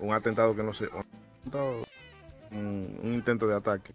[0.00, 0.88] un atentado que no sé,
[2.52, 3.92] un, intento de ataque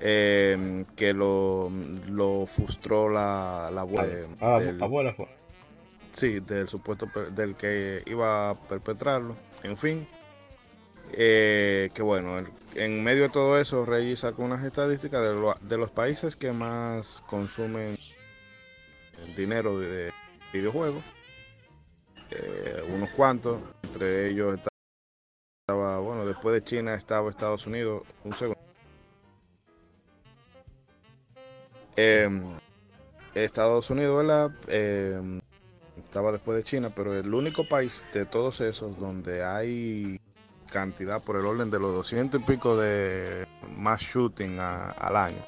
[0.00, 1.70] eh, que lo,
[2.08, 5.28] lo frustró la, la abuela Ah, del- abuela fue.
[6.10, 9.36] Sí, del supuesto del que iba a perpetrarlo.
[9.62, 10.06] En fin,
[11.16, 15.90] eh, que bueno, en medio de todo eso, Rey sacó unas estadísticas de, de los
[15.90, 17.96] países que más consumen
[19.36, 20.12] dinero de, de
[20.52, 21.02] videojuegos.
[22.30, 24.58] Eh, unos cuantos, entre ellos
[25.66, 28.02] estaba, bueno, después de China estaba Estados Unidos.
[28.24, 28.60] Un segundo.
[31.96, 32.42] Em,
[33.34, 34.50] Estados Unidos, ¿verdad?
[34.68, 35.40] Em,
[36.02, 40.20] estaba después de China, pero el único país de todos esos donde hay
[40.74, 43.46] cantidad por el orden de los 200 y pico de
[43.76, 45.38] más shooting al año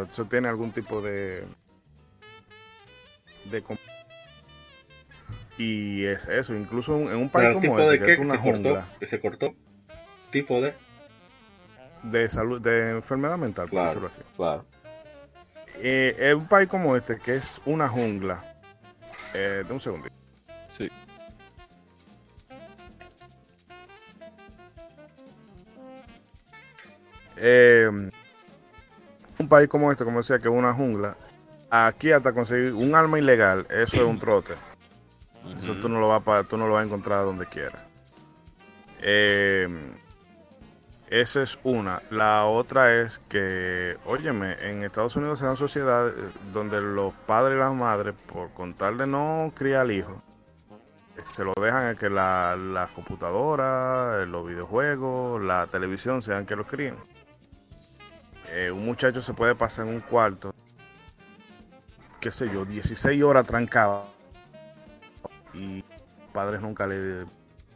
[0.09, 1.45] eso tiene algún tipo de...
[3.45, 3.63] de
[5.59, 8.43] y es eso, incluso en un país como tipo de este, que es una se
[8.43, 9.55] cortó, jungla que se cortó.
[10.31, 10.75] Tipo de.
[12.03, 13.89] de salud, de enfermedad mental, por Claro.
[13.89, 14.23] decirlo así.
[14.37, 14.67] Claro.
[15.79, 18.45] Eh, es un país como este, que es una jungla.
[19.35, 20.09] Eh, de un segundo.
[20.69, 20.91] Sí.
[27.37, 27.91] Eh,
[29.39, 31.17] un país como este, como decía, que es una jungla.
[31.71, 34.55] Aquí hasta conseguir un arma ilegal, eso es un trote.
[35.63, 37.79] Eso tú no lo vas a, tú no lo vas a encontrar donde quiera.
[39.01, 39.69] Eh,
[41.09, 42.03] esa es una.
[42.11, 47.57] La otra es que, óyeme, en Estados Unidos se dan sociedades eh, donde los padres
[47.57, 50.21] y las madres, por contar de no criar al hijo,
[51.17, 56.45] eh, se lo dejan a que la, las computadoras, eh, los videojuegos, la televisión sean
[56.45, 56.97] que los críen.
[58.51, 60.55] Eh, un muchacho se puede pasar en un cuarto,
[62.21, 64.07] qué sé yo, 16 horas trancado
[65.53, 65.85] y
[66.33, 67.27] padres nunca le,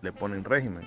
[0.03, 0.87] le ponen régimen.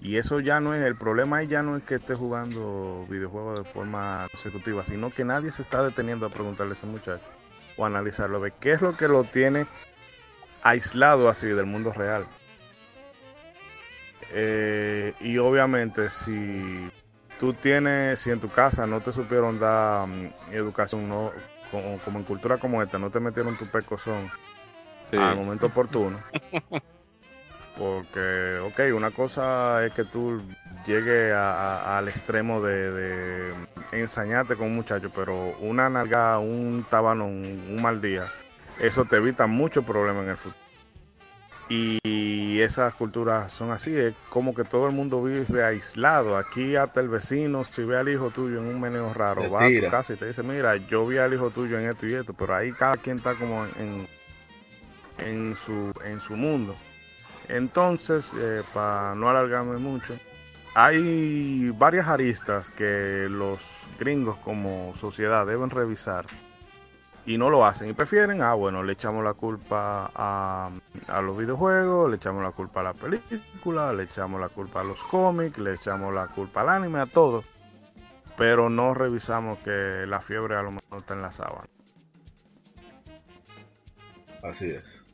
[0.00, 3.58] Y eso ya no es, el problema ahí ya no es que esté jugando videojuegos
[3.58, 7.24] de forma consecutiva, sino que nadie se está deteniendo a preguntarle a ese muchacho
[7.76, 9.66] o analizarlo, ver qué es lo que lo tiene
[10.62, 12.26] aislado así del mundo real.
[14.32, 16.90] Eh, y obviamente si
[17.40, 21.32] tú tienes, si en tu casa no te supieron dar mm, educación, no,
[21.72, 24.30] como, como en cultura como esta, no te metieron tu pecozón
[25.10, 25.16] Sí.
[25.16, 26.20] al momento oportuno.
[27.78, 30.42] Porque, ok, una cosa es que tú
[30.86, 33.54] llegues a- a- al extremo de, de
[33.92, 38.26] ensañarte con un muchacho, pero una nalgada, un tabanón, un mal día,
[38.80, 40.59] eso te evita muchos problemas en el futuro.
[41.72, 46.36] Y esas culturas son así, es como que todo el mundo vive aislado.
[46.36, 49.68] Aquí hasta el vecino, si ve al hijo tuyo en un meneo raro, va a
[49.68, 52.34] tu casa y te dice, mira, yo vi al hijo tuyo en esto y esto,
[52.34, 54.08] pero ahí cada quien está como en,
[55.18, 56.74] en, su, en su mundo.
[57.48, 60.16] Entonces, eh, para no alargarme mucho,
[60.74, 66.26] hay varias aristas que los gringos como sociedad deben revisar
[67.26, 70.70] y no lo hacen y prefieren, ah, bueno, le echamos la culpa a,
[71.22, 75.02] los videojuegos, le echamos la culpa a la película, le echamos la culpa a los
[75.04, 77.44] cómics, le echamos la culpa al anime, a todo,
[78.36, 81.68] pero no revisamos que la fiebre a lo mejor está en la sábana.
[84.42, 85.04] Así es.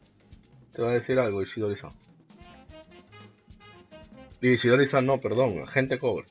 [0.73, 1.91] Te voy a decir algo, Ishidori-san.
[4.41, 6.27] Ishidori-san no, perdón, gente cobre.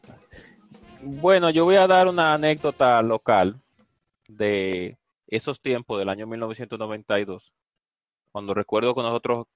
[1.01, 3.61] Bueno, yo voy a dar una anécdota local
[4.27, 4.97] de
[5.27, 7.51] esos tiempos del año 1992,
[8.31, 9.47] cuando recuerdo que nosotros,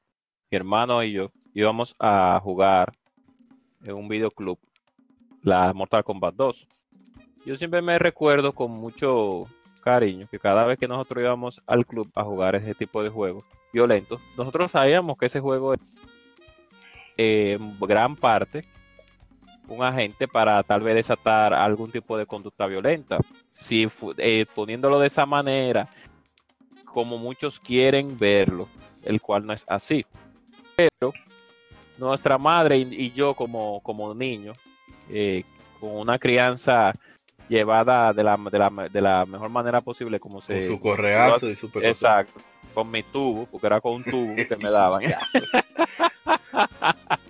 [0.50, 2.94] mi hermano y yo, íbamos a jugar
[3.84, 4.60] en un videoclub
[5.41, 6.68] la Mortal Kombat 2.
[7.46, 9.48] Yo siempre me recuerdo con mucho
[9.82, 13.46] cariño que cada vez que nosotros íbamos al club a jugar ese tipo de juegos
[13.72, 15.76] violentos, nosotros sabíamos que ese juego
[17.18, 18.66] en gran parte
[19.70, 23.20] un agente para tal vez desatar algún tipo de conducta violenta
[23.54, 25.90] si eh, poniéndolo de esa manera,
[26.86, 28.70] como muchos quieren verlo,
[29.04, 30.06] el cual no es así.
[30.76, 31.14] Pero
[31.98, 34.54] nuestra madre y, yo como, como niño,
[35.10, 35.44] eh,
[35.80, 36.94] con una crianza
[37.50, 40.60] llevada de la, de la, de la mejor manera posible, como se...
[40.60, 42.40] Con su correazo y su Exacto,
[42.74, 45.04] con mi tubo, porque era con un tubo que me daban.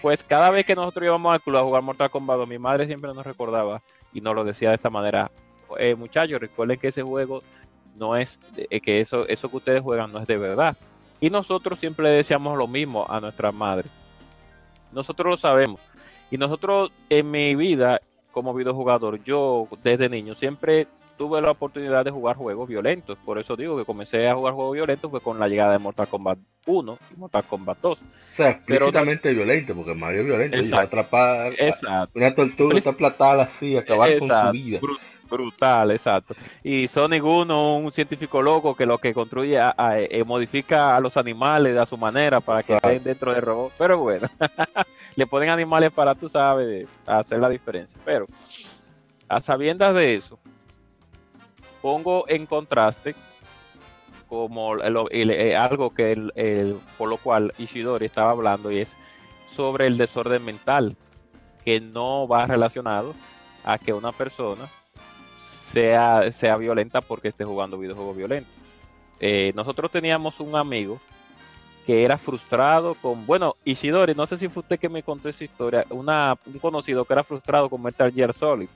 [0.00, 3.12] pues cada vez que nosotros íbamos al club a jugar Mortal Kombat, mi madre siempre
[3.12, 5.30] nos recordaba y nos lo decía de esta manera,
[5.78, 7.42] eh, muchachos, recuerden que ese juego
[7.96, 10.76] no es, eh, que eso, eso que ustedes juegan no es de verdad.
[11.20, 13.88] Y nosotros siempre decíamos lo mismo a nuestra madre.
[14.92, 15.80] Nosotros lo sabemos.
[16.30, 18.00] Y nosotros en mi vida
[18.30, 20.86] como videojugador, yo desde niño siempre
[21.18, 23.18] tuve la oportunidad de jugar juegos violentos.
[23.24, 26.06] Por eso digo que comencé a jugar juegos violentos fue con la llegada de Mortal
[26.08, 27.98] Kombat 1 y Mortal Kombat 2.
[27.98, 30.56] O sea, explícitamente violento, porque Mario es violento.
[30.62, 31.52] Y atrapar
[32.14, 34.80] una tortuga, aplatada así, acabar con su vida.
[35.28, 36.34] Brutal, exacto.
[36.62, 41.76] Y Sonic 1, un científico loco que lo que construye, eh, modifica a los animales
[41.76, 43.72] a su manera para que estén dentro del robot.
[43.76, 44.26] Pero bueno,
[45.16, 47.98] le ponen animales para, tú sabes, hacer la diferencia.
[48.06, 48.26] Pero,
[49.28, 50.38] a sabiendas de eso,
[51.80, 53.14] pongo en contraste
[54.28, 58.94] como eh, algo que el, por lo cual Ishidori estaba hablando y es
[59.54, 60.96] sobre el desorden mental
[61.64, 63.14] que no va relacionado
[63.64, 64.68] a que una persona
[65.40, 68.52] sea, sea violenta porque esté jugando videojuegos violentos.
[69.20, 71.00] Eh, nosotros teníamos un amigo
[71.86, 75.44] que era frustrado con, bueno, Isidori, no sé si fue usted que me contó esa
[75.44, 78.68] historia, una, un conocido que era frustrado con Metal Gear Solid.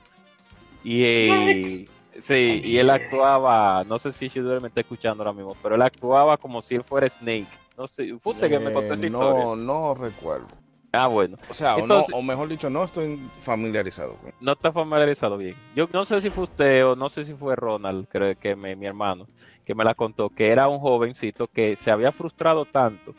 [0.83, 1.85] Y, eh,
[2.19, 5.81] sí, y él actuaba, no sé si Isidori me está escuchando ahora mismo, pero él
[5.81, 7.47] actuaba como si él fuera Snake.
[7.77, 9.43] No sé, fue usted que me contó esa eh, historia.
[9.43, 10.47] No, no recuerdo.
[10.95, 11.37] Ah, bueno.
[11.49, 14.31] O sea, o, mejor dicho, no estoy familiarizado con.
[14.39, 15.55] No está familiarizado bien.
[15.75, 18.85] Yo no sé si fue usted o no sé si fue Ronald, creo que mi
[18.85, 19.25] hermano,
[19.65, 23.15] que me la contó, que era un jovencito que se había frustrado tanto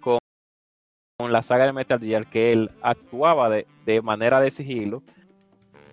[0.00, 0.18] con,
[1.16, 5.02] con la saga de Metal Gear que él actuaba de, de manera de sigilo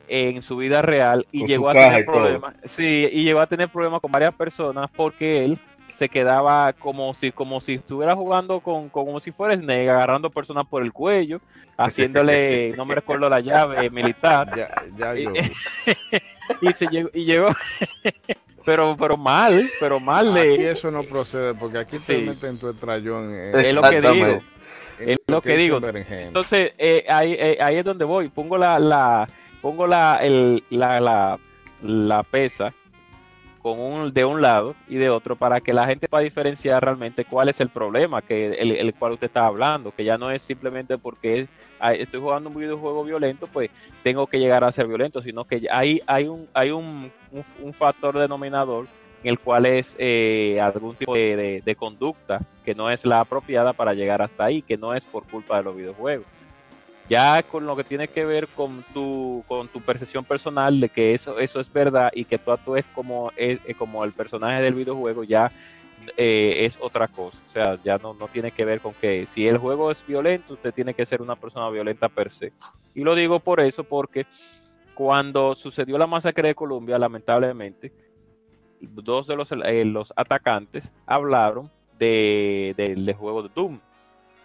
[0.08, 2.56] en su vida real y llegó a tener problemas.
[2.66, 5.60] Sí, y llegó a tener problemas con varias personas porque él
[5.96, 10.66] se quedaba como si, como si estuviera jugando con, como si fuera Snake, agarrando personas
[10.68, 11.40] por el cuello,
[11.78, 14.52] haciéndole, no me recuerdo la llave militar.
[14.56, 15.26] Ya, ya y,
[16.62, 17.48] y, se llegó, y llegó,
[18.66, 20.34] pero, pero mal, pero mal.
[20.34, 23.34] de eso no procede, porque aquí te meten tu estrellón.
[23.34, 24.42] Es lo que digo.
[25.00, 25.80] Es lo que digo.
[25.84, 28.30] Entonces, eh, ahí, eh, ahí es donde voy.
[28.30, 29.28] Pongo la, la
[29.66, 31.40] pongo la, el, la, la,
[31.82, 32.72] la pesa
[33.64, 37.26] con un, de un lado y de otro para que la gente pueda diferenciar realmente
[37.26, 41.00] cuál es el problema que el, cual usted está hablando, que ya no es simplemente
[41.00, 41.48] porque
[41.82, 43.72] estoy jugando un videojuego violento, pues
[44.04, 47.12] tengo que llegar a ser violento, sino que hay, hay, un, hay un,
[47.64, 48.86] un, factor denominador
[49.24, 53.74] en el cual es eh, algún tipo de, de conducta que no es la apropiada
[53.74, 56.28] para llegar hasta ahí, que no es por culpa de los videojuegos
[57.08, 61.14] ya con lo que tiene que ver con tu, con tu percepción personal de que
[61.14, 64.74] eso, eso es verdad y que tú actúes como, es, eh, como el personaje del
[64.74, 65.52] videojuego, ya
[66.18, 67.42] eh, es otra cosa.
[67.48, 70.54] O sea, ya no, no tiene que ver con que si el juego es violento,
[70.54, 72.54] usted tiene que ser una persona violenta per se.
[72.94, 74.26] Y lo digo por eso, porque
[74.96, 77.92] cuando sucedió la masacre de Colombia, lamentablemente,
[78.80, 81.70] dos de los, eh, los atacantes hablaron
[82.00, 83.80] de, del juego de Doom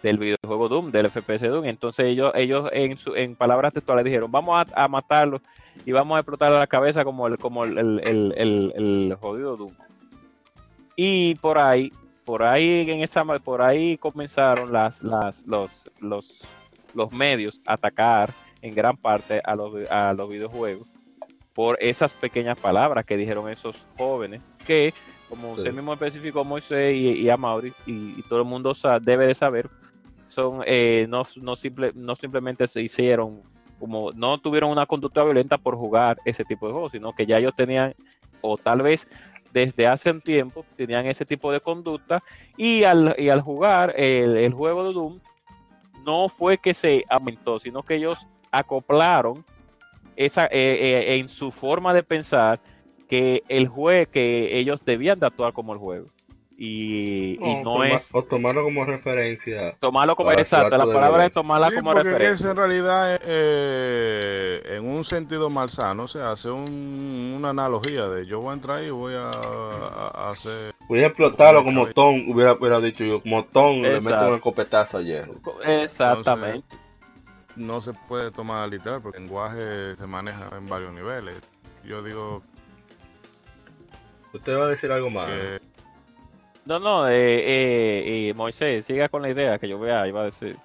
[0.03, 1.65] del videojuego Doom, del FPS Doom.
[1.65, 5.41] Entonces ellos, ellos en, su, en palabras textuales dijeron, vamos a, a matarlo
[5.85, 8.01] y vamos a explotar la cabeza como el, como el, el,
[8.35, 9.71] el, el- jodido Doom.
[10.95, 11.91] Y por ahí,
[12.25, 16.41] por ahí en esa por ahí comenzaron las, las, los, los,
[16.93, 20.87] los medios a atacar en gran parte a los, a los videojuegos
[21.53, 24.93] por esas pequeñas palabras que dijeron esos jóvenes que
[25.29, 25.75] como usted Sí.
[25.75, 29.69] mismo especificó Moisés y, y a Mauri y, y todo el mundo debe de saber
[30.31, 33.41] son eh, no, no, simple, no simplemente se hicieron
[33.79, 37.39] como no tuvieron una conducta violenta por jugar ese tipo de juegos, sino que ya
[37.39, 37.95] ellos tenían,
[38.41, 39.07] o tal vez
[39.51, 42.23] desde hace un tiempo, tenían ese tipo de conducta
[42.55, 45.19] y al, y al jugar el, el juego de Doom,
[46.05, 49.43] no fue que se aumentó, sino que ellos acoplaron
[50.15, 52.59] esa, eh, eh, en su forma de pensar
[53.09, 56.07] que el juego, que ellos debían de actuar como el juego.
[56.63, 59.75] Y, y no toma- es O tomarlo como referencia.
[59.79, 62.33] tomarlo como exacto, actuar la tu palabra es tomarla Sí, como es referencia.
[62.35, 68.41] eso en realidad, eh, en un sentido malsano, se hace un- una analogía de yo
[68.41, 70.75] voy a entrar y voy a, a- a hacer...
[70.87, 71.93] Voy a explotarlo como Cabeza.
[71.95, 74.27] Tom, hubiera, hubiera dicho yo, como Tom le meto Exacto.
[74.27, 75.33] un escopetazo a hierro.
[75.65, 76.77] Exactamente.
[77.55, 81.37] No se puede tomar literal porque el lenguaje se maneja en varios niveles.
[81.83, 82.43] Yo digo
[84.33, 85.25] Usted va a decir algo más.
[85.25, 85.59] que
[86.65, 90.25] No, no, eh, eh, eh, Moisés, siga con la idea que yo vea, iba a
[90.25, 90.57] decir.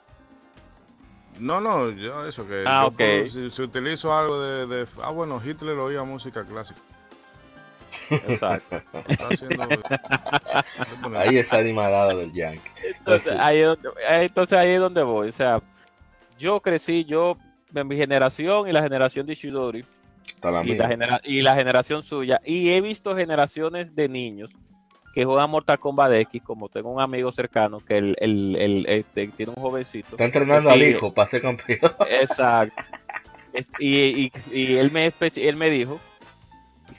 [1.39, 5.41] No, no, yo eso que Ah, yo si, si utilizo algo de, de- ah bueno,
[5.45, 6.81] Hitler oía música clásica.
[8.11, 8.77] Exacto.
[9.09, 9.65] Está haciendo
[11.19, 12.61] Ahí está animalada del Yankee.
[12.99, 13.39] Entonces, Así.
[13.43, 15.29] ahí es donde, entonces ahí es donde voy.
[15.29, 15.61] O sea,
[16.39, 17.37] yo crecí, yo,
[17.75, 19.85] en mi generación y la generación de Ishidori
[20.27, 20.77] Está la y mía.
[20.79, 24.51] la, genera- y la generación suya, y he visto generaciones de niños
[25.17, 29.29] que juegan Mortal Kombat X, como tengo un amigo cercano que el, el, el- este,
[29.29, 30.11] tiene un jovencito.
[30.11, 31.79] Está entrenando al hijo para ser campeón.
[32.11, 32.83] Exacto.
[33.79, 35.99] Y, y- y él, me, él me dijo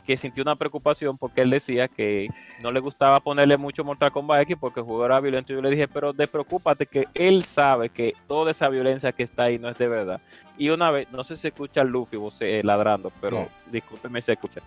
[0.04, 2.28] que sintió una preocupación porque él decía que
[2.60, 5.54] no le gustaba ponerle mucho Mortal Kombat X porque el juego era violento.
[5.54, 9.60] Yo le dije, pero despreocúpate que él sabe que toda esa violencia que está ahí
[9.60, 10.20] no es de verdad.
[10.58, 13.48] Y una vez, no sé si escucha Luffy voce- eh, ladrando, pero No.
[13.72, 14.62] discúlpeme si escucha.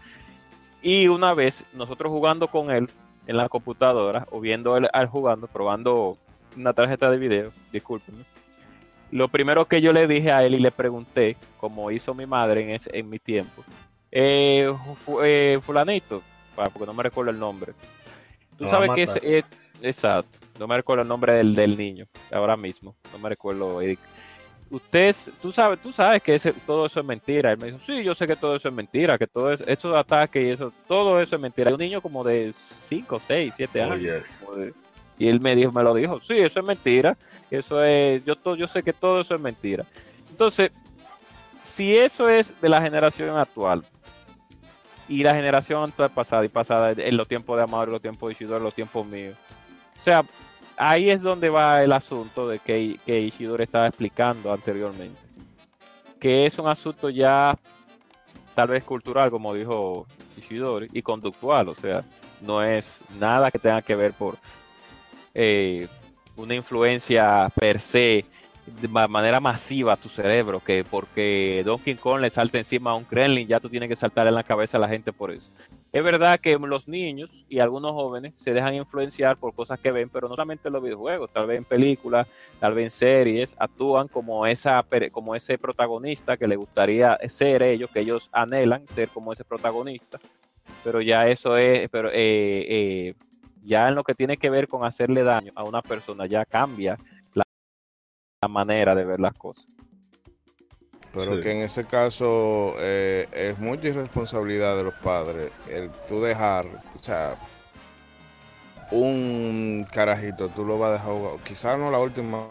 [0.83, 2.89] Y una vez, nosotros jugando con él
[3.31, 6.19] en la computadora o viendo él al jugando, probando
[6.57, 8.25] una tarjeta de video, discúlpenme.
[9.13, 12.63] Lo primero que yo le dije a él y le pregunté, como hizo mi madre
[12.63, 13.63] en, ese, en mi tiempo,
[14.11, 14.69] eh,
[15.23, 16.23] eh, fulanito,
[16.57, 17.73] porque no me recuerdo el nombre.
[18.59, 19.45] Tú Lo sabes que es, es-
[19.81, 23.81] exacto, no me recuerdo el nombre del, del niño, ahora mismo, no me recuerdo.
[24.71, 27.51] Usted, tú sabes, tú sabes que ese- todo eso es mentira.
[27.51, 29.97] Él me dijo, sí, yo sé que todo eso es mentira, que todo eso, estos
[29.97, 31.69] ataques y eso, todo eso es mentira.
[31.69, 32.55] Hay un niño como de
[32.87, 34.01] 5, 6, 7 Oh, años.
[34.01, 34.23] yes.
[34.39, 34.73] como de-
[35.19, 37.17] y él me dijo, me lo dijo, sí, eso es mentira,
[37.51, 39.85] eso es, yo to- yo sé que todo eso es mentira.
[40.31, 40.71] Entonces,
[41.65, 43.85] si eso es de la generación actual
[45.09, 48.29] y la generación actual pasada y pasada, en los tiempos de Amado, en los tiempos
[48.29, 49.35] de Ishidori, en los tiempos míos,
[50.01, 50.23] o sea,
[50.81, 55.21] ahí es donde va el asunto de que, que Ishidori estaba explicando anteriormente,
[56.19, 57.57] que es un asunto ya
[58.55, 60.07] tal vez cultural, como dijo
[60.39, 62.03] Ishidori, y conductual, o sea,
[62.41, 64.37] no es nada que tenga que ver por
[65.35, 65.87] eh,
[66.37, 68.25] una influencia per se
[68.67, 72.95] de ma- manera masiva a tu cerebro, que porque Donkey Kong le salta encima a
[72.95, 75.49] un Kremlin, ya tú tienes que saltar en la cabeza a la gente por eso.
[75.93, 80.09] Es verdad que los niños y algunos jóvenes se dejan influenciar por cosas que ven,
[80.09, 82.29] pero no solamente en los videojuegos, tal vez en películas,
[82.61, 87.91] tal vez en series, actúan como esa como ese protagonista que le gustaría ser ellos,
[87.91, 90.21] que ellos anhelan ser como ese protagonista,
[90.85, 92.15] pero ya eso es, pero eh,
[92.69, 93.15] eh,
[93.65, 96.97] ya en lo que tiene que ver con hacerle daño a una persona ya cambia
[97.35, 97.43] la,
[98.43, 99.67] la manera de ver las cosas.
[101.13, 101.41] Pero Sí.
[101.43, 106.67] que en ese caso eh, es mucha irresponsabilidad de los padres el tú dejar,
[106.99, 107.37] o sea,
[108.91, 112.47] un carajito, tú lo vas a dejar jugar, quizás no la última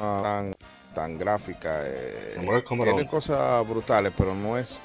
[0.00, 0.54] ah, tan,
[0.94, 3.06] tan gráfica, eh, tiene 11.
[3.06, 4.80] cosas brutales, pero no es,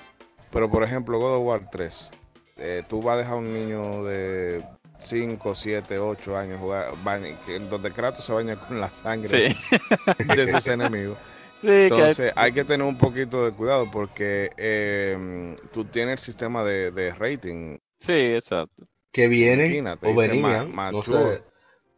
[0.51, 2.11] pero por ejemplo God of War 3,
[2.57, 4.63] eh, tú vas a dejar a un niño de
[4.99, 10.25] 5, 7, 8 años jugar, baña- que- donde Kratos se baña con la sangre Sí,
[10.35, 11.17] de sus enemigos.
[11.61, 16.19] Sí, que- Entonces hay que tener un poquito de cuidado porque eh, tú tienes el
[16.19, 17.77] sistema de, de rating.
[17.99, 18.87] sí, exacto.
[19.11, 21.41] Que vienen Imagínate, o venían, ma- no sé,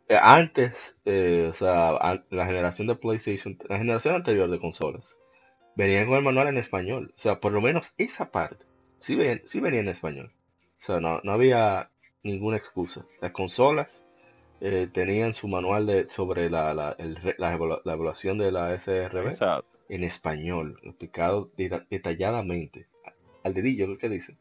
[0.08, 5.16] eh, antes, eh, o sea, la generación de PlayStation, la generación anterior de consolas,
[5.76, 7.14] venían con el manual en español.
[7.18, 8.66] O sea, por lo menos esa parte,
[9.00, 10.34] sí, ven- sí venía en español.
[10.82, 11.92] O sea, no, no había
[12.24, 13.06] ninguna excusa.
[13.22, 14.04] Las consolas
[14.62, 18.74] eh, tenían su manual de sobre la, la, el la evalu- la evaluación de la
[18.78, 19.66] SRB Exacto.
[19.90, 22.88] en español, explicado deta- detalladamente.
[23.44, 24.38] Al dedillo, lo que dicen.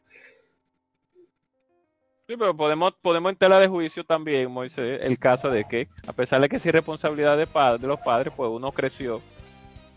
[2.27, 6.13] Sí, pero podemos, podemos en tela de juicio también, Moisés, el caso de que, a
[6.13, 9.19] pesar de que es irresponsabilidad de, pa- de los padres, pues uno creció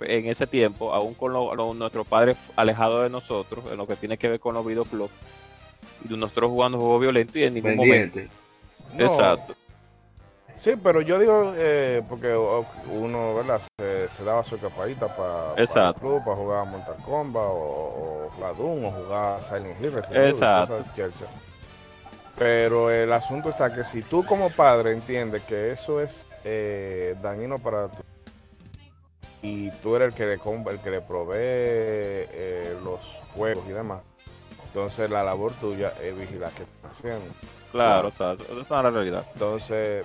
[0.01, 3.97] en ese tiempo, aún con lo- lo- nuestros padres alejados de nosotros, en lo que
[3.97, 5.13] tiene que ver con los videoclubs,
[6.09, 8.21] y nosotros jugando juegos violentos y en ningún momento.
[8.95, 9.55] No, Exacto.
[10.57, 13.61] Sí, pero yo digo, eh, porque uno, ¿verdad?
[13.79, 18.57] Se, se daba su escapadita para el club, para jugar Mortal Kombat o, o jugar
[18.57, 19.99] Doom o jugar Silent Hill.
[20.13, 20.85] Exacto.
[22.39, 27.59] Pero el asunto está que si tú como padre entiendes que eso es eh, dañino
[27.59, 28.03] para tu
[29.43, 34.01] y tú eres el que le, el que le provee eh, los juegos y demás,
[34.67, 37.35] entonces la labor tuya es vigilar qué están haciendo.
[37.73, 38.45] Claro, exacto.
[38.45, 39.27] Esa es la realidad.
[39.33, 40.05] Entonces,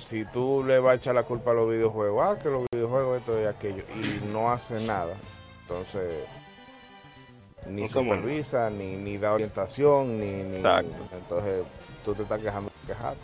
[0.00, 3.18] si tú le vas a echar la culpa a los videojuegos, ah, que los videojuegos
[3.18, 5.14] esto y aquello, y no hace nada,
[5.62, 6.24] entonces
[7.66, 10.40] ni No somos- supervisa, ni, ni da orientación, ni,
[11.12, 11.64] entonces
[12.04, 13.20] tú te estás quejando de quejarte.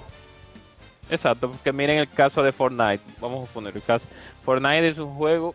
[1.11, 3.01] Exacto, porque miren el caso de Fortnite.
[3.21, 4.07] Vamos a poner el caso.
[4.45, 5.55] Fortnite es un juego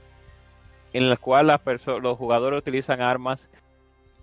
[0.93, 3.49] en el cual las perso- los jugadores utilizan armas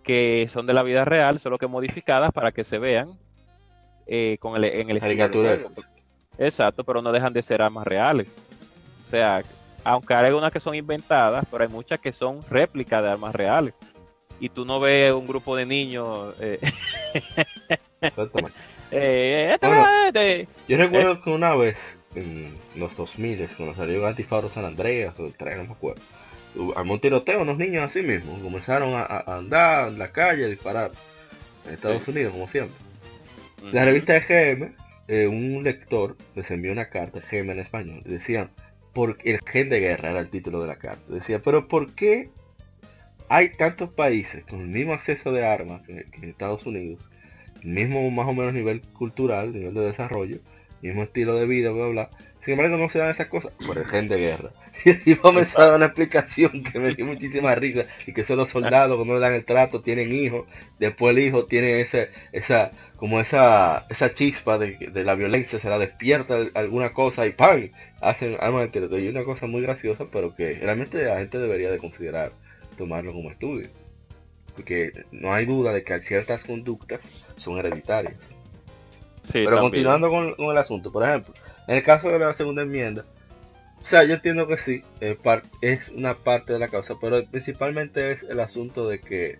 [0.03, 3.11] que son de la vida real, solo que modificadas para que se vean
[4.07, 5.63] eh, con el, en el estilo del Caricaturas.
[5.65, 5.83] juego.
[6.39, 8.29] Exacto, pero no dejan de ser armas reales.
[9.07, 9.43] O sea,
[9.85, 13.75] aunque hay algunas que son inventadas, pero hay muchas que son réplicas de armas reales.
[14.41, 16.35] Y tú no ves un grupo de niños.
[16.41, 16.61] Eh,
[18.01, 18.57] Exactamente.
[18.91, 19.87] eh, este- Bueno.
[20.07, 21.77] este- Yo recuerdo que una vez,
[22.15, 26.01] en los 2000, cuando salió Antifaro San Andreas o el 3, no me acuerdo,
[26.77, 28.39] armó un tiroteo unos niños así mismo.
[28.41, 30.91] Comenzaron a, a andar en la calle, a disparar.
[31.67, 32.11] En Estados Sí.
[32.13, 32.77] Unidos, como siempre.
[33.73, 34.73] La revista de GM,
[35.09, 38.51] eh, un lector les envió una carta, GM en español, y decían,
[38.93, 41.13] por el gen de guerra era el título de la carta.
[41.13, 42.31] Decía, pero ¿por qué
[43.29, 47.11] hay tantos países con el mismo acceso de armas que, Estados Unidos?
[47.63, 50.39] El mismo más o menos nivel cultural, nivel de desarrollo,
[50.83, 52.11] mismo estilo de vida, bla, bla.
[52.41, 54.51] Sin embargo, no se dan esas cosas por el gen de guerra.
[55.05, 57.85] Y comenzó a dar una explicación que me dio muchísima risa.
[58.07, 60.47] Y que son los soldados, cuando le dan el trato, tienen hijos.
[60.79, 65.69] Después el hijo tiene ese, esa, como esa, esa chispa de, de la violencia, se
[65.69, 67.71] la despierta alguna cosa y ¡pam!
[68.01, 68.99] Hacen armas de tiroteo.
[69.01, 72.33] Y una cosa muy graciosa, pero que realmente la gente debería de considerar
[72.77, 73.69] tomarlo como estudio.
[74.55, 77.01] Porque no hay duda de que ciertas conductas
[77.37, 78.15] son hereditarias.
[79.25, 79.63] Sí, Pero también.
[79.63, 81.35] continuando con, con el asunto, por ejemplo,
[81.69, 83.05] en el caso de la segunda enmienda,
[83.81, 84.83] o sea, yo entiendo que sí,
[85.23, 89.39] par- es una parte de la causa, pero principalmente es el asunto de que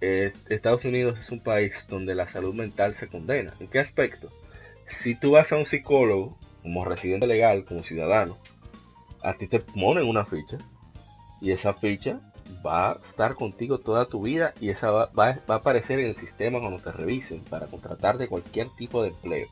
[0.00, 3.52] eh, Estados Unidos es un país donde la salud mental se condena.
[3.60, 4.30] ¿En qué aspecto?
[4.88, 8.38] Si tú vas a un psicólogo, como residente legal, como ciudadano,
[9.22, 10.58] a ti te ponen una ficha
[11.40, 12.20] y esa ficha
[12.66, 16.16] va a estar contigo toda tu vida y esa va- va a aparecer en el
[16.16, 19.46] sistema cuando te revisen para contratarte cualquier tipo de empleo.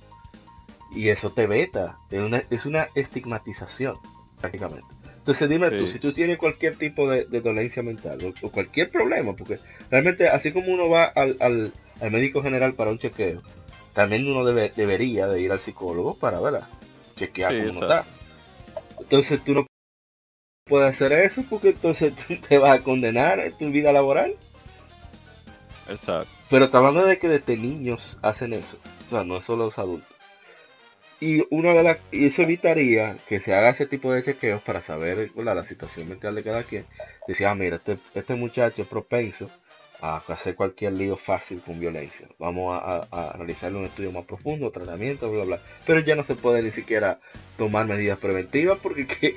[0.90, 3.96] Y eso te veta, es una, es una estigmatización
[4.40, 4.86] prácticamente.
[5.18, 8.90] Entonces dime tú, si tú tienes cualquier tipo de, de dolencia mental o, o cualquier
[8.90, 9.58] problema, porque
[9.90, 13.42] realmente así como uno va al, al- al médico general para un chequeo,
[13.92, 16.66] también uno debe, debería de ir al psicólogo para ¿verdad?
[17.16, 18.04] chequear Sí, cómo está.
[19.00, 19.66] Entonces tú no
[20.64, 22.14] puedes hacer eso porque entonces
[22.48, 24.34] te vas a condenar en tu vida laboral.
[25.88, 26.30] Exacto.
[26.48, 28.78] Pero está hablando de que desde niños hacen eso.
[29.06, 30.16] O sea, no solo los adultos.
[31.20, 34.82] Y una de las y eso evitaría que se haga ese tipo de chequeos para
[34.82, 35.56] saber ¿verdad?
[35.56, 36.86] la situación mental de cada quien.
[37.26, 39.50] Decía, ah, mira, este, este muchacho es propenso
[40.00, 42.28] a hacer cualquier lío fácil con violencia.
[42.38, 45.60] Vamos a, a, a realizarle un estudio más profundo, tratamiento, bla, bla.
[45.84, 47.20] Pero ya no se puede ni siquiera
[47.56, 49.36] tomar medidas preventivas porque que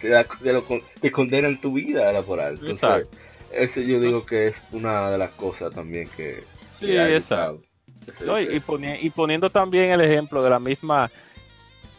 [0.00, 2.54] te, da- te lo con- te condenan tu vida laboral.
[2.54, 3.16] Entonces, Exacto.
[3.50, 6.44] eso yo digo que es una de las cosas también que,
[6.78, 7.62] Sí, que exacto.
[8.40, 11.10] Y, y y poniendo también el ejemplo de la misma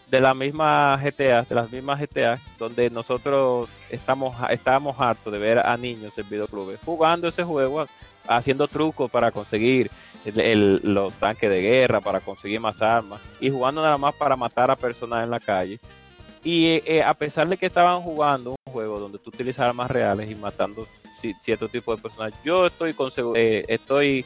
[0.09, 5.57] de la misma GTA, de las mismas GTA, donde nosotros estamos estábamos hartos de ver
[5.59, 7.87] a niños en videoclubes jugando ese juego,
[8.27, 9.89] haciendo trucos para conseguir
[10.23, 14.69] el- los tanques de guerra, para conseguir más armas, y jugando nada más para matar
[14.69, 15.79] a personas en la calle.
[16.43, 20.29] Y eh, a pesar de que estaban jugando un juego donde tú utilizas armas reales
[20.29, 20.85] y matando
[21.21, 24.25] ci- cierto tipo de personas, yo estoy con eh, estoy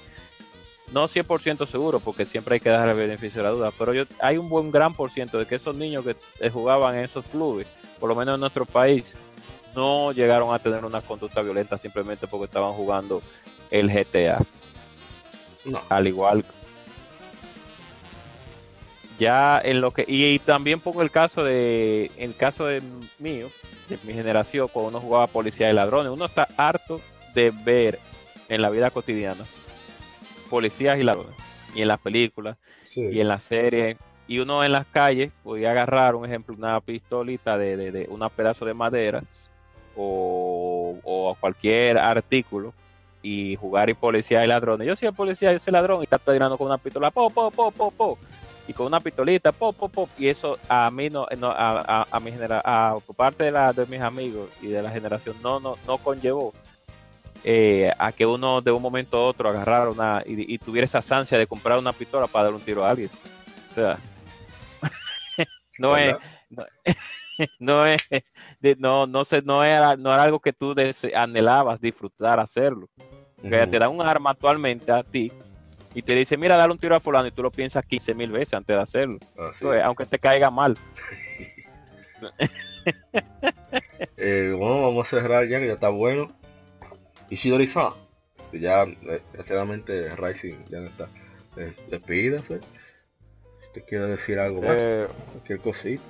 [0.92, 4.04] no 100% seguro, porque siempre hay que dar el beneficio de la duda, pero yo,
[4.20, 7.26] hay un buen gran por ciento de que esos niños que eh, jugaban en esos
[7.26, 7.68] clubes,
[8.00, 9.18] por lo menos en nuestro país,
[9.76, 13.22] no llegaron a tener una conducta violenta simplemente porque estaban jugando
[13.70, 14.40] el GTA.
[15.66, 15.82] No.
[15.90, 16.46] Al igual.
[19.20, 22.82] ya en lo que y, y también pongo el caso de el caso de
[23.20, 23.50] mío
[23.90, 27.02] de mi generación cuando uno jugaba policía y ladrones uno está harto
[27.34, 28.00] de ver
[28.48, 29.46] en la vida cotidiana
[30.50, 31.36] policías y ladrones
[31.76, 32.58] y en las películas
[32.90, 33.02] Sí.
[33.02, 33.98] y en las series
[34.28, 38.30] y uno en las calles podía agarrar un ejemplo una pistolita de, de, de una
[38.30, 39.24] pedazo de madera
[39.96, 42.74] o, o cualquier artículo
[43.22, 46.18] y jugar y policía y ladrones yo soy el policía yo soy ladrón y está
[46.18, 48.18] tirando con una pistola po po po po po
[48.68, 52.08] y con una pistolita pop pop pop y eso a mí no, no a, a,
[52.12, 55.36] a mi genera a por parte de, la, de mis amigos y de la generación
[55.42, 56.54] no no no conllevó
[57.44, 61.02] eh, a que uno de un momento a otro agarrara una y, y tuviera esa
[61.18, 63.10] ansia de comprar una pistola para dar un tiro a alguien.
[63.72, 63.98] O sea
[65.80, 66.16] no es
[66.50, 66.66] no,
[67.60, 68.02] no es
[68.60, 70.74] de- no no sé no era no era algo que tú
[71.16, 72.88] anhelabas disfrutar hacerlo.
[73.42, 75.32] Que te dan un arma actualmente a ti
[75.94, 78.32] y te dice mira dale un tiro a fulano y tú lo piensas 15 mil
[78.32, 79.20] veces antes de hacerlo.
[79.84, 80.78] Aunque te caiga mal.
[84.18, 86.32] Eh, bueno, vamos a cerrar ya que ya está bueno.
[87.30, 87.92] Ishidori-san,
[88.52, 88.96] que ya eh,
[89.32, 91.08] desgraciadamente Rising ya no está.
[91.56, 92.60] Des- Despídase.
[93.62, 96.04] Si te quiere decir algo más, Eh, cualquier cosita.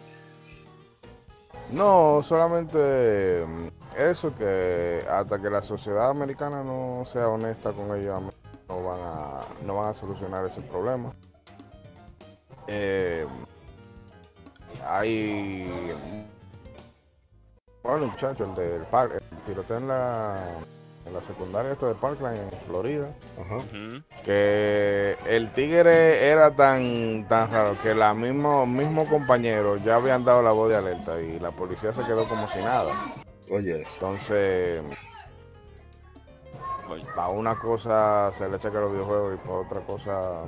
[1.71, 3.67] No, solamente mm,
[3.99, 8.21] eso que hasta que la sociedad americana no sea honesta con ellos
[8.69, 11.13] no van a, no van a solucionar ese problema.
[12.67, 13.25] Eh,
[14.85, 15.93] hay
[17.83, 20.45] bueno muchachos, el del par- el tiroteo en la,
[21.07, 23.09] en la secundaria esta de Parkland en Florida.
[23.39, 23.63] Ajá.
[24.23, 30.41] Que el tigre era tan tan raro que la mismo mismo compañero ya habían dado
[30.41, 33.15] la voz de alerta y la policía se quedó como si nada.
[33.49, 34.81] Oye, Entonces,
[37.15, 40.43] para una cosa se le checa los videojuegos y para otra cosa.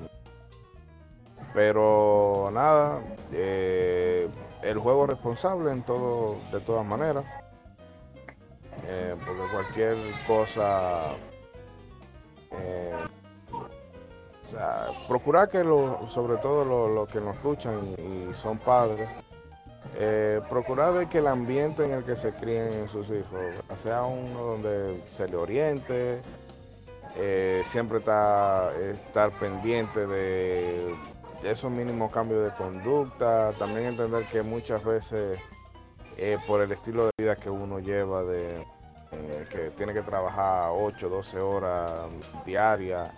[1.54, 4.30] Pero nada, eh,
[4.62, 7.26] el juego es responsable en todo, de todas maneras.
[8.86, 9.98] Eh, porque cualquier
[10.28, 11.02] cosa.
[12.52, 12.96] eh,
[14.44, 19.08] o sea, procurar que lo, sobre todo los que nos escuchan y, y son padres,
[19.96, 23.40] eh, procurar de que el ambiente en el que se críen sus hijos
[23.82, 26.22] sea uno donde se le oriente,
[27.18, 30.96] eh, siempre está, estar pendiente de
[31.44, 35.40] esos mínimos cambios de conducta, también entender que muchas veces
[36.22, 38.62] eh, por el estilo de vida que uno lleva, de
[39.12, 41.92] eh, que tiene que trabajar 8, 12 horas
[42.46, 43.12] diarias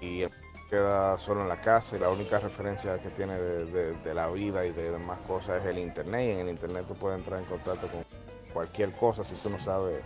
[0.00, 0.24] y
[0.70, 4.28] queda solo en la casa y la única referencia que tiene de, de- de la
[4.28, 7.40] vida y de demás cosas es el internet y en el internet tú puedes entrar
[7.40, 8.04] en contacto con
[8.52, 10.00] cualquier cosa si tú no sabes,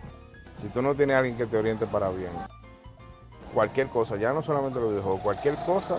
[0.54, 2.30] si tú no tienes a alguien que te oriente para bien.
[3.52, 5.98] Cualquier cosa, ya no solamente los videojuegos, cualquier cosa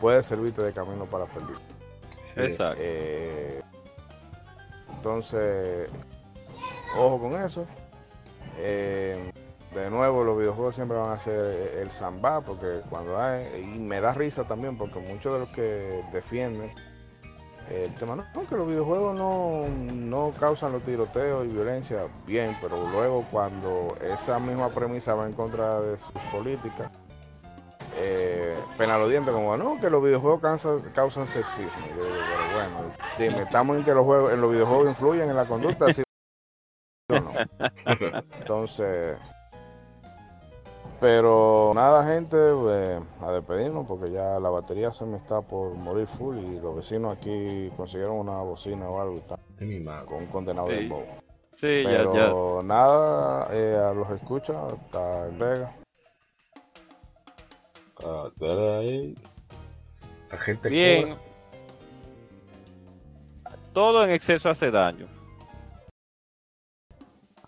[0.00, 1.56] puede servirte de camino para perder.
[2.36, 3.62] exacto Eh,
[5.02, 5.90] entonces,
[6.96, 7.66] ojo con eso.
[8.58, 9.32] Eh,
[9.74, 14.00] de nuevo, los videojuegos siempre van a ser el samba, porque cuando hay, y me
[14.00, 16.72] da risa también, porque muchos de los que defienden
[17.68, 19.62] el tema, no, que los videojuegos no,
[19.92, 25.32] no causan los tiroteos y violencia, bien, pero luego cuando esa misma premisa va en
[25.32, 26.92] contra de sus políticas,
[27.96, 32.54] eh, pena los dientes como no que los videojuegos causan, causan sexismo Yo digo, pero
[32.54, 36.02] bueno dime estamos en que los juegos en los videojuegos influyen en la conducta ¿sí
[37.10, 37.32] o no?
[38.38, 39.18] entonces
[41.00, 46.06] pero nada gente eh, a despedirnos porque ya la batería se me está por morir
[46.06, 49.20] full y los vecinos aquí consiguieron una bocina o algo
[49.58, 50.74] y mi con un condenado Sí.
[50.74, 51.06] de bobo
[51.50, 52.10] sí ya ya.
[52.12, 55.72] Pero nada eh, a los escucha hasta el Vega
[58.04, 58.28] Ah.
[60.30, 61.16] La gente bien
[63.72, 65.06] todo en exceso hace daño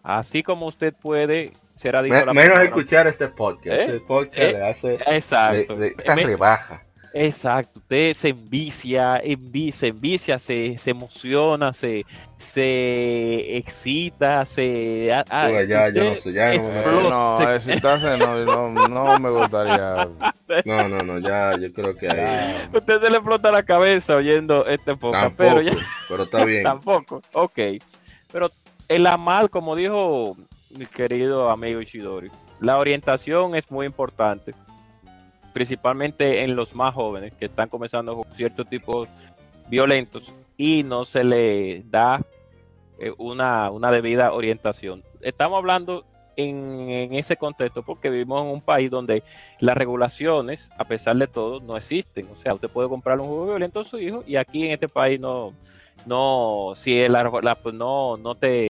[0.03, 3.67] así como usted puede ser adicto a la menos escuchar este podcast.
[3.77, 3.85] ¿Eh?
[3.85, 4.53] Este podcast ¿Eh?
[4.53, 6.84] le hace exacto le- le- esta Me- rebaja.
[7.16, 12.05] Exacto, usted se envicia, envi- se envicia, se, se emociona, se,
[12.36, 15.12] se excita, se...
[15.15, 19.31] ah, ah, ya, ya no sé, ya no no, se- excitarse no, no, no me
[19.31, 20.09] gustaría.
[20.66, 24.66] No, no, no, ya, yo creo que ahí usted se le explota la cabeza oyendo
[24.66, 25.65] este podcast, tampoco, pero
[26.07, 26.62] pero, ya está bien.
[26.65, 27.59] tampoco, ok.
[28.31, 28.51] Pero
[28.89, 30.36] el amar, como dijo
[30.77, 32.31] mi querido amigo Ishidori,
[32.61, 34.53] la orientación es muy importante,
[35.55, 39.09] principalmente en los más jóvenes que están comenzando con ciertos tipos
[39.69, 42.21] violentos y no se le da
[42.99, 45.03] eh, una, una debida orientación.
[45.23, 46.05] Estamos hablando
[46.37, 49.23] en, en ese contexto porque vivimos en un país donde
[49.61, 52.29] las regulaciones, a pesar de todo, no existen.
[52.33, 54.89] O sea, usted puede comprar un juego violento a su hijo y aquí en este
[54.89, 55.55] país no,
[56.05, 58.67] no, si la, la- pues no, no te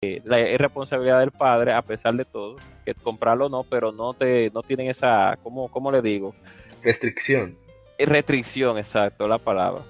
[0.00, 4.50] la, es responsabilidad del padre, a pesar de todo, que comprarlo no, pero no te,
[4.50, 6.34] no tienen esa, ¿cómo, cómo le digo?
[6.82, 7.56] Restricción.
[7.98, 9.82] Eh, Restricción, exacto, la palabra.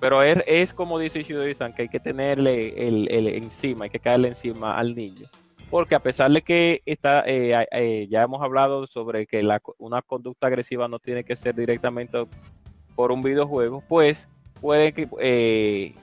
[0.00, 4.00] Pero es, es como dice Shidori-san, que hay que tenerle el, el encima, hay que
[4.00, 5.26] caerle encima al niño.
[5.70, 10.02] Porque a pesar de que está, eh, eh, ya hemos hablado sobre que la, una
[10.02, 12.18] conducta agresiva no tiene que ser directamente
[12.94, 14.28] por un videojuego, pues
[14.60, 15.94] puede que eh,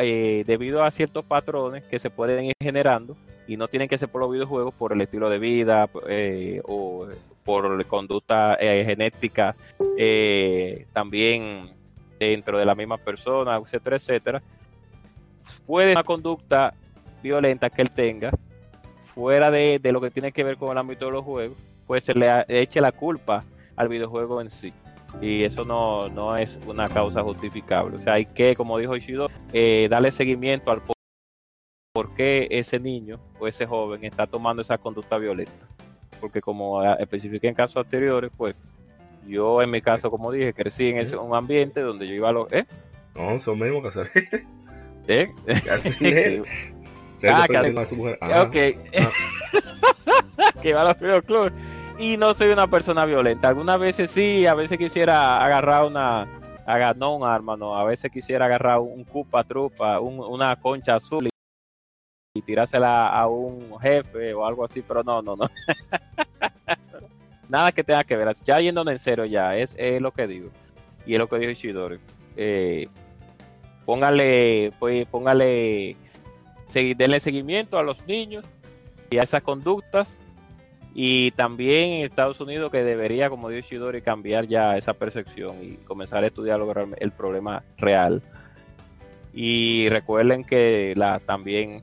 [0.00, 3.16] eh, debido a ciertos patrones que se pueden ir generando
[3.46, 7.06] y no tienen que ser por los videojuegos, por el estilo de vida eh, o
[7.44, 9.54] por conducta eh, genética,
[9.98, 11.70] eh, también
[12.18, 14.42] dentro de la misma persona, etcétera, etcétera,
[15.66, 16.72] puede una conducta
[17.22, 18.30] violenta que él tenga
[19.04, 22.04] fuera de, de lo que tiene que ver con el ámbito de los juegos, pues
[22.04, 23.44] se le eche la culpa
[23.76, 24.72] al videojuego en sí.
[25.20, 27.96] Y eso no, no es una causa justificable.
[27.96, 30.96] O sea, hay que, como dijo Ishido, eh, darle seguimiento al por,
[31.92, 35.52] por qué ese niño o ese joven está tomando esa conducta violenta.
[36.20, 38.54] Porque como ah, especifiqué en casos anteriores, pues
[39.26, 42.32] yo en mi caso, como dije, crecí en ese, un ambiente donde yo iba a
[42.32, 42.52] los...
[42.52, 42.64] ¿Eh?
[43.14, 44.10] No, eso mismo que hacer.
[45.06, 45.30] ¿Eh?
[47.24, 48.18] Ah, que- mujer.
[48.20, 48.50] Ah,
[50.62, 51.52] que va a los videoclubs.
[51.98, 53.48] Y no soy una persona violenta.
[53.48, 56.26] Algunas veces sí, a veces quisiera agarrar una.
[56.66, 57.74] aga- no un arma, no.
[57.76, 61.28] A veces quisiera agarrar un cupa trupa, un- una concha azul
[62.34, 65.48] y, tirársela a un jefe o algo así, pero no, no, no.
[67.48, 68.34] Nada que tenga que ver.
[68.44, 70.50] Ya yéndonos en serio, ya, es, es lo que digo.
[71.04, 71.98] Y es lo que dijo Ishidori.
[72.36, 72.88] Eh,
[73.84, 75.96] póngale, pues, póngale
[76.96, 78.46] denle seguimiento a los niños
[79.10, 80.18] y a esas conductas.
[80.94, 85.76] Y también en Estados Unidos que debería, como dice Shidori, cambiar ya esa percepción y
[85.84, 86.60] comenzar a estudiar
[86.98, 88.22] el problema real.
[89.32, 90.94] Y recuerden que
[91.24, 91.80] también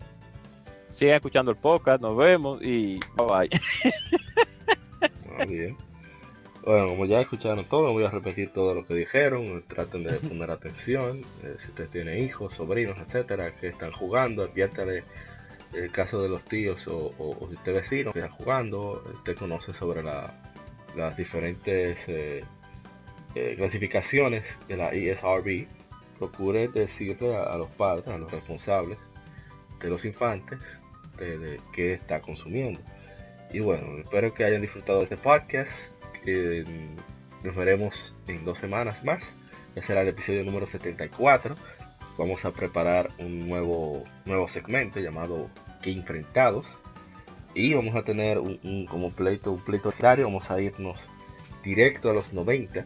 [0.91, 3.49] sigan escuchando el podcast, nos vemos y bye bye.
[5.47, 5.75] Bien.
[6.63, 9.63] Bueno, como ya escucharon todo, voy a repetir todo lo que dijeron.
[9.67, 11.21] Traten de poner atención.
[11.43, 15.03] eh, si usted tiene hijos, sobrinos, etcétera, que están jugando, adviértale
[15.73, 19.03] el caso de los tíos o, o, o vecino que están jugando.
[19.15, 20.33] Usted conoce sobre la-
[20.95, 22.43] las diferentes eh,
[23.35, 25.67] eh, clasificaciones de la ESRB.
[26.17, 28.97] Procure decirle a, los padres, a los responsables
[29.79, 30.59] de los infantes,
[31.17, 32.81] de, qué está consumiendo.
[33.51, 35.91] Y bueno, espero que hayan disfrutado de este podcast.
[36.25, 36.65] Eh,
[37.43, 39.35] nos veremos en dos semanas más.
[39.75, 41.55] Ya será el episodio número 74.
[42.19, 45.49] Vamos a preparar un nuevo, nuevo segmento llamado
[45.81, 46.67] Que Enfrentados.
[47.55, 50.25] Y vamos a tener un, como pleito, un pleito diario.
[50.25, 50.99] Vamos a irnos
[51.63, 52.85] directo a los 90.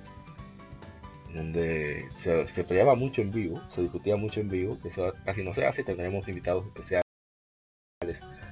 [1.34, 5.66] Donde se, peleaba mucho en vivo, se discutía mucho en vivo, eso casi no se
[5.66, 7.04] hace, tendremos invitados especiales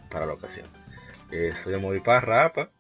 [0.10, 0.66] para la ocasión.
[1.32, 2.72] Eh, soy Amori Parra Apa.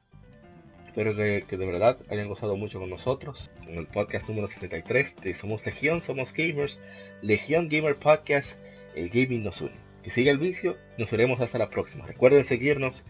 [0.91, 5.33] Espero que, de verdad hayan gozado mucho con nosotros en el podcast número 73 de
[5.35, 6.79] Somos Legión, Somos Gamers,
[7.21, 8.57] Legión Gamer Podcast,
[8.93, 9.71] el gaming nos une.
[10.03, 12.05] Que siga el vicio, nos veremos hasta la próxima.
[12.05, 13.05] Recuerden seguirnos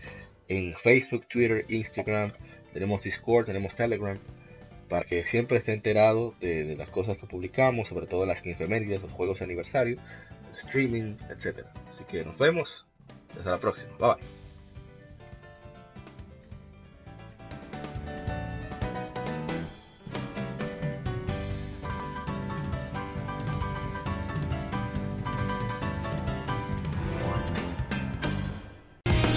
[0.47, 2.33] en Facebook, Twitter, Instagram,
[2.71, 4.19] tenemos Discord, tenemos Telegram,
[4.87, 9.11] para que siempre esté enterado de, las cosas que publicamos, sobre todo las efemérides, los
[9.11, 9.97] juegos de aniversario,
[10.55, 11.65] streaming, etc.
[11.91, 12.85] Así que nos vemos,
[13.35, 14.40] hasta la próxima, bye bye.